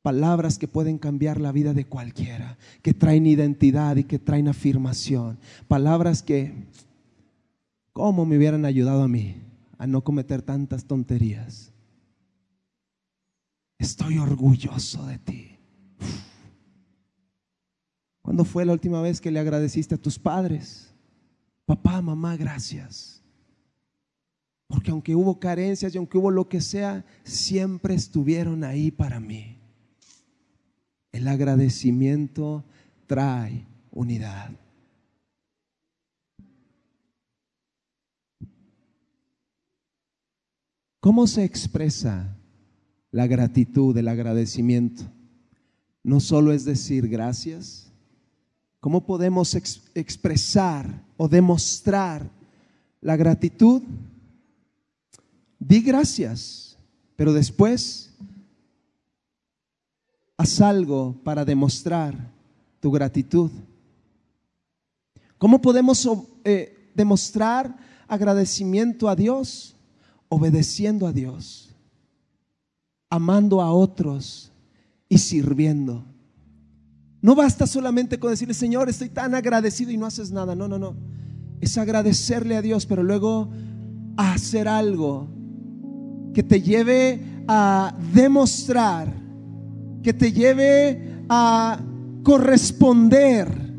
Palabras 0.00 0.56
que 0.56 0.68
pueden 0.68 0.98
cambiar 0.98 1.40
la 1.40 1.50
vida 1.50 1.74
de 1.74 1.84
cualquiera, 1.84 2.58
que 2.80 2.94
traen 2.94 3.26
identidad 3.26 3.96
y 3.96 4.04
que 4.04 4.20
traen 4.20 4.46
afirmación. 4.46 5.36
Palabras 5.66 6.22
que, 6.22 6.54
¿cómo 7.92 8.24
me 8.24 8.36
hubieran 8.36 8.66
ayudado 8.66 9.02
a 9.02 9.08
mí 9.08 9.42
a 9.76 9.88
no 9.88 10.04
cometer 10.04 10.42
tantas 10.42 10.84
tonterías? 10.84 11.72
Estoy 13.78 14.18
orgulloso 14.18 15.04
de 15.06 15.18
ti. 15.18 15.58
¿Cuándo 18.22 18.44
fue 18.44 18.64
la 18.64 18.74
última 18.74 19.02
vez 19.02 19.20
que 19.20 19.32
le 19.32 19.40
agradeciste 19.40 19.96
a 19.96 19.98
tus 19.98 20.20
padres? 20.20 20.93
Papá, 21.66 22.02
mamá, 22.02 22.36
gracias. 22.36 23.22
Porque 24.66 24.90
aunque 24.90 25.14
hubo 25.14 25.38
carencias 25.38 25.94
y 25.94 25.98
aunque 25.98 26.18
hubo 26.18 26.30
lo 26.30 26.48
que 26.48 26.60
sea, 26.60 27.04
siempre 27.22 27.94
estuvieron 27.94 28.64
ahí 28.64 28.90
para 28.90 29.20
mí. 29.20 29.58
El 31.12 31.28
agradecimiento 31.28 32.64
trae 33.06 33.66
unidad. 33.90 34.50
¿Cómo 41.00 41.26
se 41.26 41.44
expresa 41.44 42.34
la 43.10 43.26
gratitud, 43.26 43.96
el 43.96 44.08
agradecimiento? 44.08 45.04
No 46.02 46.18
solo 46.18 46.52
es 46.52 46.64
decir 46.64 47.08
gracias. 47.08 47.92
¿Cómo 48.80 49.04
podemos 49.04 49.54
expresar 49.54 51.03
o 51.16 51.28
demostrar 51.28 52.28
la 53.00 53.16
gratitud? 53.16 53.82
Di 55.58 55.80
gracias, 55.80 56.76
pero 57.16 57.32
después 57.32 58.12
haz 60.36 60.60
algo 60.60 61.14
para 61.24 61.44
demostrar 61.44 62.14
tu 62.80 62.90
gratitud. 62.90 63.50
¿Cómo 65.38 65.60
podemos 65.60 66.08
eh, 66.44 66.90
demostrar 66.94 67.76
agradecimiento 68.08 69.08
a 69.08 69.16
Dios? 69.16 69.76
Obedeciendo 70.28 71.06
a 71.06 71.12
Dios, 71.12 71.74
amando 73.08 73.60
a 73.60 73.72
otros 73.72 74.50
y 75.08 75.18
sirviendo. 75.18 76.04
No 77.24 77.34
basta 77.34 77.66
solamente 77.66 78.18
con 78.18 78.32
decirle, 78.32 78.52
Señor, 78.52 78.90
estoy 78.90 79.08
tan 79.08 79.34
agradecido 79.34 79.90
y 79.90 79.96
no 79.96 80.04
haces 80.04 80.30
nada. 80.30 80.54
No, 80.54 80.68
no, 80.68 80.78
no. 80.78 80.94
Es 81.58 81.78
agradecerle 81.78 82.54
a 82.54 82.60
Dios, 82.60 82.84
pero 82.84 83.02
luego 83.02 83.48
hacer 84.18 84.68
algo 84.68 85.26
que 86.34 86.42
te 86.42 86.60
lleve 86.60 87.24
a 87.48 87.96
demostrar, 88.12 89.10
que 90.02 90.12
te 90.12 90.32
lleve 90.32 91.24
a 91.30 91.80
corresponder 92.22 93.72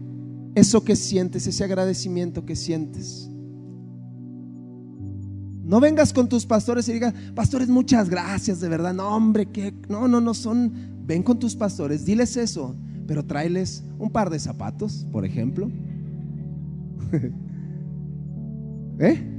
eso 0.55 0.83
que 0.83 0.95
sientes, 0.95 1.45
ese 1.45 1.63
agradecimiento 1.63 2.47
que 2.47 2.55
sientes. 2.55 3.29
No 5.63 5.79
vengas 5.79 6.13
con 6.13 6.27
tus 6.27 6.47
pastores 6.47 6.89
y 6.89 6.93
digas, 6.93 7.13
pastores, 7.35 7.69
muchas 7.69 8.09
gracias, 8.09 8.59
de 8.59 8.69
verdad. 8.69 8.95
No, 8.95 9.07
hombre, 9.15 9.45
que 9.51 9.71
no, 9.87 10.07
no, 10.07 10.19
no 10.19 10.33
son. 10.33 10.73
Ven 11.05 11.21
con 11.21 11.37
tus 11.37 11.55
pastores, 11.55 12.05
diles 12.05 12.37
eso, 12.37 12.75
pero 13.07 13.23
tráeles 13.23 13.83
un 13.99 14.09
par 14.09 14.29
de 14.29 14.39
zapatos, 14.39 15.05
por 15.11 15.25
ejemplo. 15.25 15.69
¿Eh? 18.99 19.31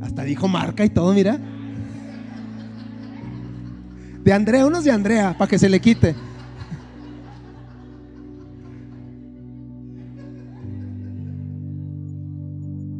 Hasta 0.02 0.24
dijo 0.24 0.48
marca 0.48 0.84
y 0.84 0.90
todo, 0.90 1.12
mira. 1.14 1.38
De 4.22 4.32
Andrea, 4.32 4.66
unos 4.66 4.84
de 4.84 4.90
Andrea, 4.90 5.36
para 5.36 5.48
que 5.48 5.58
se 5.58 5.68
le 5.68 5.80
quite. 5.80 6.14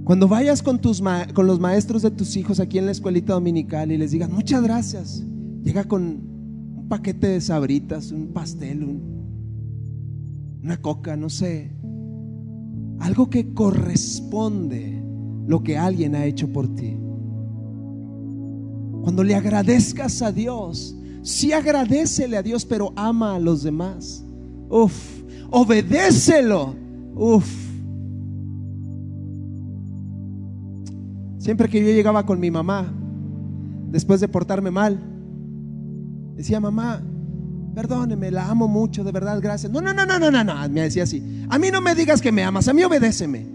Cuando 0.04 0.28
vayas 0.28 0.62
con, 0.62 0.78
tus 0.78 1.02
con 1.32 1.46
los 1.46 1.58
maestros 1.60 2.02
de 2.02 2.10
tus 2.10 2.36
hijos 2.36 2.60
aquí 2.60 2.76
en 2.78 2.84
la 2.84 2.92
escuelita 2.92 3.32
dominical 3.32 3.90
y 3.90 3.96
les 3.96 4.10
digas, 4.10 4.28
muchas 4.28 4.62
gracias, 4.62 5.24
llega 5.62 5.84
con 5.84 6.33
un 6.84 6.88
paquete 6.90 7.28
de 7.28 7.40
sabritas, 7.40 8.12
un 8.12 8.26
pastel, 8.34 9.00
una 10.62 10.76
coca, 10.82 11.16
no 11.16 11.30
sé, 11.30 11.70
algo 12.98 13.30
que 13.30 13.54
corresponde 13.54 15.02
lo 15.46 15.62
que 15.62 15.78
alguien 15.78 16.14
ha 16.14 16.26
hecho 16.26 16.52
por 16.52 16.68
ti. 16.74 16.98
Cuando 19.00 19.24
le 19.24 19.34
agradezcas 19.34 20.20
a 20.20 20.30
Dios, 20.30 20.94
sí 21.22 21.52
agradecele 21.52 22.36
a 22.36 22.42
Dios, 22.42 22.66
pero 22.66 22.92
ama 22.96 23.36
a 23.36 23.40
los 23.40 23.62
demás. 23.62 24.22
Uf, 24.68 25.22
obedécelo. 25.50 26.74
Uf. 27.14 27.50
Siempre 31.38 31.70
que 31.70 31.80
yo 31.80 31.86
llegaba 31.86 32.26
con 32.26 32.38
mi 32.38 32.50
mamá, 32.50 32.92
después 33.90 34.20
de 34.20 34.28
portarme 34.28 34.70
mal, 34.70 35.13
decía, 36.36 36.60
mamá, 36.60 37.02
perdóneme, 37.74 38.30
la 38.30 38.48
amo 38.48 38.68
mucho, 38.68 39.04
de 39.04 39.12
verdad, 39.12 39.40
gracias. 39.40 39.72
No, 39.72 39.80
no, 39.80 39.92
no, 39.92 40.06
no, 40.06 40.18
no, 40.18 40.30
no, 40.30 40.44
no, 40.44 40.68
me 40.68 40.82
decía 40.82 41.04
así. 41.04 41.44
A 41.48 41.58
mí 41.58 41.70
no 41.72 41.80
me 41.80 41.94
digas 41.94 42.20
que 42.20 42.32
me 42.32 42.44
amas, 42.44 42.68
a 42.68 42.72
mí 42.72 42.82
obedéceme. 42.84 43.46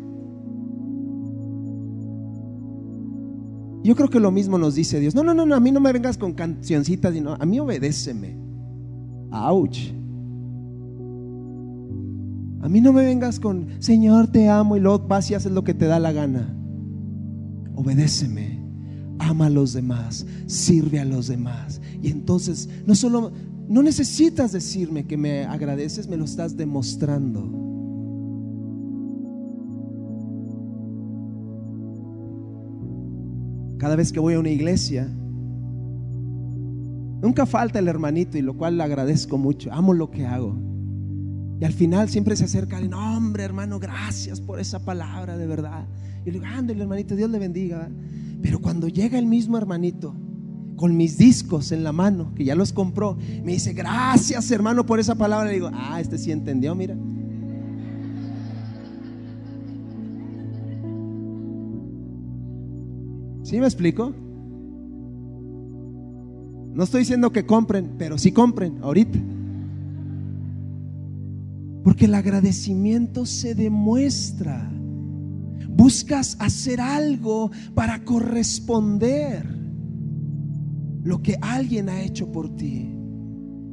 Yo 3.83 3.95
creo 3.95 4.09
que 4.09 4.19
lo 4.19 4.29
mismo 4.29 4.57
nos 4.57 4.75
dice 4.75 4.99
Dios. 4.99 5.15
No, 5.15 5.23
no, 5.23 5.33
no, 5.33 5.45
no 5.45 5.55
a 5.55 5.59
mí 5.59 5.71
no 5.71 5.79
me 5.79 5.93
vengas 5.93 6.17
con 6.17 6.33
cancioncitas, 6.33 7.13
sino 7.13 7.33
a 7.33 7.45
mí 7.45 7.59
obedéceme. 7.59 8.37
Ouch. 9.31 9.93
A 12.61 12.67
mí 12.67 12.81
no 12.81 12.91
me 12.91 13.05
vengas 13.05 13.39
con, 13.39 13.67
Señor, 13.79 14.27
te 14.27 14.49
amo 14.49 14.75
y 14.75 14.81
luego 14.81 15.07
vas 15.07 15.31
y 15.31 15.35
haces 15.35 15.51
lo 15.51 15.63
que 15.63 15.73
te 15.73 15.85
da 15.85 15.97
la 15.97 16.11
gana 16.11 16.55
obedéceme, 17.79 18.58
ama 19.19 19.47
a 19.47 19.49
los 19.49 19.73
demás, 19.73 20.25
sirve 20.47 20.99
a 20.99 21.05
los 21.05 21.27
demás. 21.27 21.81
Y 22.01 22.09
entonces, 22.09 22.69
no 22.85 22.95
solo, 22.95 23.31
no 23.67 23.83
necesitas 23.83 24.51
decirme 24.51 25.05
que 25.05 25.17
me 25.17 25.45
agradeces, 25.45 26.07
me 26.07 26.17
lo 26.17 26.25
estás 26.25 26.57
demostrando. 26.57 27.67
Cada 33.77 33.95
vez 33.95 34.11
que 34.11 34.19
voy 34.19 34.33
a 34.33 34.39
una 34.39 34.49
iglesia, 34.49 35.07
nunca 37.21 37.45
falta 37.45 37.79
el 37.79 37.87
hermanito 37.87 38.37
y 38.37 38.41
lo 38.41 38.57
cual 38.57 38.77
le 38.77 38.83
agradezco 38.83 39.37
mucho. 39.37 39.71
Amo 39.71 39.93
lo 39.93 40.09
que 40.11 40.25
hago. 40.25 40.68
Y 41.59 41.65
al 41.65 41.73
final 41.73 42.09
siempre 42.09 42.35
se 42.35 42.45
acerca 42.45 42.81
y 42.81 42.87
no, 42.87 43.17
hombre, 43.17 43.43
hermano, 43.43 43.79
gracias 43.79 44.39
por 44.39 44.59
esa 44.59 44.79
palabra 44.79 45.37
de 45.37 45.45
verdad. 45.45 45.85
Y 46.23 46.27
le 46.27 46.39
digo, 46.39 46.45
ándale, 46.45 46.81
hermanito, 46.81 47.15
Dios 47.15 47.29
le 47.29 47.37
bendiga. 47.37 47.89
Pero 48.41 48.59
cuando 48.59 48.87
llega 48.87 49.19
el 49.19 49.25
mismo 49.25 49.57
hermanito, 49.57 50.15
con 50.77 50.95
mis 50.95 51.17
discos 51.17 51.73
en 51.73 51.83
la 51.83 51.91
mano, 51.91 52.33
que 52.33 52.45
ya 52.45 52.55
los 52.55 52.71
compró, 52.71 53.17
me 53.43 53.51
dice, 53.51 53.73
gracias, 53.73 54.49
hermano, 54.51 54.85
por 54.85 55.01
esa 55.01 55.15
palabra. 55.15 55.49
Le 55.49 55.55
digo, 55.55 55.69
ah, 55.73 55.99
este 55.99 56.17
sí 56.17 56.31
entendió, 56.31 56.73
mira. 56.75 56.95
¿Sí 63.43 63.59
me 63.59 63.65
explico? 63.65 64.13
No 66.73 66.83
estoy 66.83 66.99
diciendo 67.01 67.31
que 67.33 67.45
compren, 67.45 67.95
pero 67.97 68.17
sí 68.17 68.31
compren 68.31 68.77
ahorita. 68.81 69.19
Porque 71.89 72.05
el 72.05 72.13
agradecimiento 72.13 73.25
se 73.25 73.55
demuestra 73.55 74.71
buscas 75.69 76.37
hacer 76.39 76.79
algo 76.79 77.49
para 77.73 78.05
corresponder 78.05 79.43
lo 81.01 81.19
que 81.23 81.35
alguien 81.41 81.89
ha 81.89 82.03
hecho 82.03 82.31
por 82.31 82.55
ti. 82.55 82.93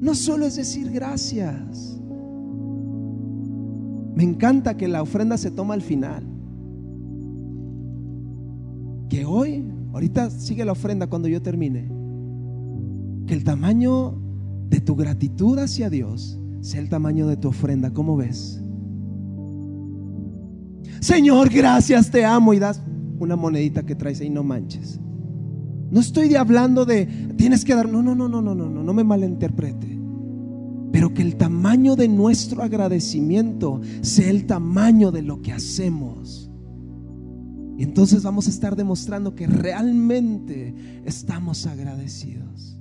No 0.00 0.14
solo 0.14 0.46
es 0.46 0.56
decir 0.56 0.90
gracias. 0.90 2.00
Me 4.14 4.24
encanta 4.24 4.78
que 4.78 4.88
la 4.88 5.02
ofrenda 5.02 5.36
se 5.36 5.50
toma 5.50 5.74
al 5.74 5.82
final. 5.82 6.24
Que 9.10 9.26
hoy, 9.26 9.62
ahorita 9.92 10.30
sigue 10.30 10.64
la 10.64 10.72
ofrenda 10.72 11.06
cuando 11.06 11.28
yo 11.28 11.42
termine. 11.42 11.92
Que 13.26 13.34
el 13.34 13.44
tamaño 13.44 14.18
de 14.70 14.80
tu 14.80 14.96
gratitud 14.96 15.58
hacia 15.58 15.90
Dios 15.90 16.40
sea 16.66 16.80
el 16.80 16.88
tamaño 16.88 17.28
de 17.28 17.36
tu 17.36 17.46
ofrenda. 17.46 17.92
¿Cómo 17.92 18.16
ves? 18.16 18.60
Señor, 20.98 21.48
gracias, 21.48 22.10
te 22.10 22.24
amo 22.24 22.54
y 22.54 22.58
das 22.58 22.82
una 23.20 23.36
monedita 23.36 23.86
que 23.86 23.94
traes 23.94 24.20
ahí, 24.20 24.30
no 24.30 24.42
manches. 24.42 24.98
No 25.92 26.00
estoy 26.00 26.34
hablando 26.34 26.84
de 26.84 27.06
tienes 27.36 27.64
que 27.64 27.72
dar, 27.72 27.88
no, 27.88 28.02
no, 28.02 28.16
no, 28.16 28.28
no, 28.28 28.42
no, 28.42 28.56
no, 28.56 28.68
no, 28.68 28.82
no 28.82 28.92
me 28.92 29.04
malinterprete. 29.04 29.96
Pero 30.90 31.14
que 31.14 31.22
el 31.22 31.36
tamaño 31.36 31.94
de 31.94 32.08
nuestro 32.08 32.64
agradecimiento 32.64 33.80
sea 34.00 34.28
el 34.28 34.46
tamaño 34.46 35.12
de 35.12 35.22
lo 35.22 35.42
que 35.42 35.52
hacemos. 35.52 36.50
Y 37.78 37.84
entonces 37.84 38.24
vamos 38.24 38.48
a 38.48 38.50
estar 38.50 38.74
demostrando 38.74 39.36
que 39.36 39.46
realmente 39.46 40.74
estamos 41.04 41.64
agradecidos. 41.66 42.75